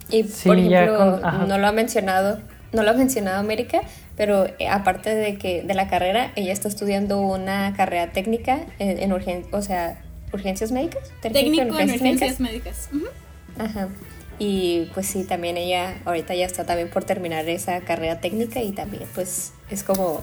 Y 0.09 0.23
por 0.23 0.57
ejemplo, 0.57 1.19
no 1.47 1.57
lo 1.57 1.67
ha 1.67 1.71
mencionado, 1.71 2.39
no 2.71 2.83
lo 2.83 2.91
ha 2.91 2.93
mencionado 2.93 3.39
América, 3.39 3.81
pero 4.15 4.45
eh, 4.59 4.67
aparte 4.69 5.13
de 5.15 5.37
que 5.37 5.63
de 5.63 5.73
la 5.73 5.87
carrera, 5.87 6.31
ella 6.35 6.53
está 6.53 6.67
estudiando 6.67 7.21
una 7.21 7.73
carrera 7.75 8.11
técnica 8.11 8.59
en, 8.79 9.11
o 9.51 9.61
sea, 9.61 10.01
urgencias 10.31 10.71
médicas. 10.71 11.11
Técnico 11.21 11.61
en 11.61 11.71
urgencias, 11.71 12.39
médicas. 12.39 12.89
Ajá. 13.57 13.89
Y 14.39 14.89
pues 14.93 15.07
sí, 15.07 15.23
también 15.23 15.57
ella 15.57 15.95
ahorita 16.05 16.33
ya 16.33 16.45
está 16.45 16.65
también 16.65 16.89
por 16.89 17.03
terminar 17.03 17.47
esa 17.47 17.81
carrera 17.81 18.19
técnica 18.19 18.61
y 18.61 18.71
también 18.71 19.03
pues 19.13 19.53
es 19.69 19.83
como 19.83 20.21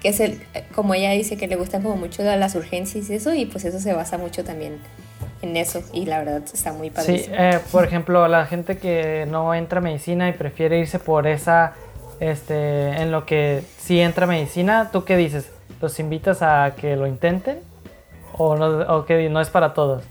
que 0.00 0.08
es 0.08 0.20
el, 0.20 0.40
como 0.74 0.94
ella 0.94 1.10
dice 1.10 1.36
que 1.36 1.46
le 1.46 1.56
gustan 1.56 1.82
como 1.82 1.96
mucho 1.96 2.22
las 2.22 2.54
urgencias 2.54 3.10
y 3.10 3.14
eso 3.14 3.34
y 3.34 3.46
pues 3.46 3.64
eso 3.64 3.80
se 3.80 3.92
basa 3.92 4.18
mucho 4.18 4.44
también 4.44 4.78
en 5.42 5.56
eso 5.56 5.82
y 5.92 6.06
la 6.06 6.18
verdad 6.18 6.42
está 6.52 6.72
muy 6.72 6.90
padre. 6.90 7.18
Sí, 7.18 7.30
eh, 7.32 7.60
por 7.72 7.84
ejemplo, 7.84 8.26
la 8.28 8.46
gente 8.46 8.78
que 8.78 9.26
no 9.28 9.54
entra 9.54 9.78
a 9.78 9.82
medicina 9.82 10.28
y 10.28 10.32
prefiere 10.32 10.78
irse 10.78 10.98
por 10.98 11.26
esa, 11.26 11.74
este, 12.20 13.00
en 13.00 13.10
lo 13.10 13.26
que 13.26 13.62
sí 13.78 14.00
entra 14.00 14.24
a 14.24 14.28
medicina, 14.28 14.90
¿tú 14.92 15.04
qué 15.04 15.16
dices? 15.16 15.50
¿Los 15.80 15.98
invitas 15.98 16.42
a 16.42 16.74
que 16.76 16.96
lo 16.96 17.06
intenten 17.06 17.60
o, 18.36 18.56
no, 18.56 18.66
o 18.94 19.04
que 19.06 19.28
no 19.28 19.40
es 19.40 19.48
para 19.48 19.72
todos? 19.72 20.04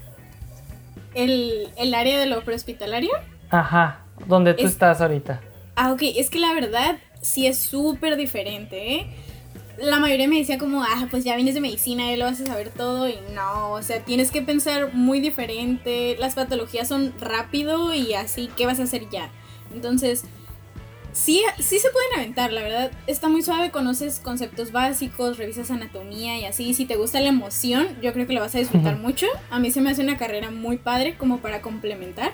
¿El, 1.14 1.68
el 1.76 1.94
área 1.94 2.18
de 2.18 2.26
lo 2.26 2.42
prehospitalario? 2.42 3.10
Ajá, 3.50 4.00
donde 4.26 4.54
tú 4.54 4.66
estás 4.66 5.00
ahorita. 5.00 5.40
Ah, 5.76 5.92
ok, 5.92 6.02
es 6.16 6.30
que 6.30 6.38
la 6.38 6.52
verdad 6.52 6.96
sí 7.20 7.46
es 7.46 7.58
súper 7.58 8.16
diferente, 8.16 8.94
¿eh? 8.94 9.06
La 9.78 9.98
mayoría 9.98 10.28
me 10.28 10.38
decía 10.38 10.58
como, 10.58 10.82
ah, 10.82 11.08
pues 11.10 11.24
ya 11.24 11.36
vienes 11.36 11.54
de 11.54 11.60
medicina, 11.60 12.10
ya 12.10 12.16
lo 12.16 12.24
vas 12.24 12.40
a 12.40 12.46
saber 12.46 12.70
todo 12.70 13.08
y 13.08 13.18
no, 13.34 13.72
o 13.72 13.82
sea, 13.82 14.04
tienes 14.04 14.30
que 14.30 14.42
pensar 14.42 14.92
muy 14.94 15.20
diferente, 15.20 16.16
las 16.18 16.34
patologías 16.34 16.88
son 16.88 17.14
rápido 17.20 17.94
y 17.94 18.14
así, 18.14 18.50
¿qué 18.56 18.66
vas 18.66 18.80
a 18.80 18.84
hacer 18.84 19.08
ya? 19.10 19.30
Entonces, 19.74 20.24
sí, 21.12 21.42
sí 21.58 21.78
se 21.78 21.88
pueden 21.90 22.18
aventar, 22.18 22.52
la 22.52 22.62
verdad, 22.62 22.90
está 23.06 23.28
muy 23.28 23.42
suave, 23.42 23.70
conoces 23.70 24.20
conceptos 24.20 24.72
básicos, 24.72 25.38
revisas 25.38 25.70
anatomía 25.70 26.38
y 26.38 26.44
así, 26.44 26.74
si 26.74 26.86
te 26.86 26.96
gusta 26.96 27.20
la 27.20 27.28
emoción, 27.28 27.88
yo 28.02 28.12
creo 28.12 28.26
que 28.26 28.32
lo 28.32 28.40
vas 28.40 28.54
a 28.54 28.58
disfrutar 28.58 28.98
mucho, 28.98 29.26
a 29.50 29.58
mí 29.58 29.70
se 29.70 29.80
me 29.80 29.90
hace 29.90 30.02
una 30.02 30.18
carrera 30.18 30.50
muy 30.50 30.76
padre 30.76 31.16
como 31.16 31.38
para 31.38 31.62
complementar. 31.62 32.32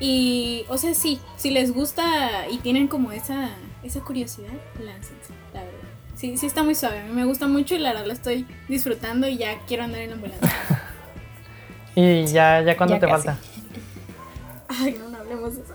Y, 0.00 0.64
o 0.68 0.78
sea, 0.78 0.94
sí, 0.94 1.20
si 1.36 1.50
les 1.50 1.72
gusta 1.72 2.48
y 2.50 2.58
tienen 2.58 2.88
como 2.88 3.12
esa, 3.12 3.50
esa 3.84 4.00
curiosidad, 4.00 4.52
láncense, 4.80 5.32
la 5.54 5.62
verdad. 5.62 5.81
Sí, 6.22 6.36
sí 6.36 6.46
está 6.46 6.62
muy 6.62 6.76
suave. 6.76 7.00
A 7.00 7.02
mí 7.02 7.10
me 7.12 7.24
gusta 7.24 7.48
mucho 7.48 7.74
y 7.74 7.80
la 7.80 7.90
verdad 7.90 8.06
lo 8.06 8.12
estoy 8.12 8.46
disfrutando 8.68 9.26
y 9.26 9.38
ya 9.38 9.58
quiero 9.66 9.82
andar 9.82 10.02
en 10.02 10.10
la 10.10 10.14
ambulancia. 10.14 10.52
¿Y 11.96 12.26
ya, 12.26 12.62
ya 12.62 12.76
cuándo 12.76 12.96
te 12.96 13.08
falta? 13.08 13.40
Ay, 14.68 14.96
no, 15.00 15.08
no 15.08 15.18
hablemos 15.18 15.56
de 15.56 15.62
eso. 15.62 15.74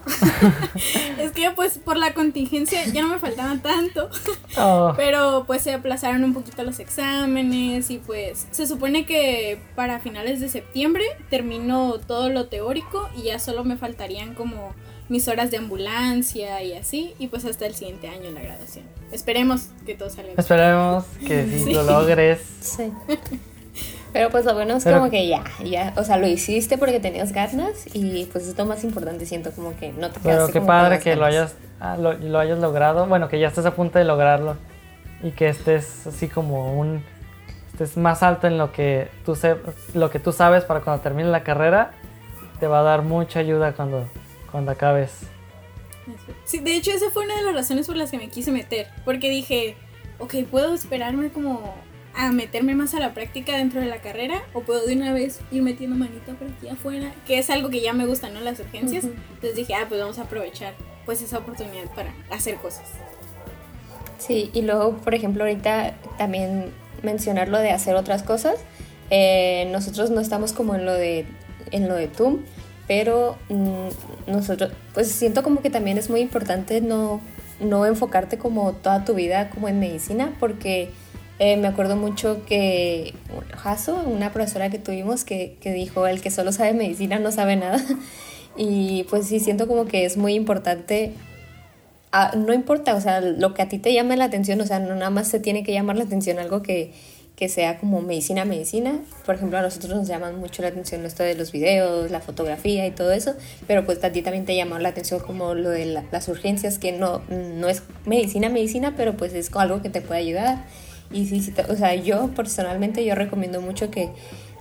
es 1.20 1.34
que 1.34 1.52
pues 1.52 1.78
por 1.80 1.98
la 1.98 2.14
contingencia 2.14 2.86
ya 2.86 3.02
no 3.02 3.10
me 3.10 3.20
faltaba 3.20 3.58
tanto. 3.58 4.10
Oh. 4.58 4.94
Pero 4.96 5.44
pues 5.46 5.64
se 5.64 5.74
aplazaron 5.74 6.24
un 6.24 6.34
poquito 6.34 6.64
los 6.64 6.80
exámenes 6.80 7.92
y 7.92 7.98
pues 7.98 8.48
se 8.52 8.68
supone 8.68 9.06
que 9.06 9.60
para 9.76 10.00
finales 10.00 10.40
de 10.40 10.48
septiembre 10.48 11.04
termino 11.30 11.96
todo 12.08 12.30
lo 12.30 12.48
teórico 12.48 13.10
y 13.18 13.24
ya 13.24 13.40
solo 13.40 13.66
me 13.66 13.76
faltarían 13.76 14.34
como 14.34 14.74
mis 15.10 15.28
horas 15.28 15.52
de 15.52 15.58
ambulancia 15.58 16.62
y 16.64 16.74
así, 16.74 17.14
y 17.20 17.28
pues 17.28 17.46
hasta 17.46 17.66
el 17.66 17.76
siguiente 17.76 18.08
año 18.08 18.32
la 18.32 18.42
graduación. 18.42 18.86
Esperemos 19.12 19.70
que 19.86 19.96
todo 19.96 20.10
salga 20.10 20.24
bien. 20.24 20.40
Esperemos 20.40 21.06
que 21.26 21.46
sí, 21.64 21.74
lo 21.74 21.84
logres. 21.84 22.42
Sí. 22.60 22.92
Pero 24.14 24.30
pues 24.30 24.46
lo 24.46 24.54
bueno 24.54 24.78
es 24.78 24.84
como 24.84 25.10
que 25.10 25.28
ya, 25.28 25.44
ya, 25.64 25.94
o 25.96 26.04
sea, 26.04 26.18
lo 26.18 26.28
hiciste 26.28 26.78
porque 26.78 27.00
tenías 27.00 27.34
ganas 27.34 27.86
y 27.94 28.26
pues 28.32 28.48
es 28.48 28.58
lo 28.58 28.66
más 28.66 28.84
importante, 28.84 29.26
siento 29.26 29.52
como 29.52 29.78
que 29.78 29.92
no 29.92 30.10
te 30.10 30.20
quedaste 30.20 30.24
Pero 30.24 30.48
qué 30.48 30.62
padre 30.62 31.00
que 31.00 31.16
lo 31.16 31.26
hayas, 31.26 31.56
ah, 31.80 31.98
lo, 31.98 32.14
lo, 32.14 32.40
hayas 32.40 32.58
logrado, 32.58 33.06
bueno, 33.06 33.28
que 33.28 33.40
ya 33.40 33.50
estés 33.50 33.66
a 33.66 33.76
punto 33.76 34.00
de 34.00 34.06
lograrlo 34.06 34.58
y 35.22 35.32
que 35.32 35.50
estés 35.50 36.08
así 36.08 36.30
como 36.30 36.80
un, 36.80 37.04
estés 37.74 37.98
más 37.98 38.24
alto 38.24 38.48
en 38.48 38.58
lo 38.58 38.72
que 38.72 39.10
tú, 39.24 39.36
se, 39.36 39.58
lo 39.94 40.10
que 40.10 40.20
tú 40.20 40.32
sabes 40.32 40.64
para 40.64 40.82
cuando 40.82 41.04
termine 41.04 41.30
la 41.30 41.44
carrera, 41.44 41.92
te 42.60 42.66
va 42.66 42.80
a 42.80 42.84
dar 42.84 43.04
mucha 43.04 43.40
ayuda 43.40 43.74
cuando, 43.74 44.08
cuando 44.52 44.72
acabes. 44.72 45.12
Sí, 46.46 46.60
de 46.60 46.76
hecho 46.76 46.92
esa 46.92 47.10
fue 47.12 47.26
una 47.26 47.36
de 47.36 47.44
las 47.44 47.54
razones 47.54 47.88
por 47.88 47.98
las 47.98 48.12
que 48.12 48.18
me 48.18 48.30
quise 48.30 48.52
meter, 48.52 48.88
porque 49.04 49.30
dije, 49.30 49.76
ok, 50.20 50.36
puedo 50.50 50.74
esperarme 50.74 51.30
como 51.30 51.76
a 52.16 52.32
meterme 52.32 52.74
más 52.74 52.96
a 52.96 53.00
la 53.00 53.14
práctica 53.14 53.56
dentro 53.58 53.80
de 53.80 53.88
la 53.88 54.02
carrera 54.02 54.42
o 54.54 54.62
puedo 54.62 54.86
de 54.86 54.96
una 54.96 55.14
vez 55.14 55.40
ir 55.52 55.62
metiendo 55.62 55.96
manito 55.96 56.34
por 56.34 56.48
aquí 56.48 56.68
afuera, 56.68 57.14
que 57.28 57.38
es 57.38 57.50
algo 57.50 57.70
que 57.70 57.82
ya 57.82 57.94
me 57.94 58.08
gusta, 58.08 58.30
¿no? 58.30 58.42
Las 58.42 58.60
urgencias. 58.60 59.04
Entonces 59.04 59.56
dije, 59.56 59.76
ah, 59.76 59.86
pues 59.88 60.02
vamos 60.02 60.18
a 60.18 60.24
aprovechar 60.24 60.74
pues 61.06 61.22
esa 61.22 61.38
oportunidad 61.38 61.86
para 61.96 62.14
hacer 62.32 62.56
cosas. 62.56 62.86
Sí, 64.18 64.50
y 64.54 64.64
luego, 64.64 64.98
por 64.98 65.14
ejemplo, 65.14 65.44
ahorita 65.44 65.96
también 66.18 66.72
mencionar 67.04 67.50
lo 67.50 67.60
de 67.60 67.70
hacer 67.70 67.96
otras 67.96 68.24
cosas. 68.24 68.56
Eh, 69.12 69.70
nosotros 69.72 70.10
no 70.10 70.20
estamos 70.20 70.54
como 70.54 70.74
en 70.74 70.86
lo 70.86 70.94
de, 70.94 71.26
en 71.72 71.88
lo 71.88 71.94
de 71.94 72.08
TUM, 72.08 72.40
pero 72.88 73.38
mm, 73.50 73.90
nosotros, 74.28 74.72
pues 74.94 75.08
siento 75.12 75.44
como 75.44 75.62
que 75.62 75.70
también 75.70 75.98
es 75.98 76.10
muy 76.10 76.22
importante 76.22 76.82
no, 76.82 77.22
no 77.60 77.86
enfocarte 77.86 78.38
como 78.38 78.74
toda 78.74 79.06
tu 79.06 79.14
vida 79.14 79.50
como 79.50 79.68
en 79.68 79.80
medicina, 79.80 80.34
porque 80.40 80.90
eh, 81.40 81.58
me 81.58 81.68
acuerdo 81.68 81.96
mucho 81.96 82.46
que 82.46 83.14
Jaso, 83.56 84.04
una 84.06 84.32
profesora 84.32 84.70
que 84.70 84.80
tuvimos, 84.80 85.24
que, 85.24 85.58
que 85.62 85.72
dijo, 85.74 86.08
el 86.08 86.22
que 86.22 86.32
solo 86.32 86.52
sabe 86.52 86.74
medicina 86.74 87.20
no 87.20 87.32
sabe 87.32 87.56
nada. 87.56 87.84
Y 88.60 89.04
pues 89.12 89.28
sí, 89.28 89.40
siento 89.40 89.68
como 89.68 89.86
que 89.86 90.04
es 90.04 90.18
muy 90.18 90.34
importante 90.34 91.14
ah, 92.12 92.32
no 92.36 92.54
importa, 92.54 92.96
o 92.96 93.02
sea, 93.02 93.22
lo 93.22 93.54
que 93.54 93.62
a 93.62 93.70
ti 93.70 93.78
te 93.78 93.94
llame 93.94 94.18
la 94.18 94.26
atención, 94.26 94.60
o 94.62 94.66
sea, 94.66 94.80
no 94.80 94.96
nada 94.96 95.10
más 95.10 95.28
se 95.28 95.40
tiene 95.40 95.64
que 95.64 95.74
llamar 95.74 95.98
la 95.98 96.04
atención 96.06 96.40
algo 96.40 96.62
que, 96.62 96.94
que 97.38 97.50
sea 97.50 97.78
como 97.78 98.02
medicina, 98.02 98.46
medicina. 98.46 99.00
Por 99.24 99.36
ejemplo, 99.36 99.60
a 99.60 99.62
nosotros 99.62 99.96
nos 99.96 100.08
llaman 100.08 100.40
mucho 100.40 100.64
la 100.64 100.70
atención 100.70 101.06
esto 101.06 101.22
de 101.22 101.36
los 101.36 101.52
videos, 101.52 102.10
la 102.10 102.20
fotografía 102.20 102.88
y 102.88 102.92
todo 102.92 103.12
eso, 103.12 103.36
pero 103.68 103.86
pues 103.86 104.04
a 104.04 104.12
ti 104.12 104.24
también 104.24 104.44
te 104.46 104.56
llama 104.56 104.80
la 104.80 104.90
atención 104.90 105.20
como 105.20 105.54
lo 105.54 105.70
de 105.70 105.86
las 106.12 106.28
urgencias, 106.30 106.80
que 106.80 106.92
no, 106.92 107.22
no 107.30 107.70
es 107.70 107.84
medicina, 108.06 108.50
medicina, 108.50 108.96
pero 108.98 109.16
pues 109.16 109.36
es 109.36 109.56
algo 109.56 109.84
que 109.84 109.92
te 109.92 110.02
puede 110.02 110.22
ayudar. 110.22 110.66
Y 111.12 111.28
sí, 111.28 111.40
sí, 111.40 111.54
o 111.70 111.76
sea, 111.76 111.94
yo 111.94 112.32
personalmente 112.36 113.06
yo 113.06 113.14
recomiendo 113.14 113.62
mucho 113.62 113.92
que 113.92 114.10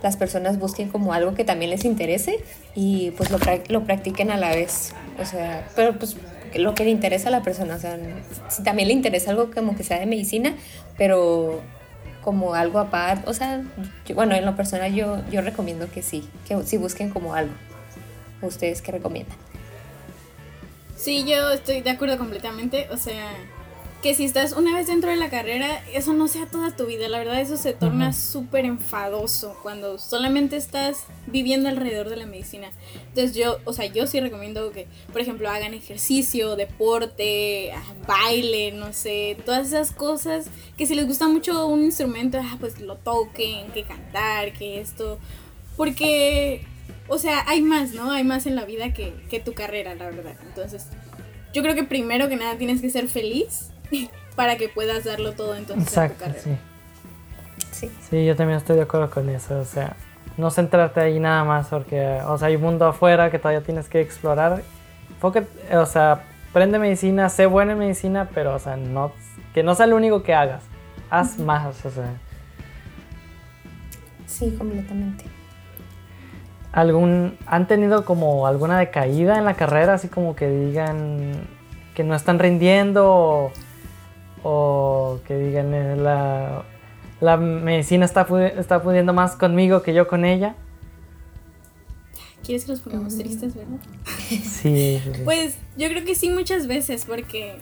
las 0.03 0.15
personas 0.15 0.59
busquen 0.59 0.89
como 0.89 1.13
algo 1.13 1.33
que 1.33 1.43
también 1.43 1.71
les 1.71 1.83
interese 1.83 2.37
y 2.75 3.09
pues 3.17 3.31
lo, 3.31 3.39
lo 3.69 3.85
practiquen 3.85 4.29
a 4.29 4.37
la 4.37 4.51
vez. 4.51 4.93
O 5.19 5.25
sea, 5.25 5.67
pero 5.75 5.97
pues 5.97 6.15
lo 6.53 6.75
que 6.75 6.83
le 6.83 6.91
interesa 6.91 7.29
a 7.29 7.31
la 7.31 7.41
persona, 7.41 7.75
o 7.75 7.79
sea, 7.79 7.97
si 8.49 8.61
también 8.61 8.87
le 8.87 8.93
interesa 8.93 9.31
algo 9.31 9.49
como 9.49 9.75
que 9.75 9.83
sea 9.83 9.99
de 9.99 10.05
medicina, 10.05 10.55
pero 10.95 11.63
como 12.27 12.55
algo 12.55 12.77
aparte, 12.77 13.29
o 13.29 13.33
sea, 13.33 13.63
bueno, 14.13 14.35
en 14.35 14.45
lo 14.45 14.53
personal 14.57 14.93
yo, 14.93 15.23
yo 15.31 15.39
recomiendo 15.39 15.89
que 15.89 16.01
sí, 16.01 16.27
que 16.45 16.61
sí 16.65 16.75
busquen 16.75 17.09
como 17.09 17.33
algo. 17.33 17.53
¿Ustedes 18.41 18.81
qué 18.81 18.91
recomiendan? 18.91 19.37
Sí, 20.97 21.23
yo 21.25 21.51
estoy 21.51 21.79
de 21.79 21.89
acuerdo 21.89 22.17
completamente, 22.17 22.89
o 22.91 22.97
sea, 22.97 23.29
que 24.01 24.13
si 24.13 24.25
estás 24.25 24.53
una 24.53 24.75
vez 24.75 24.87
dentro 24.87 25.09
de 25.09 25.15
la 25.15 25.29
carrera, 25.29 25.83
eso 25.91 26.13
no 26.13 26.27
sea 26.27 26.45
toda 26.45 26.75
tu 26.75 26.85
vida. 26.85 27.07
La 27.07 27.17
verdad, 27.17 27.41
eso 27.41 27.57
se 27.57 27.73
torna 27.73 28.13
súper 28.13 28.65
enfadoso 28.65 29.57
cuando 29.63 29.97
solamente 29.97 30.55
estás 30.55 31.05
viviendo 31.25 31.67
alrededor 31.67 32.09
de 32.09 32.17
la 32.17 32.27
medicina. 32.27 32.69
Entonces 33.07 33.35
yo, 33.35 33.57
o 33.65 33.73
sea, 33.73 33.87
yo 33.87 34.05
sí 34.05 34.19
recomiendo 34.19 34.71
que, 34.71 34.87
por 35.11 35.21
ejemplo, 35.21 35.49
hagan 35.49 35.73
ejercicio, 35.73 36.55
deporte, 36.55 37.71
ah, 37.71 37.83
baile, 38.07 38.71
no 38.71 38.93
sé, 38.93 39.35
todas 39.45 39.67
esas 39.67 39.91
cosas. 39.91 40.45
Que 40.77 40.85
si 40.85 40.93
les 40.93 41.07
gusta 41.07 41.27
mucho 41.27 41.65
un 41.65 41.83
instrumento, 41.83 42.37
ah, 42.39 42.57
pues 42.59 42.79
lo 42.79 42.97
toquen, 42.97 43.71
que 43.71 43.83
cantar, 43.83 44.53
que 44.53 44.79
esto. 44.79 45.17
Porque, 45.75 46.63
o 47.07 47.17
sea, 47.17 47.43
hay 47.47 47.63
más, 47.63 47.93
¿no? 47.93 48.11
Hay 48.11 48.23
más 48.23 48.45
en 48.45 48.55
la 48.55 48.65
vida 48.65 48.93
que, 48.93 49.13
que 49.31 49.39
tu 49.39 49.53
carrera, 49.53 49.95
la 49.95 50.05
verdad. 50.05 50.35
Entonces, 50.45 50.85
yo 51.51 51.63
creo 51.63 51.73
que 51.73 51.83
primero 51.83 52.29
que 52.29 52.35
nada 52.35 52.59
tienes 52.59 52.81
que 52.81 52.91
ser 52.91 53.07
feliz 53.07 53.71
para 54.35 54.57
que 54.57 54.69
puedas 54.69 55.03
darlo 55.03 55.33
todo 55.33 55.55
entonces 55.55 55.87
Exacto, 55.87 56.25
en 56.25 56.31
tu 56.31 56.37
carrera. 56.39 56.59
Sí. 57.71 57.91
sí. 58.09 58.25
yo 58.25 58.35
también 58.35 58.57
estoy 58.57 58.75
de 58.75 58.83
acuerdo 58.83 59.09
con 59.09 59.29
eso, 59.29 59.59
o 59.59 59.65
sea, 59.65 59.95
no 60.37 60.51
centrarte 60.51 60.99
ahí 60.99 61.19
nada 61.19 61.43
más 61.43 61.67
porque, 61.67 62.19
o 62.25 62.37
sea, 62.37 62.47
hay 62.47 62.55
un 62.55 62.61
mundo 62.61 62.85
afuera 62.85 63.31
que 63.31 63.39
todavía 63.39 63.61
tienes 63.61 63.89
que 63.89 64.01
explorar. 64.01 64.61
o 65.21 65.85
sea, 65.85 66.23
aprende 66.49 66.79
medicina, 66.79 67.29
sé 67.29 67.45
buena 67.45 67.73
en 67.73 67.79
medicina, 67.79 68.29
pero, 68.33 68.55
o 68.55 68.59
sea, 68.59 68.77
no, 68.77 69.11
que 69.53 69.63
no 69.63 69.75
sea 69.75 69.87
lo 69.87 69.95
único 69.95 70.23
que 70.23 70.33
hagas. 70.33 70.63
Haz 71.09 71.39
más, 71.39 71.85
o 71.85 71.91
sea. 71.91 72.13
Sí, 74.25 74.55
completamente. 74.57 75.25
¿Algún, 76.71 77.37
¿Han 77.47 77.67
tenido 77.67 78.05
como 78.05 78.45
alguna 78.45 78.77
decaída 78.77 79.37
en 79.37 79.45
la 79.45 79.55
carrera? 79.55 79.95
Así 79.95 80.09
como 80.09 80.35
que 80.35 80.47
digan 80.47 81.47
que 81.95 82.03
no 82.03 82.13
están 82.13 82.37
rindiendo 82.37 83.51
o 84.49 85.19
que 85.27 85.37
digan 85.37 85.73
eh, 85.73 85.97
la, 85.97 86.63
la 87.19 87.35
medicina 87.35 88.05
está, 88.05 88.25
está 88.57 88.81
pudiendo 88.81 89.11
más 89.11 89.35
conmigo 89.35 89.81
que 89.81 89.93
yo 89.93 90.07
con 90.07 90.23
ella. 90.23 90.55
¿Quieres 92.45 92.63
que 92.63 92.71
nos 92.71 92.79
pongamos 92.79 93.17
tristes, 93.17 93.55
verdad? 93.55 93.79
Sí, 94.29 95.01
Pues 95.25 95.57
yo 95.75 95.89
creo 95.89 96.05
que 96.05 96.15
sí 96.15 96.29
muchas 96.29 96.65
veces 96.67 97.03
porque 97.05 97.57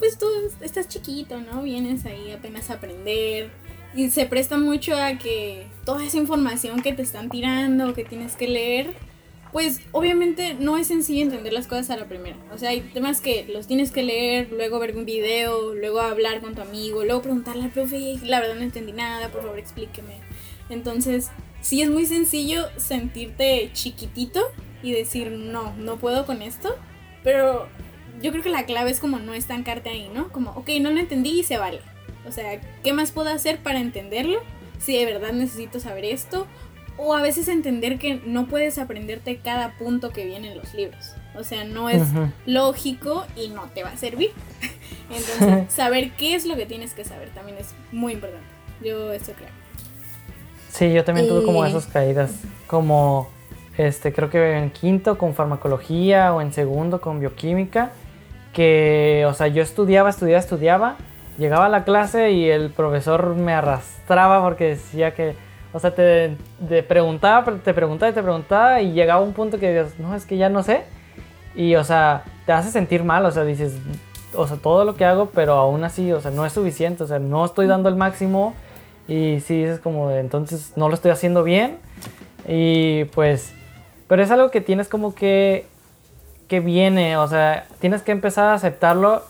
pues 0.00 0.18
tú 0.18 0.26
estás 0.60 0.88
chiquito, 0.88 1.40
¿no? 1.40 1.62
Vienes 1.62 2.04
ahí 2.06 2.32
apenas 2.32 2.70
a 2.70 2.74
aprender 2.74 3.50
y 3.94 4.10
se 4.10 4.26
presta 4.26 4.58
mucho 4.58 4.96
a 4.96 5.16
que 5.16 5.68
toda 5.84 6.04
esa 6.04 6.16
información 6.16 6.82
que 6.82 6.92
te 6.92 7.02
están 7.02 7.28
tirando, 7.28 7.94
que 7.94 8.04
tienes 8.04 8.34
que 8.34 8.48
leer, 8.48 8.94
pues 9.52 9.80
obviamente 9.92 10.54
no 10.54 10.76
es 10.76 10.86
sencillo 10.86 11.22
entender 11.22 11.52
las 11.52 11.66
cosas 11.66 11.90
a 11.90 11.96
la 11.96 12.06
primera. 12.06 12.36
O 12.52 12.58
sea, 12.58 12.70
hay 12.70 12.80
temas 12.80 13.20
que 13.20 13.46
los 13.52 13.66
tienes 13.66 13.90
que 13.90 14.02
leer, 14.02 14.50
luego 14.52 14.78
ver 14.78 14.96
un 14.96 15.04
video, 15.04 15.74
luego 15.74 16.00
hablar 16.00 16.40
con 16.40 16.54
tu 16.54 16.62
amigo, 16.62 17.04
luego 17.04 17.22
preguntarle 17.22 17.64
al 17.64 17.70
profe, 17.70 18.16
la 18.22 18.40
verdad 18.40 18.56
no 18.56 18.62
entendí 18.62 18.92
nada, 18.92 19.28
por 19.28 19.42
favor 19.42 19.58
explíqueme. 19.58 20.14
Entonces, 20.68 21.30
sí 21.60 21.82
es 21.82 21.90
muy 21.90 22.06
sencillo 22.06 22.66
sentirte 22.76 23.70
chiquitito 23.72 24.40
y 24.82 24.92
decir, 24.92 25.30
no, 25.30 25.74
no 25.76 25.96
puedo 25.96 26.26
con 26.26 26.42
esto, 26.42 26.76
pero 27.24 27.68
yo 28.22 28.30
creo 28.30 28.42
que 28.42 28.50
la 28.50 28.66
clave 28.66 28.90
es 28.90 29.00
como 29.00 29.18
no 29.18 29.34
estancarte 29.34 29.90
ahí, 29.90 30.10
¿no? 30.14 30.30
Como, 30.30 30.50
ok, 30.52 30.70
no 30.80 30.90
lo 30.90 31.00
entendí 31.00 31.40
y 31.40 31.44
se 31.44 31.58
vale. 31.58 31.80
O 32.26 32.32
sea, 32.32 32.60
¿qué 32.82 32.92
más 32.92 33.12
puedo 33.12 33.30
hacer 33.30 33.58
para 33.58 33.80
entenderlo? 33.80 34.40
Si 34.78 34.96
de 34.96 35.04
verdad 35.04 35.32
necesito 35.32 35.80
saber 35.80 36.04
esto, 36.04 36.46
o 37.02 37.14
a 37.14 37.22
veces 37.22 37.48
entender 37.48 37.98
que 37.98 38.20
no 38.26 38.46
puedes 38.46 38.78
aprenderte 38.78 39.38
cada 39.38 39.72
punto 39.78 40.10
que 40.10 40.26
viene 40.26 40.52
en 40.52 40.58
los 40.58 40.74
libros. 40.74 41.14
O 41.34 41.44
sea, 41.44 41.64
no 41.64 41.88
es 41.88 42.02
lógico 42.44 43.24
y 43.36 43.48
no 43.48 43.62
te 43.74 43.82
va 43.82 43.90
a 43.90 43.96
servir. 43.96 44.32
Entonces, 45.10 45.72
saber 45.72 46.10
qué 46.12 46.34
es 46.34 46.44
lo 46.44 46.56
que 46.56 46.66
tienes 46.66 46.92
que 46.92 47.04
saber 47.04 47.30
también 47.30 47.56
es 47.58 47.74
muy 47.90 48.12
importante. 48.12 48.46
Yo 48.84 49.12
estoy 49.12 49.34
claro. 49.34 49.54
Sí, 50.68 50.92
yo 50.92 51.02
también 51.02 51.26
tuve 51.26 51.42
como 51.44 51.64
esas 51.64 51.86
caídas. 51.86 52.32
Como, 52.66 53.30
este, 53.78 54.12
creo 54.12 54.28
que 54.28 54.58
en 54.58 54.70
quinto 54.70 55.16
con 55.16 55.34
farmacología 55.34 56.34
o 56.34 56.42
en 56.42 56.52
segundo 56.52 57.00
con 57.00 57.18
bioquímica. 57.18 57.92
Que, 58.52 59.24
o 59.26 59.32
sea, 59.32 59.46
yo 59.46 59.62
estudiaba, 59.62 60.10
estudiaba, 60.10 60.40
estudiaba. 60.40 60.96
Llegaba 61.38 61.66
a 61.66 61.68
la 61.70 61.84
clase 61.84 62.32
y 62.32 62.50
el 62.50 62.70
profesor 62.70 63.34
me 63.36 63.54
arrastraba 63.54 64.42
porque 64.42 64.64
decía 64.64 65.14
que 65.14 65.34
o 65.72 65.78
sea, 65.78 65.94
te, 65.94 66.36
preguntaba, 66.88 67.44
te 67.62 67.74
preguntaba 67.74 68.10
y 68.10 68.14
te 68.14 68.22
preguntaba 68.22 68.80
y 68.80 68.92
llegaba 68.92 69.20
un 69.20 69.32
punto 69.32 69.58
que 69.58 69.70
dices, 69.72 69.98
no, 69.98 70.14
es 70.14 70.26
que 70.26 70.36
ya 70.36 70.48
no 70.48 70.62
sé. 70.62 70.82
Y, 71.54 71.76
o 71.76 71.84
sea, 71.84 72.24
te 72.46 72.52
hace 72.52 72.70
sentir 72.70 73.04
mal, 73.04 73.24
o 73.24 73.30
sea, 73.30 73.44
dices, 73.44 73.76
o 74.34 74.46
sea, 74.46 74.56
todo 74.56 74.84
lo 74.84 74.96
que 74.96 75.04
hago, 75.04 75.26
pero 75.26 75.54
aún 75.54 75.84
así, 75.84 76.12
o 76.12 76.20
sea, 76.20 76.30
no 76.30 76.44
es 76.44 76.52
suficiente, 76.52 77.04
o 77.04 77.06
sea, 77.06 77.18
no 77.18 77.44
estoy 77.44 77.66
dando 77.66 77.88
el 77.88 77.96
máximo. 77.96 78.54
Y 79.06 79.40
sí 79.40 79.58
dices 79.58 79.80
como, 79.80 80.10
entonces 80.10 80.72
no 80.76 80.88
lo 80.88 80.94
estoy 80.94 81.10
haciendo 81.10 81.42
bien. 81.42 81.78
Y 82.48 83.04
pues, 83.06 83.52
pero 84.08 84.22
es 84.22 84.30
algo 84.30 84.50
que 84.50 84.60
tienes 84.60 84.88
como 84.88 85.14
que, 85.14 85.66
que 86.48 86.60
viene, 86.60 87.16
o 87.16 87.28
sea, 87.28 87.66
tienes 87.78 88.02
que 88.02 88.12
empezar 88.12 88.46
a 88.46 88.54
aceptarlo, 88.54 89.22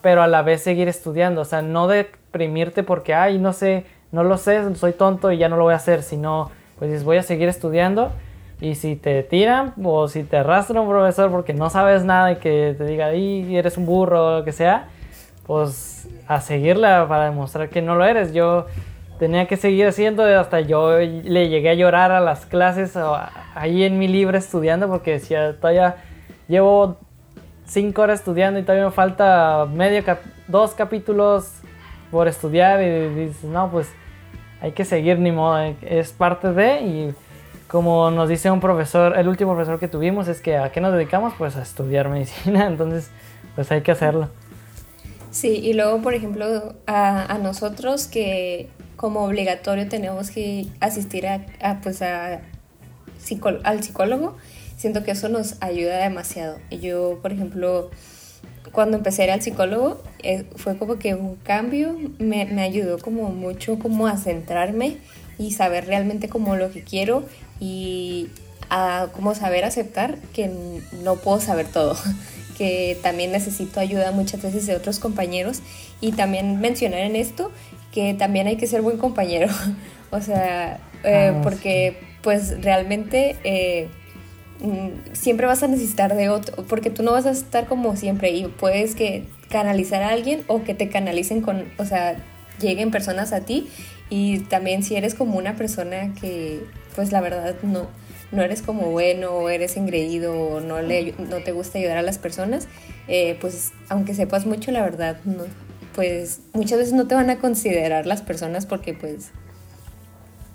pero 0.00 0.22
a 0.22 0.28
la 0.28 0.42
vez 0.42 0.62
seguir 0.62 0.88
estudiando, 0.88 1.40
o 1.40 1.44
sea, 1.44 1.62
no 1.62 1.88
deprimirte 1.88 2.82
porque, 2.82 3.14
ay, 3.14 3.38
no 3.38 3.52
sé, 3.52 3.84
no 4.12 4.22
lo 4.22 4.36
sé, 4.36 4.74
soy 4.76 4.92
tonto 4.92 5.32
y 5.32 5.38
ya 5.38 5.48
no 5.48 5.56
lo 5.56 5.64
voy 5.64 5.72
a 5.72 5.76
hacer, 5.76 6.02
sino 6.02 6.50
pues 6.78 7.04
voy 7.04 7.16
a 7.16 7.22
seguir 7.22 7.48
estudiando 7.48 8.12
Y 8.60 8.74
si 8.74 8.96
te 8.96 9.22
tiran 9.22 9.72
o 9.82 10.08
si 10.08 10.22
te 10.22 10.36
arrastra 10.36 10.80
un 10.80 10.88
profesor 10.88 11.30
porque 11.30 11.54
no 11.54 11.70
sabes 11.70 12.04
nada 12.04 12.32
y 12.32 12.36
que 12.36 12.74
te 12.76 12.84
diga, 12.84 13.14
y 13.14 13.56
eres 13.56 13.76
un 13.76 13.86
burro 13.86 14.26
o 14.26 14.38
lo 14.38 14.44
que 14.44 14.52
sea, 14.52 14.88
pues 15.46 16.08
a 16.28 16.40
seguirla 16.40 17.06
para 17.08 17.24
demostrar 17.24 17.68
que 17.68 17.82
no 17.82 17.96
lo 17.96 18.04
eres. 18.04 18.32
Yo 18.32 18.66
tenía 19.18 19.46
que 19.46 19.56
seguir 19.56 19.86
haciendo 19.86 20.24
hasta 20.24 20.60
yo 20.60 20.98
le 20.98 21.48
llegué 21.48 21.70
a 21.70 21.74
llorar 21.74 22.12
a 22.12 22.20
las 22.20 22.46
clases 22.46 22.96
ahí 23.54 23.82
en 23.82 23.98
mi 23.98 24.08
libre 24.08 24.38
estudiando 24.38 24.88
porque 24.88 25.12
decía, 25.12 25.56
todavía 25.58 25.96
llevo 26.48 26.98
cinco 27.64 28.02
horas 28.02 28.20
estudiando 28.20 28.60
y 28.60 28.62
todavía 28.62 28.84
me 28.84 28.92
falta 28.92 29.66
medio 29.72 30.02
dos 30.48 30.72
capítulos 30.72 31.52
por 32.10 32.28
estudiar 32.28 32.82
y 32.82 33.08
dices, 33.08 33.44
no, 33.44 33.70
pues 33.70 33.90
hay 34.62 34.72
que 34.72 34.84
seguir 34.84 35.18
ni 35.18 35.32
modo, 35.32 35.58
es 35.82 36.12
parte 36.12 36.52
de 36.52 36.80
y 36.82 37.14
como 37.66 38.12
nos 38.12 38.28
dice 38.28 38.48
un 38.48 38.60
profesor, 38.60 39.18
el 39.18 39.26
último 39.26 39.54
profesor 39.54 39.80
que 39.80 39.88
tuvimos 39.88 40.28
es 40.28 40.40
que 40.40 40.56
a 40.56 40.70
qué 40.70 40.80
nos 40.80 40.92
dedicamos, 40.92 41.34
pues 41.36 41.56
a 41.56 41.62
estudiar 41.62 42.08
medicina, 42.08 42.66
entonces 42.68 43.10
pues 43.56 43.72
hay 43.72 43.82
que 43.82 43.90
hacerlo. 43.90 44.28
Sí, 45.32 45.48
y 45.48 45.72
luego 45.72 46.00
por 46.00 46.14
ejemplo 46.14 46.74
a, 46.86 47.38
nosotros 47.42 48.06
que 48.06 48.68
como 48.94 49.24
obligatorio 49.24 49.88
tenemos 49.88 50.30
que 50.30 50.66
asistir 50.78 51.26
a, 51.26 51.40
pues 51.82 52.00
a 52.00 52.42
al 53.64 53.82
psicólogo, 53.82 54.36
siento 54.76 55.02
que 55.02 55.10
eso 55.10 55.28
nos 55.28 55.60
ayuda 55.60 55.96
demasiado. 55.96 56.58
Yo, 56.70 57.18
por 57.20 57.32
ejemplo, 57.32 57.90
cuando 58.70 58.96
empecé 58.96 59.22
a 59.22 59.24
ir 59.26 59.30
al 59.32 59.42
psicólogo, 59.42 60.00
eh, 60.22 60.44
fue 60.56 60.78
como 60.78 60.98
que 60.98 61.14
un 61.14 61.36
cambio, 61.36 61.96
me, 62.18 62.44
me, 62.44 62.62
ayudó 62.62 62.98
como 62.98 63.30
mucho 63.30 63.78
como 63.78 64.06
a 64.06 64.16
centrarme 64.16 64.98
y 65.38 65.50
saber 65.52 65.86
realmente 65.86 66.28
como 66.28 66.56
lo 66.56 66.70
que 66.70 66.82
quiero 66.82 67.24
y 67.58 68.28
a 68.70 69.08
como 69.12 69.34
saber 69.34 69.64
aceptar 69.64 70.18
que 70.32 70.50
no 71.02 71.16
puedo 71.16 71.40
saber 71.40 71.66
todo, 71.66 71.96
que 72.56 72.96
también 73.02 73.32
necesito 73.32 73.80
ayuda 73.80 74.12
muchas 74.12 74.42
veces 74.42 74.66
de 74.66 74.76
otros 74.76 74.98
compañeros 74.98 75.60
y 76.00 76.12
también 76.12 76.60
mencionar 76.60 77.00
en 77.00 77.16
esto 77.16 77.50
que 77.92 78.14
también 78.14 78.46
hay 78.46 78.56
que 78.56 78.66
ser 78.66 78.80
buen 78.80 78.96
compañero, 78.96 79.48
o 80.10 80.20
sea, 80.20 80.80
eh, 81.04 81.32
ah, 81.34 81.40
porque 81.42 81.98
pues 82.22 82.62
realmente... 82.62 83.36
Eh, 83.44 83.88
siempre 85.12 85.46
vas 85.46 85.62
a 85.62 85.68
necesitar 85.68 86.14
de 86.14 86.28
otro, 86.28 86.64
porque 86.64 86.90
tú 86.90 87.02
no 87.02 87.12
vas 87.12 87.26
a 87.26 87.30
estar 87.30 87.66
como 87.66 87.96
siempre 87.96 88.30
y 88.30 88.46
puedes 88.46 88.94
que 88.94 89.24
canalizar 89.50 90.02
a 90.02 90.08
alguien 90.08 90.42
o 90.46 90.62
que 90.62 90.74
te 90.74 90.88
canalicen 90.88 91.42
con, 91.42 91.64
o 91.78 91.84
sea, 91.84 92.16
lleguen 92.60 92.90
personas 92.90 93.32
a 93.32 93.40
ti 93.40 93.68
y 94.08 94.40
también 94.40 94.82
si 94.82 94.96
eres 94.96 95.14
como 95.14 95.38
una 95.38 95.56
persona 95.56 96.14
que 96.20 96.60
pues 96.94 97.12
la 97.12 97.20
verdad 97.20 97.54
no, 97.62 97.88
no 98.30 98.42
eres 98.42 98.62
como 98.62 98.90
bueno 98.90 99.30
o 99.30 99.48
eres 99.48 99.76
engreído 99.76 100.34
o 100.34 100.60
no, 100.60 100.80
le, 100.80 101.14
no 101.18 101.38
te 101.38 101.52
gusta 101.52 101.78
ayudar 101.78 101.98
a 101.98 102.02
las 102.02 102.18
personas, 102.18 102.68
eh, 103.08 103.36
pues 103.40 103.72
aunque 103.88 104.14
sepas 104.14 104.46
mucho, 104.46 104.70
la 104.70 104.82
verdad, 104.82 105.18
no, 105.24 105.44
pues 105.94 106.40
muchas 106.52 106.78
veces 106.78 106.94
no 106.94 107.06
te 107.06 107.14
van 107.14 107.30
a 107.30 107.38
considerar 107.38 108.06
las 108.06 108.22
personas 108.22 108.66
porque 108.66 108.94
pues 108.94 109.30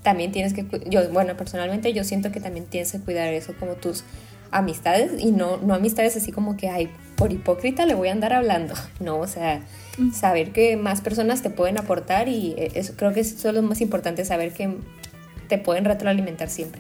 también 0.08 0.32
tienes 0.32 0.54
que, 0.54 0.66
yo, 0.86 1.10
bueno, 1.10 1.36
personalmente 1.36 1.92
yo 1.92 2.06
siento 2.06 2.32
que 2.32 2.40
también 2.40 2.66
tienes 2.66 2.94
que 2.94 3.00
cuidar 3.02 3.34
eso 3.34 3.54
como 3.60 3.74
tus 3.74 4.06
amistades 4.52 5.22
y 5.22 5.34
no, 5.34 5.58
no 5.58 5.74
amistades 5.74 6.16
así 6.16 6.32
como 6.32 6.56
que, 6.56 6.70
ay, 6.70 6.90
por 7.18 7.34
hipócrita 7.34 7.86
le 7.86 7.94
voy 7.94 8.08
a 8.08 8.14
andar 8.14 8.32
hablando, 8.32 8.74
no, 9.02 9.18
o 9.18 9.28
sea, 9.28 9.60
saber 10.14 10.54
que 10.54 10.78
más 10.78 11.02
personas 11.02 11.42
te 11.42 11.50
pueden 11.50 11.78
aportar 11.78 12.30
y 12.30 12.54
eh, 12.58 12.72
eso 12.76 12.94
creo 12.96 13.12
que 13.12 13.20
eso 13.20 13.50
es 13.50 13.54
lo 13.54 13.62
más 13.64 13.82
importante, 13.82 14.24
saber 14.24 14.54
que 14.54 14.78
te 15.50 15.58
pueden 15.58 15.84
retroalimentar 15.84 16.48
siempre. 16.48 16.80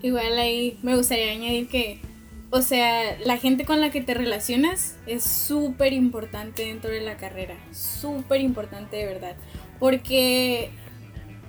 Igual 0.00 0.38
ahí 0.38 0.78
me 0.82 0.96
gustaría 0.96 1.32
añadir 1.32 1.68
que, 1.68 2.00
o 2.48 2.62
sea, 2.62 3.18
la 3.26 3.36
gente 3.36 3.66
con 3.66 3.82
la 3.82 3.90
que 3.90 4.00
te 4.00 4.14
relacionas 4.14 4.96
es 5.06 5.22
súper 5.22 5.92
importante 5.92 6.64
dentro 6.64 6.90
de 6.90 7.02
la 7.02 7.18
carrera, 7.18 7.56
súper 7.72 8.40
importante 8.40 8.96
de 8.96 9.04
verdad, 9.04 9.36
porque 9.78 10.70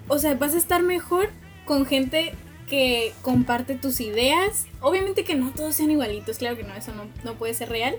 o 0.08 0.20
sea, 0.20 0.36
vas 0.36 0.54
a 0.54 0.58
estar 0.58 0.84
mejor 0.84 1.30
con 1.66 1.86
gente 1.86 2.34
que 2.68 3.14
comparte 3.22 3.76
tus 3.76 4.00
ideas. 4.02 4.68
Obviamente 4.82 5.24
que 5.24 5.36
no 5.36 5.52
todos 5.52 5.76
sean 5.76 5.92
igualitos, 5.92 6.38
claro 6.38 6.58
que 6.58 6.64
no, 6.64 6.74
eso 6.76 6.92
no, 7.24 7.34
puede 7.36 7.54
ser 7.54 7.70
real, 7.70 7.96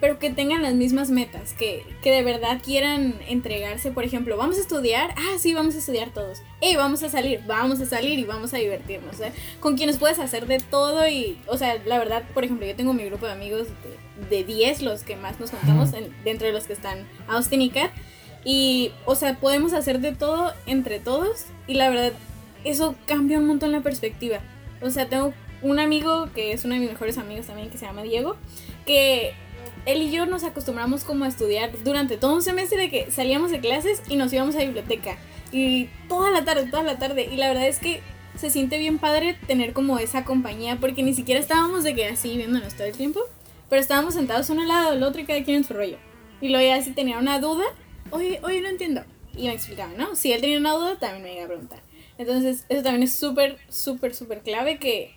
pero 0.00 0.18
que 0.18 0.30
tengan 0.30 0.62
las 0.62 0.74
mismas 0.74 1.10
metas, 1.10 1.52
que, 1.52 1.84
que, 2.02 2.10
de 2.10 2.22
verdad 2.22 2.60
quieran 2.64 3.16
entregarse. 3.28 3.90
Por 3.90 4.04
ejemplo, 4.04 4.36
vamos 4.36 4.58
a 4.58 4.60
estudiar, 4.60 5.14
ah, 5.16 5.38
sí, 5.38 5.54
vamos 5.54 5.74
a 5.74 5.78
estudiar 5.78 6.10
todos. 6.10 6.42
Hey, 6.60 6.76
vamos 6.76 7.02
a 7.02 7.08
salir, 7.08 7.40
vamos 7.46 7.80
a 7.80 7.86
salir 7.86 8.18
y 8.18 8.24
vamos 8.24 8.54
a 8.54 8.58
divertirnos. 8.58 9.20
¿eh? 9.20 9.32
Con 9.60 9.76
quienes 9.76 9.98
puedes 9.98 10.18
hacer 10.18 10.46
de 10.46 10.58
todo 10.58 11.08
y, 11.08 11.38
o 11.46 11.58
sea, 11.58 11.80
la 11.84 11.98
verdad, 11.98 12.24
por 12.34 12.44
ejemplo, 12.44 12.66
yo 12.66 12.74
tengo 12.74 12.94
mi 12.94 13.04
grupo 13.04 13.26
de 13.26 13.32
amigos 13.32 13.68
de 14.30 14.44
10, 14.44 14.82
los 14.82 15.02
que 15.02 15.16
más 15.16 15.38
nos 15.40 15.50
contamos, 15.50 15.90
dentro 16.24 16.46
de 16.46 16.52
los 16.52 16.64
que 16.64 16.72
están 16.72 17.06
Austin 17.28 17.62
y 17.62 17.70
Kat. 17.70 17.90
Y, 18.44 18.92
o 19.04 19.14
sea, 19.14 19.38
podemos 19.38 19.72
hacer 19.72 20.00
de 20.00 20.12
todo 20.12 20.52
entre 20.66 20.98
todos 20.98 21.46
y 21.66 21.74
la 21.74 21.88
verdad, 21.90 22.12
eso 22.64 22.94
cambia 23.06 23.38
un 23.38 23.46
montón 23.46 23.72
la 23.72 23.80
perspectiva. 23.80 24.40
O 24.80 24.90
sea, 24.90 25.08
tengo 25.08 25.32
un 25.62 25.78
amigo 25.78 26.28
que 26.34 26.52
es 26.52 26.64
uno 26.64 26.74
de 26.74 26.80
mis 26.80 26.90
mejores 26.90 27.18
amigos 27.18 27.46
también, 27.46 27.70
que 27.70 27.78
se 27.78 27.86
llama 27.86 28.02
Diego, 28.02 28.36
que 28.84 29.32
él 29.86 30.02
y 30.02 30.10
yo 30.10 30.26
nos 30.26 30.44
acostumbramos 30.44 31.04
como 31.04 31.24
a 31.24 31.28
estudiar 31.28 31.70
durante 31.84 32.16
todo 32.16 32.34
un 32.34 32.42
semestre 32.42 32.78
de 32.78 32.90
que 32.90 33.10
salíamos 33.10 33.50
de 33.50 33.60
clases 33.60 34.02
y 34.08 34.16
nos 34.16 34.32
íbamos 34.32 34.56
a 34.56 34.58
biblioteca. 34.58 35.16
Y 35.52 35.88
toda 36.08 36.30
la 36.30 36.44
tarde, 36.44 36.66
toda 36.66 36.82
la 36.82 36.98
tarde. 36.98 37.28
Y 37.30 37.36
la 37.36 37.48
verdad 37.48 37.68
es 37.68 37.78
que 37.78 38.00
se 38.36 38.50
siente 38.50 38.78
bien 38.78 38.98
padre 38.98 39.36
tener 39.46 39.72
como 39.72 39.98
esa 39.98 40.24
compañía, 40.24 40.78
porque 40.80 41.02
ni 41.02 41.14
siquiera 41.14 41.40
estábamos 41.40 41.84
de 41.84 41.94
que 41.94 42.06
así 42.06 42.36
viéndonos 42.36 42.74
todo 42.74 42.86
el 42.86 42.96
tiempo, 42.96 43.20
pero 43.68 43.80
estábamos 43.80 44.14
sentados 44.14 44.48
uno 44.50 44.62
al 44.62 44.68
lado 44.68 44.92
del 44.92 45.02
otro 45.02 45.20
y 45.20 45.26
cada 45.26 45.42
quien 45.44 45.58
en 45.58 45.64
su 45.64 45.74
rollo. 45.74 45.98
Y 46.40 46.48
luego 46.48 46.66
ya 46.66 46.82
si 46.82 46.92
tenía 46.92 47.18
una 47.18 47.38
duda, 47.38 47.64
oye, 48.12 48.40
oye, 48.42 48.60
no 48.60 48.68
entiendo. 48.68 49.02
Y 49.36 49.46
me 49.46 49.54
explicaba, 49.54 49.92
¿no? 49.96 50.14
Si 50.14 50.32
él 50.32 50.40
tenía 50.40 50.58
una 50.58 50.74
duda, 50.74 50.98
también 50.98 51.22
me 51.22 51.34
iba 51.34 51.44
a 51.44 51.48
preguntar. 51.48 51.80
Entonces, 52.18 52.64
eso 52.68 52.82
también 52.82 53.02
es 53.02 53.14
súper, 53.14 53.58
súper, 53.68 54.14
súper 54.14 54.40
clave 54.40 54.78
que 54.78 55.14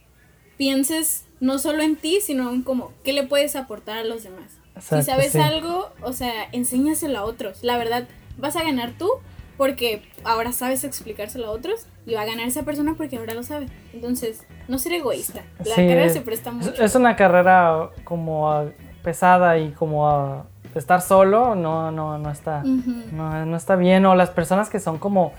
pienses 0.57 1.25
no 1.39 1.59
solo 1.59 1.83
en 1.83 1.97
ti, 1.97 2.19
sino 2.21 2.51
en 2.51 2.61
cómo, 2.61 2.93
qué 3.03 3.13
le 3.13 3.23
puedes 3.23 3.55
aportar 3.55 3.97
a 3.97 4.03
los 4.03 4.23
demás. 4.23 4.57
si 4.79 5.03
sabes 5.03 5.35
algo, 5.35 5.91
o 6.01 6.13
sea, 6.13 6.31
enséñaselo 6.51 7.19
a 7.19 7.23
otros. 7.25 7.63
La 7.63 7.77
verdad, 7.77 8.07
vas 8.37 8.55
a 8.55 8.63
ganar 8.63 8.93
tú 8.97 9.09
porque 9.57 10.01
ahora 10.23 10.51
sabes 10.51 10.83
explicárselo 10.83 11.47
a 11.47 11.51
otros 11.51 11.87
y 12.05 12.13
va 12.13 12.21
a 12.21 12.25
ganar 12.25 12.47
esa 12.47 12.63
persona 12.63 12.95
porque 12.97 13.17
ahora 13.17 13.33
lo 13.33 13.43
sabe. 13.43 13.67
Entonces, 13.93 14.45
no 14.67 14.79
ser 14.79 14.93
egoísta. 14.93 15.43
La 15.63 15.75
carrera 15.75 16.09
se 16.09 16.21
presta 16.21 16.51
mucho. 16.51 16.81
Es 16.81 16.95
una 16.95 17.15
carrera 17.15 17.91
como 18.03 18.71
pesada 19.03 19.57
y 19.59 19.71
como 19.71 20.45
estar 20.79 21.01
solo 21.01 21.55
no, 21.55 21.91
no, 21.91 22.17
no 22.17 22.29
está, 22.29 22.63
no, 22.63 23.55
está 23.55 23.75
bien. 23.75 24.05
O 24.05 24.15
las 24.15 24.29
personas 24.29 24.69
que 24.69 24.79
son 24.79 24.97
como, 24.97 25.33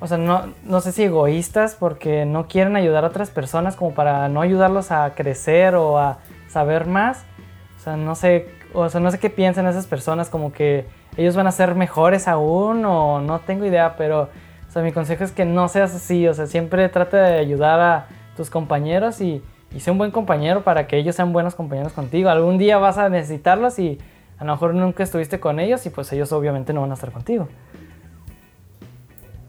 o 0.00 0.06
sea, 0.06 0.18
no, 0.18 0.52
no 0.64 0.80
sé 0.80 0.92
si 0.92 1.04
egoístas 1.04 1.74
porque 1.74 2.24
no 2.24 2.46
quieren 2.46 2.76
ayudar 2.76 3.04
a 3.04 3.08
otras 3.08 3.30
personas 3.30 3.76
como 3.76 3.92
para 3.94 4.28
no 4.28 4.40
ayudarlos 4.40 4.90
a 4.90 5.14
crecer 5.14 5.74
o 5.74 5.98
a 5.98 6.18
saber 6.48 6.86
más. 6.86 7.24
O 7.78 7.82
sea, 7.82 7.96
no 7.96 8.14
sé, 8.14 8.48
o 8.74 8.88
sea, 8.88 9.00
no 9.00 9.10
sé 9.10 9.18
qué 9.18 9.30
piensan 9.30 9.66
esas 9.66 9.86
personas, 9.86 10.30
como 10.30 10.52
que 10.52 10.86
ellos 11.16 11.34
van 11.36 11.46
a 11.46 11.52
ser 11.52 11.74
mejores 11.74 12.28
aún 12.28 12.84
o 12.84 13.20
no 13.20 13.40
tengo 13.40 13.66
idea, 13.66 13.96
pero 13.96 14.28
o 14.68 14.72
sea, 14.72 14.82
mi 14.82 14.92
consejo 14.92 15.22
es 15.24 15.32
que 15.32 15.44
no 15.44 15.68
seas 15.68 15.94
así, 15.94 16.26
o 16.26 16.32
sea, 16.32 16.46
siempre 16.46 16.88
trata 16.88 17.18
de 17.18 17.38
ayudar 17.38 17.78
a 17.80 18.06
tus 18.36 18.48
compañeros 18.48 19.20
y, 19.20 19.42
y 19.74 19.80
sé 19.80 19.90
un 19.90 19.98
buen 19.98 20.10
compañero 20.10 20.62
para 20.62 20.86
que 20.86 20.96
ellos 20.96 21.14
sean 21.14 21.34
buenos 21.34 21.54
compañeros 21.54 21.92
contigo. 21.92 22.30
Algún 22.30 22.56
día 22.56 22.78
vas 22.78 22.96
a 22.96 23.10
necesitarlos 23.10 23.78
y 23.78 23.98
a 24.42 24.44
lo 24.44 24.54
mejor 24.54 24.74
nunca 24.74 25.04
estuviste 25.04 25.38
con 25.38 25.60
ellos 25.60 25.86
y 25.86 25.90
pues 25.90 26.12
ellos 26.12 26.32
obviamente 26.32 26.72
no 26.72 26.80
van 26.80 26.90
a 26.90 26.94
estar 26.94 27.12
contigo. 27.12 27.48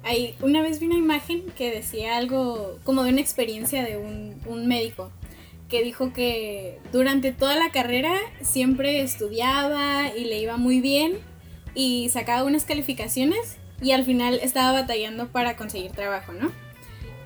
Hay, 0.04 0.36
una 0.42 0.62
vez 0.62 0.80
vi 0.80 0.86
una 0.86 0.98
imagen 0.98 1.46
que 1.58 1.72
decía 1.72 2.16
algo 2.16 2.78
como 2.84 3.02
de 3.02 3.10
una 3.10 3.20
experiencia 3.20 3.84
de 3.84 3.98
un, 3.98 4.40
un 4.46 4.68
médico 4.68 5.10
que 5.68 5.82
dijo 5.82 6.14
que 6.14 6.78
durante 6.92 7.32
toda 7.32 7.56
la 7.56 7.72
carrera 7.72 8.14
siempre 8.44 9.02
estudiaba 9.02 10.16
y 10.16 10.26
le 10.26 10.40
iba 10.40 10.58
muy 10.58 10.80
bien 10.80 11.14
y 11.74 12.10
sacaba 12.10 12.44
unas 12.44 12.66
calificaciones 12.66 13.58
y 13.82 13.94
al 13.94 14.04
final 14.04 14.36
estaba 14.44 14.74
batallando 14.74 15.30
para 15.30 15.56
conseguir 15.56 15.90
trabajo, 15.90 16.34
¿no? 16.34 16.52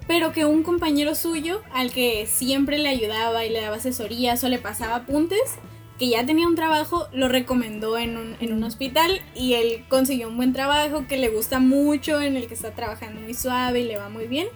Pero 0.07 0.31
que 0.31 0.45
un 0.45 0.63
compañero 0.63 1.15
suyo 1.15 1.61
al 1.73 1.91
que 1.91 2.27
siempre 2.27 2.77
le 2.77 2.87
ayudaba 2.87 3.43
y 3.43 3.49
le 3.49 3.59
daba 3.59 3.75
asesorías 3.75 4.41
o 4.45 4.47
le 4.47 4.57
pasaba 4.57 4.95
apuntes, 4.95 5.59
que 5.97 6.09
ya 6.09 6.25
tenía 6.25 6.47
un 6.47 6.55
trabajo, 6.55 7.07
lo 7.11 7.27
recomendó 7.27 7.97
en 7.97 8.17
un, 8.17 8.35
en 8.39 8.53
un 8.53 8.63
hospital 8.63 9.21
y 9.35 9.53
él 9.53 9.83
consiguió 9.89 10.27
un 10.27 10.37
buen 10.37 10.53
trabajo 10.53 11.05
que 11.07 11.17
le 11.17 11.29
gusta 11.29 11.59
mucho, 11.59 12.21
en 12.21 12.37
el 12.37 12.47
que 12.47 12.53
está 12.53 12.71
trabajando 12.71 13.21
muy 13.21 13.33
suave 13.33 13.81
y 13.81 13.83
le 13.85 13.97
va 13.97 14.09
muy 14.09 14.27
bien. 14.27 14.47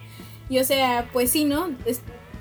Y 0.48 0.58
o 0.58 0.64
sea, 0.64 1.08
pues 1.12 1.30
sí, 1.30 1.44
¿no? 1.44 1.70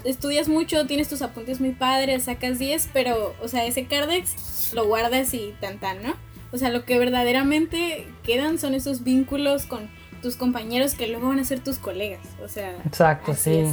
estudias 0.04 0.48
mucho, 0.48 0.88
tienes 0.88 1.10
tus 1.10 1.22
apuntes 1.22 1.60
muy 1.60 1.72
padres, 1.72 2.24
sacas 2.24 2.60
10, 2.60 2.90
pero, 2.94 3.36
o 3.42 3.48
sea, 3.48 3.66
ese 3.66 3.86
Cardex 3.86 4.72
lo 4.74 4.86
guardas 4.88 5.34
y 5.34 5.54
tan 5.60 5.80
tan, 5.80 6.02
¿no? 6.02 6.14
O 6.52 6.58
sea, 6.58 6.70
lo 6.70 6.86
que 6.86 6.98
verdaderamente 7.00 8.08
quedan 8.24 8.58
son 8.58 8.74
esos 8.74 9.04
vínculos 9.04 9.66
con 9.66 9.90
tus 10.22 10.36
compañeros 10.36 10.96
que 10.96 11.08
luego 11.08 11.30
van 11.30 11.40
a 11.40 11.44
ser 11.44 11.60
tus 11.60 11.78
colegas. 11.78 12.22
O 12.44 12.48
sea, 12.48 12.76
exacto, 12.86 13.34
sí. 13.34 13.66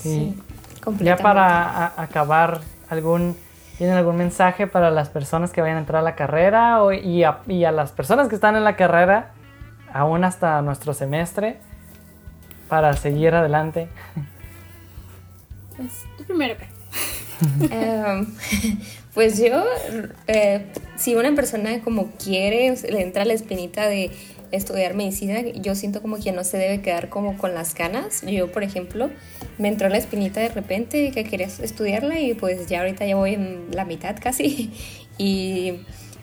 Sí, 0.00 0.34
Ya 1.00 1.16
para 1.16 2.00
acabar, 2.00 2.62
algún 2.88 3.36
¿Tienen 3.78 3.96
algún 3.96 4.16
mensaje 4.16 4.66
para 4.66 4.90
las 4.90 5.08
personas 5.08 5.50
que 5.50 5.60
vayan 5.60 5.76
a 5.76 5.80
entrar 5.80 6.00
a 6.00 6.02
la 6.02 6.14
carrera 6.14 6.80
y, 7.02 7.24
a, 7.24 7.38
y, 7.48 7.64
a, 7.64 7.72
las 7.72 7.92
personas 7.92 8.28
que 8.28 8.34
están 8.34 8.54
en 8.56 8.64
la 8.64 8.76
carrera, 8.76 9.32
aún 9.92 10.24
hasta 10.24 10.60
nuestro 10.62 10.94
semestre, 10.94 11.58
para 12.68 12.92
seguir 12.94 13.34
adelante? 13.34 13.88
Pues 15.76 16.04
tú 16.16 16.24
primero. 16.24 16.56
Em, 17.70 18.26
pues 19.14 19.38
yo, 19.38 19.64
eh, 20.28 20.66
si 20.96 21.16
una 21.16 21.34
persona 21.34 21.80
como 21.82 22.12
quiere, 22.12 22.72
le 22.88 23.02
entra 23.02 23.24
la 23.24 23.32
espinita 23.32 23.88
de 23.88 24.12
estudiar 24.52 24.94
medicina, 24.94 25.40
yo 25.40 25.74
siento 25.74 26.02
como 26.02 26.18
que 26.18 26.30
no 26.32 26.44
se 26.44 26.58
debe 26.58 26.80
quedar 26.80 27.08
como 27.08 27.36
con 27.36 27.54
las 27.54 27.74
ganas. 27.74 28.22
Yo, 28.22 28.52
por 28.52 28.62
ejemplo, 28.62 29.10
me 29.58 29.68
entró 29.68 29.88
la 29.88 29.98
espinita 29.98 30.40
de 30.40 30.48
repente 30.48 31.10
que 31.10 31.24
quería 31.24 31.46
estudiarla 31.46 32.20
y 32.20 32.34
pues 32.34 32.66
ya 32.66 32.80
ahorita 32.80 33.04
ya 33.06 33.16
voy 33.16 33.34
en 33.34 33.66
la 33.72 33.84
mitad 33.84 34.16
casi 34.20 34.70
y 35.18 35.80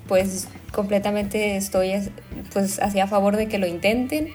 pues 0.07 0.47
completamente 0.71 1.57
estoy 1.57 1.91
pues 2.53 2.79
así 2.79 2.99
a 2.99 3.07
favor 3.07 3.35
de 3.35 3.47
que 3.47 3.57
lo 3.57 3.67
intenten 3.67 4.29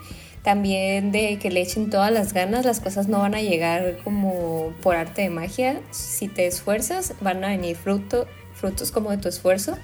también 0.45 1.11
de 1.11 1.39
que 1.39 1.51
le 1.51 1.63
echen 1.63 1.89
todas 1.89 2.13
las 2.13 2.35
ganas, 2.35 2.67
las 2.67 2.79
cosas 2.79 3.09
no 3.09 3.21
van 3.21 3.35
a 3.35 3.41
llegar 3.41 3.97
como 4.05 4.75
por 4.83 4.95
arte 4.95 5.23
de 5.23 5.31
magia. 5.31 5.81
Si 5.91 6.29
te 6.29 6.47
esfuerzas, 6.47 7.15
van 7.23 7.43
a 7.45 7.49
venir 7.49 7.77
fruto, 7.77 8.29
frutos 8.53 8.93
como 8.93 9.11
de 9.11 9.17
tu 9.17 9.29
esfuerzo. 9.29 9.79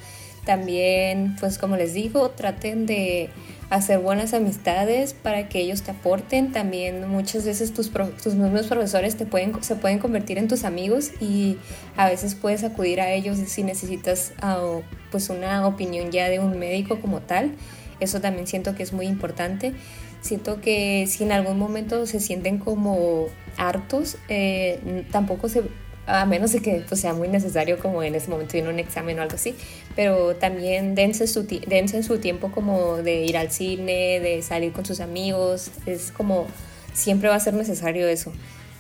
También, 0.45 1.36
pues 1.38 1.59
como 1.59 1.76
les 1.76 1.95
digo, 1.95 2.30
traten 2.30 2.86
de 2.86 3.30
hacer 3.70 4.01
buenas 4.01 4.34
amistades 4.34 5.14
para 5.14 5.49
que 5.49 5.61
ellos 5.61 5.82
te 5.82 5.93
aporten. 5.93 6.53
También 6.53 7.09
muchas 7.09 7.45
veces 7.45 7.72
tus, 7.72 7.91
tus 7.91 8.34
mismos 8.34 8.66
profesores 8.66 9.16
te 9.16 9.26
pueden, 9.26 9.62
se 9.62 9.76
pueden 9.76 9.99
convertir 9.99 10.38
en 10.38 10.49
tus 10.49 10.64
amigos 10.64 11.12
y 11.20 11.57
a 11.97 12.09
veces 12.09 12.34
puedes 12.34 12.64
acudir 12.64 13.01
a 13.01 13.12
ellos 13.12 13.38
si 13.38 13.62
necesitas 13.62 14.32
uh, 14.43 14.80
pues 15.11 15.30
una 15.30 15.66
opinión 15.66 16.11
ya 16.11 16.28
de 16.28 16.41
un 16.41 16.59
médico 16.59 17.01
como 17.01 17.20
tal. 17.20 17.53
Eso 18.01 18.20
también 18.20 18.47
siento 18.47 18.74
que 18.74 18.82
es 18.82 18.93
muy 18.93 19.07
importante. 19.07 19.74
Siento 20.20 20.61
que 20.61 21.07
si 21.07 21.24
en 21.24 21.32
algún 21.32 21.59
momento 21.59 22.07
se 22.07 22.20
sienten 22.20 22.59
como 22.59 23.26
hartos, 23.57 24.18
eh, 24.28 25.05
tampoco 25.11 25.49
se, 25.49 25.62
a 26.07 26.26
menos 26.26 26.53
de 26.53 26.61
que 26.61 26.84
pues, 26.86 27.01
sea 27.01 27.14
muy 27.14 27.28
necesario 27.28 27.78
como 27.78 28.03
en 28.03 28.14
ese 28.14 28.28
momento 28.28 28.53
viene 28.55 28.68
un 28.68 28.78
examen 28.78 29.18
o 29.18 29.22
algo 29.22 29.34
así, 29.34 29.55
pero 29.97 30.36
también 30.36 30.95
dense 30.95 31.26
su, 31.26 31.47
dense 31.66 32.03
su 32.03 32.18
tiempo 32.18 32.51
como 32.53 32.99
de 32.99 33.24
ir 33.24 33.36
al 33.36 33.51
cine, 33.51 34.20
de 34.20 34.43
salir 34.43 34.72
con 34.72 34.84
sus 34.84 35.01
amigos, 35.01 35.70
es 35.86 36.12
como 36.12 36.47
siempre 36.93 37.28
va 37.28 37.36
a 37.36 37.41
ser 37.41 37.55
necesario 37.55 38.09
eso. 38.09 38.32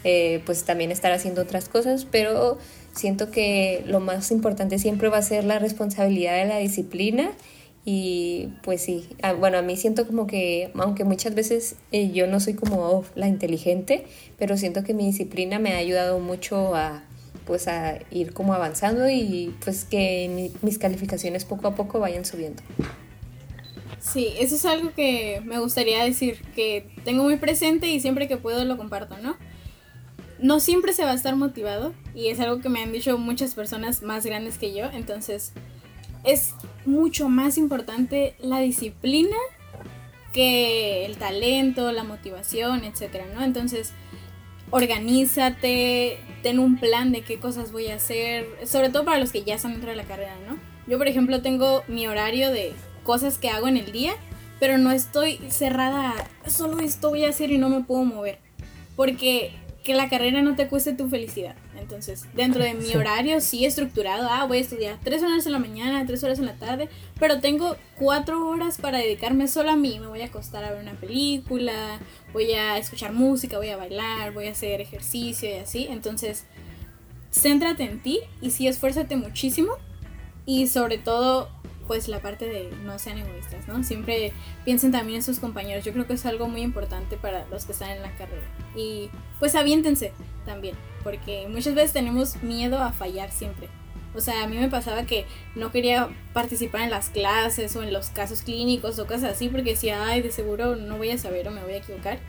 Eh, 0.02 0.40
pues 0.46 0.64
también 0.64 0.90
estar 0.90 1.12
haciendo 1.12 1.42
otras 1.42 1.68
cosas, 1.68 2.06
pero 2.10 2.56
siento 2.92 3.30
que 3.30 3.84
lo 3.86 4.00
más 4.00 4.30
importante 4.30 4.78
siempre 4.78 5.08
va 5.08 5.18
a 5.18 5.22
ser 5.22 5.44
la 5.44 5.58
responsabilidad 5.58 6.36
de 6.36 6.46
la 6.46 6.56
disciplina 6.56 7.32
y 7.84 8.48
pues 8.62 8.82
sí, 8.82 9.08
ah, 9.22 9.32
bueno, 9.32 9.58
a 9.58 9.62
mí 9.62 9.76
siento 9.76 10.06
como 10.06 10.26
que, 10.26 10.70
aunque 10.74 11.04
muchas 11.04 11.34
veces 11.34 11.76
eh, 11.92 12.10
yo 12.12 12.26
no 12.26 12.40
soy 12.40 12.54
como 12.54 13.04
la 13.14 13.28
inteligente, 13.28 14.04
pero 14.38 14.56
siento 14.56 14.84
que 14.84 14.94
mi 14.94 15.06
disciplina 15.06 15.58
me 15.58 15.72
ha 15.72 15.78
ayudado 15.78 16.18
mucho 16.18 16.74
a 16.74 17.02
pues 17.46 17.68
a 17.68 17.98
ir 18.10 18.32
como 18.32 18.54
avanzando 18.54 19.08
y 19.08 19.54
pues 19.64 19.84
que 19.84 20.50
mis 20.62 20.78
calificaciones 20.78 21.44
poco 21.44 21.68
a 21.68 21.74
poco 21.74 21.98
vayan 22.00 22.24
subiendo. 22.24 22.62
Sí, 24.00 24.32
eso 24.38 24.54
es 24.54 24.64
algo 24.64 24.92
que 24.94 25.42
me 25.44 25.58
gustaría 25.58 26.02
decir, 26.04 26.40
que 26.54 26.90
tengo 27.04 27.22
muy 27.22 27.36
presente 27.36 27.88
y 27.88 28.00
siempre 28.00 28.28
que 28.28 28.38
puedo 28.38 28.64
lo 28.64 28.76
comparto, 28.76 29.16
¿no? 29.18 29.36
No 30.38 30.58
siempre 30.58 30.94
se 30.94 31.04
va 31.04 31.10
a 31.10 31.14
estar 31.14 31.36
motivado 31.36 31.92
y 32.14 32.28
es 32.28 32.40
algo 32.40 32.60
que 32.60 32.70
me 32.70 32.82
han 32.82 32.92
dicho 32.92 33.18
muchas 33.18 33.54
personas 33.54 34.02
más 34.02 34.24
grandes 34.24 34.56
que 34.56 34.74
yo, 34.74 34.86
entonces 34.86 35.52
es 36.24 36.54
mucho 36.86 37.28
más 37.28 37.58
importante 37.58 38.34
la 38.40 38.60
disciplina 38.60 39.36
que 40.32 41.04
el 41.04 41.16
talento, 41.16 41.92
la 41.92 42.04
motivación, 42.04 42.84
etcétera, 42.84 43.26
¿no? 43.34 43.42
Entonces, 43.42 43.92
organízate, 44.70 46.18
ten 46.42 46.58
un 46.58 46.78
plan 46.78 47.12
de 47.12 47.22
qué 47.22 47.38
cosas 47.38 47.72
voy 47.72 47.88
a 47.88 47.96
hacer, 47.96 48.46
sobre 48.64 48.90
todo 48.90 49.04
para 49.04 49.18
los 49.18 49.32
que 49.32 49.42
ya 49.42 49.56
están 49.56 49.72
dentro 49.72 49.90
de 49.90 49.96
la 49.96 50.04
carrera, 50.04 50.36
¿no? 50.48 50.58
Yo, 50.86 50.98
por 50.98 51.08
ejemplo, 51.08 51.42
tengo 51.42 51.84
mi 51.88 52.06
horario 52.06 52.50
de 52.50 52.72
cosas 53.02 53.38
que 53.38 53.50
hago 53.50 53.68
en 53.68 53.76
el 53.76 53.92
día, 53.92 54.12
pero 54.58 54.78
no 54.78 54.90
estoy 54.90 55.38
cerrada 55.48 56.14
solo 56.46 56.80
esto 56.80 57.10
voy 57.10 57.24
a 57.24 57.30
hacer 57.30 57.50
y 57.50 57.58
no 57.58 57.68
me 57.68 57.82
puedo 57.82 58.04
mover. 58.04 58.38
Porque 58.96 59.52
que 59.82 59.94
la 59.94 60.08
carrera 60.08 60.42
no 60.42 60.56
te 60.56 60.68
cueste 60.68 60.92
tu 60.92 61.08
felicidad. 61.08 61.54
Entonces, 61.78 62.26
dentro 62.34 62.62
de 62.62 62.74
mi 62.74 62.94
horario 62.94 63.40
sí 63.40 63.64
estructurado, 63.64 64.28
ah, 64.30 64.44
voy 64.46 64.58
a 64.58 64.60
estudiar 64.60 64.98
tres 65.02 65.22
horas 65.22 65.46
en 65.46 65.52
la 65.52 65.58
mañana, 65.58 66.04
tres 66.06 66.22
horas 66.22 66.38
en 66.38 66.46
la 66.46 66.56
tarde, 66.56 66.88
pero 67.18 67.40
tengo 67.40 67.76
cuatro 67.96 68.46
horas 68.46 68.78
para 68.78 68.98
dedicarme 68.98 69.48
solo 69.48 69.70
a 69.70 69.76
mí. 69.76 69.98
Me 69.98 70.06
voy 70.06 70.20
a 70.20 70.26
acostar 70.26 70.64
a 70.64 70.72
ver 70.72 70.82
una 70.82 70.92
película, 70.92 71.98
voy 72.32 72.52
a 72.52 72.76
escuchar 72.76 73.12
música, 73.12 73.56
voy 73.56 73.70
a 73.70 73.76
bailar, 73.76 74.32
voy 74.32 74.48
a 74.48 74.52
hacer 74.52 74.80
ejercicio 74.80 75.48
y 75.48 75.54
así. 75.54 75.86
Entonces, 75.88 76.44
céntrate 77.32 77.84
en 77.84 78.02
ti 78.02 78.20
y 78.42 78.50
sí, 78.50 78.68
esfuérzate 78.68 79.16
muchísimo 79.16 79.72
y 80.44 80.66
sobre 80.66 80.98
todo 80.98 81.48
pues 81.90 82.06
la 82.06 82.20
parte 82.20 82.48
de 82.48 82.70
no 82.84 83.00
sean 83.00 83.18
egoístas, 83.18 83.66
¿no? 83.66 83.82
Siempre 83.82 84.32
piensen 84.64 84.92
también 84.92 85.16
en 85.16 85.22
sus 85.24 85.40
compañeros. 85.40 85.84
Yo 85.84 85.92
creo 85.92 86.06
que 86.06 86.12
es 86.12 86.24
algo 86.24 86.46
muy 86.46 86.60
importante 86.60 87.16
para 87.16 87.48
los 87.48 87.64
que 87.64 87.72
están 87.72 87.90
en 87.90 88.00
la 88.00 88.12
carrera. 88.12 88.46
Y 88.76 89.10
pues 89.40 89.56
aviéntense 89.56 90.12
también, 90.46 90.76
porque 91.02 91.48
muchas 91.48 91.74
veces 91.74 91.92
tenemos 91.92 92.44
miedo 92.44 92.78
a 92.78 92.92
fallar 92.92 93.32
siempre. 93.32 93.66
O 94.14 94.20
sea, 94.20 94.44
a 94.44 94.46
mí 94.46 94.56
me 94.56 94.68
pasaba 94.68 95.02
que 95.02 95.24
no 95.56 95.72
quería 95.72 96.08
participar 96.32 96.82
en 96.82 96.90
las 96.90 97.08
clases 97.08 97.74
o 97.74 97.82
en 97.82 97.92
los 97.92 98.10
casos 98.10 98.42
clínicos 98.42 98.96
o 99.00 99.08
cosas 99.08 99.24
así 99.24 99.48
porque 99.48 99.70
decía, 99.70 100.06
ay, 100.06 100.22
de 100.22 100.30
seguro 100.30 100.76
no 100.76 100.96
voy 100.96 101.10
a 101.10 101.18
saber 101.18 101.48
o 101.48 101.50
me 101.50 101.64
voy 101.64 101.72
a 101.72 101.78
equivocar. 101.78 102.20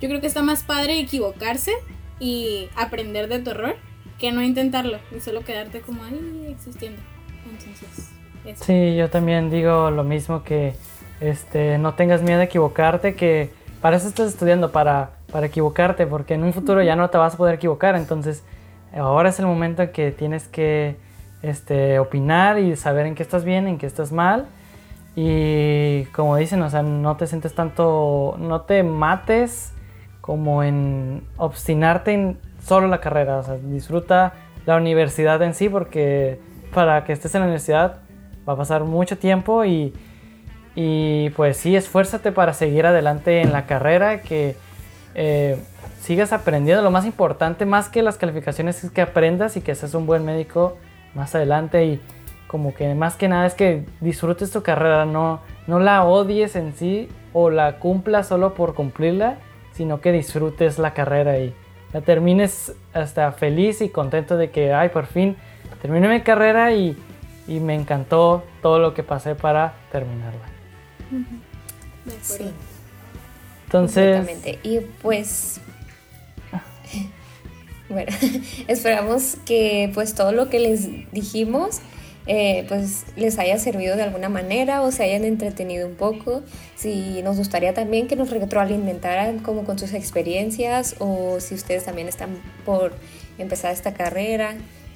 Yo 0.00 0.08
creo 0.08 0.20
que 0.20 0.26
está 0.26 0.42
más 0.42 0.64
padre 0.64 0.98
equivocarse 0.98 1.70
y 2.18 2.68
aprender 2.74 3.28
de 3.28 3.38
tu 3.38 3.50
error 3.50 3.76
que 4.18 4.32
no 4.32 4.42
intentarlo 4.42 4.98
y 5.16 5.20
solo 5.20 5.44
quedarte 5.44 5.82
como 5.82 6.02
ahí 6.02 6.48
existiendo. 6.50 7.00
Entonces, 7.48 8.10
Sí, 8.56 8.94
yo 8.96 9.08
también 9.08 9.50
digo 9.50 9.90
lo 9.90 10.04
mismo 10.04 10.42
que 10.42 10.74
este, 11.20 11.78
no 11.78 11.94
tengas 11.94 12.22
miedo 12.22 12.40
a 12.40 12.44
equivocarte, 12.44 13.14
que 13.14 13.50
para 13.80 13.96
eso 13.96 14.08
estás 14.08 14.28
estudiando, 14.28 14.70
para, 14.70 15.12
para 15.32 15.46
equivocarte, 15.46 16.06
porque 16.06 16.34
en 16.34 16.44
un 16.44 16.52
futuro 16.52 16.82
ya 16.82 16.94
no 16.96 17.08
te 17.10 17.18
vas 17.18 17.34
a 17.34 17.36
poder 17.36 17.54
equivocar, 17.54 17.96
entonces 17.96 18.44
ahora 18.94 19.30
es 19.30 19.38
el 19.38 19.46
momento 19.46 19.82
en 19.82 19.92
que 19.92 20.12
tienes 20.12 20.46
que 20.46 20.96
este, 21.42 21.98
opinar 21.98 22.58
y 22.58 22.76
saber 22.76 23.06
en 23.06 23.14
qué 23.14 23.22
estás 23.22 23.44
bien, 23.44 23.66
en 23.66 23.78
qué 23.78 23.86
estás 23.86 24.12
mal. 24.12 24.46
Y 25.16 26.04
como 26.06 26.36
dicen, 26.36 26.60
o 26.62 26.70
sea, 26.70 26.82
no 26.82 27.16
te 27.16 27.26
sientes 27.26 27.54
tanto, 27.54 28.36
no 28.38 28.62
te 28.62 28.82
mates 28.82 29.72
como 30.20 30.62
en 30.62 31.22
obstinarte 31.36 32.12
en 32.12 32.38
solo 32.60 32.88
la 32.88 33.00
carrera, 33.00 33.38
o 33.38 33.42
sea, 33.42 33.56
disfruta 33.56 34.32
la 34.66 34.76
universidad 34.76 35.40
en 35.42 35.54
sí 35.54 35.68
porque 35.68 36.40
para 36.72 37.04
que 37.04 37.12
estés 37.12 37.34
en 37.34 37.42
la 37.42 37.46
universidad 37.46 38.00
va 38.48 38.54
a 38.54 38.56
pasar 38.56 38.84
mucho 38.84 39.18
tiempo 39.18 39.64
y, 39.64 39.92
y 40.74 41.30
pues 41.30 41.56
sí, 41.56 41.76
esfuérzate 41.76 42.32
para 42.32 42.52
seguir 42.52 42.86
adelante 42.86 43.40
en 43.40 43.52
la 43.52 43.66
carrera, 43.66 44.22
que 44.22 44.56
eh, 45.14 45.56
sigas 46.00 46.32
aprendiendo. 46.32 46.82
Lo 46.82 46.90
más 46.90 47.06
importante, 47.06 47.66
más 47.66 47.88
que 47.88 48.02
las 48.02 48.16
calificaciones, 48.16 48.84
es 48.84 48.90
que 48.90 49.00
aprendas 49.00 49.56
y 49.56 49.60
que 49.60 49.74
seas 49.74 49.94
un 49.94 50.06
buen 50.06 50.24
médico 50.24 50.76
más 51.14 51.34
adelante 51.34 51.84
y 51.86 52.00
como 52.46 52.74
que 52.74 52.94
más 52.94 53.16
que 53.16 53.28
nada 53.28 53.46
es 53.46 53.54
que 53.54 53.84
disfrutes 54.00 54.50
tu 54.50 54.62
carrera, 54.62 55.06
no, 55.06 55.40
no 55.66 55.80
la 55.80 56.04
odies 56.04 56.54
en 56.56 56.72
sí 56.72 57.08
o 57.32 57.50
la 57.50 57.78
cumplas 57.78 58.28
solo 58.28 58.54
por 58.54 58.74
cumplirla, 58.74 59.38
sino 59.72 60.00
que 60.00 60.12
disfrutes 60.12 60.78
la 60.78 60.94
carrera 60.94 61.38
y 61.38 61.52
la 61.92 62.00
termines 62.00 62.74
hasta 62.92 63.32
feliz 63.32 63.80
y 63.80 63.88
contento 63.88 64.36
de 64.36 64.50
que, 64.50 64.72
ay, 64.72 64.90
por 64.90 65.06
fin 65.06 65.36
terminé 65.82 66.08
mi 66.08 66.20
carrera 66.20 66.72
y 66.72 66.96
y 67.46 67.60
me 67.60 67.74
encantó 67.74 68.44
todo 68.62 68.78
lo 68.78 68.94
que 68.94 69.02
pasé 69.02 69.34
para 69.34 69.74
terminarla. 69.92 70.48
Sí. 72.22 72.50
Entonces. 73.66 74.26
Y 74.62 74.80
pues. 75.02 75.60
bueno, 77.88 78.12
esperamos 78.68 79.36
que 79.44 79.90
pues 79.94 80.14
todo 80.14 80.32
lo 80.32 80.48
que 80.48 80.60
les 80.60 81.10
dijimos. 81.12 81.80
Eh, 82.26 82.64
pues 82.68 83.04
les 83.16 83.38
haya 83.38 83.58
servido 83.58 83.96
de 83.96 84.02
alguna 84.02 84.30
manera 84.30 84.80
o 84.80 84.90
se 84.90 85.02
hayan 85.02 85.24
entretenido 85.24 85.86
un 85.86 85.94
poco. 85.94 86.42
Si 86.74 87.20
nos 87.22 87.36
gustaría 87.36 87.74
también 87.74 88.08
que 88.08 88.16
nos 88.16 88.30
retroalimentaran 88.30 89.40
como 89.40 89.64
con 89.64 89.78
sus 89.78 89.92
experiencias 89.92 90.96
o 91.00 91.38
si 91.40 91.54
ustedes 91.54 91.84
también 91.84 92.08
están 92.08 92.38
por 92.64 92.94
empezar 93.36 93.72
esta 93.72 93.92
carrera, 93.92 94.54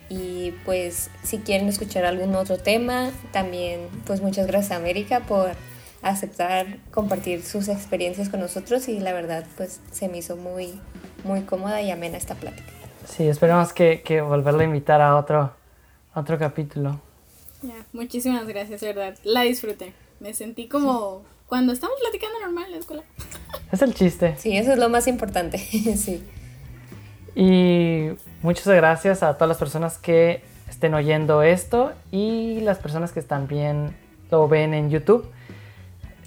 y 0.09 0.53
pues 0.65 1.11
si 1.23 1.39
quieren 1.39 1.69
escuchar 1.69 2.05
algún 2.05 2.35
otro 2.35 2.59
tema, 2.59 3.11
también 3.33 3.89
pues 4.07 4.21
muchas 4.21 4.47
gracias 4.47 4.73
a 4.73 4.77
América 4.77 5.21
por 5.21 5.51
aceptar 6.03 6.79
compartir 6.93 7.43
sus 7.43 7.69
experiencias 7.69 8.29
con 8.29 8.41
nosotros 8.41 8.89
y 8.89 9.01
la 9.01 9.13
verdad 9.13 9.45
pues 9.57 9.81
se 9.91 10.09
me 10.09 10.19
hizo 10.19 10.37
muy 10.37 10.81
muy 11.25 11.43
cómoda 11.43 11.83
y 11.83 11.91
amena 11.91 12.17
esta 12.17 12.35
plática. 12.35 12.71
Sí, 13.07 13.27
esperemos 13.27 13.73
que, 13.73 14.03
que 14.03 14.21
volverla 14.21 14.63
a 14.63 14.65
invitar 14.65 15.01
a 15.01 15.17
otro, 15.17 15.53
otro 16.15 16.39
capítulo. 16.39 17.01
Ya, 17.63 17.75
muchísimas 17.93 18.47
gracias, 18.47 18.81
verdad. 18.83 19.17
La 19.25 19.43
disfruté. 19.43 19.93
Me 20.21 20.35
sentí 20.35 20.69
como 20.69 21.25
cuando 21.47 21.73
estamos 21.73 21.97
platicando 22.01 22.39
normal 22.41 22.67
en 22.67 22.73
la 22.73 22.79
escuela. 22.79 23.03
Es 23.73 23.83
el 23.83 23.95
chiste. 23.95 24.37
Sí, 24.39 24.57
eso 24.57 24.73
es 24.73 24.79
lo 24.79 24.89
más 24.89 25.07
importante. 25.07 25.59
sí. 25.97 26.23
Y 27.39 28.09
muchas 28.43 28.66
gracias 28.66 29.22
a 29.22 29.34
todas 29.34 29.47
las 29.47 29.59
personas 29.59 29.97
que 29.97 30.43
estén 30.68 30.93
oyendo 30.95 31.43
esto 31.43 31.93
y 32.11 32.59
las 32.62 32.78
personas 32.78 33.12
que 33.12 33.22
también 33.22 33.95
lo 34.28 34.49
ven 34.49 34.74
en 34.74 34.91
YouTube. 34.91 35.24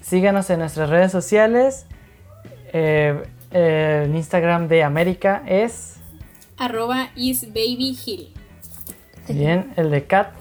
Síganos 0.00 0.48
en 0.48 0.60
nuestras 0.60 0.88
redes 0.88 1.12
sociales. 1.12 1.84
Eh, 2.72 3.24
el 3.50 4.16
Instagram 4.16 4.68
de 4.68 4.84
América 4.84 5.42
es 5.46 5.96
arroba 6.56 7.10
isbabyhill. 7.14 8.32
Bien, 9.28 9.70
el 9.76 9.90
de 9.90 10.04
Kat. 10.06 10.32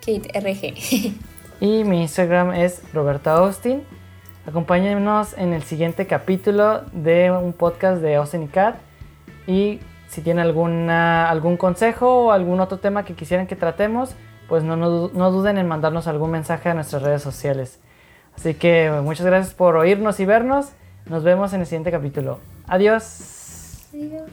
Kate 0.00 0.38
RG. 0.38 1.14
y 1.62 1.84
mi 1.84 2.02
Instagram 2.02 2.52
es 2.52 2.82
Roberta 2.92 3.32
Austin. 3.38 3.84
Acompáñenos 4.46 5.32
en 5.38 5.54
el 5.54 5.62
siguiente 5.62 6.06
capítulo 6.06 6.82
de 6.92 7.30
un 7.30 7.54
podcast 7.54 8.02
de 8.02 8.16
Austin 8.16 8.42
y 8.42 8.48
Kat. 8.48 8.91
Y 9.46 9.80
si 10.08 10.20
tienen 10.20 10.44
alguna, 10.44 11.30
algún 11.30 11.56
consejo 11.56 12.26
o 12.26 12.32
algún 12.32 12.60
otro 12.60 12.78
tema 12.78 13.04
que 13.04 13.14
quisieran 13.14 13.46
que 13.46 13.56
tratemos, 13.56 14.14
pues 14.48 14.62
no, 14.62 14.76
no, 14.76 15.30
duden 15.30 15.56
en 15.58 15.66
mandarnos 15.66 16.06
algún 16.06 16.30
mensaje 16.30 16.68
a 16.68 16.74
nuestras 16.74 17.02
redes 17.02 17.22
sociales. 17.22 17.80
Así 18.36 18.54
que 18.54 18.90
muchas 19.02 19.26
gracias 19.26 19.54
por 19.54 19.76
oírnos 19.76 20.20
y 20.20 20.26
vernos. 20.26 20.72
Nos 21.06 21.24
vemos 21.24 21.52
en 21.52 21.60
el 21.60 21.66
siguiente 21.66 21.90
capítulo. 21.90 22.38
Adiós. 22.66 23.88
Adiós. 23.94 24.30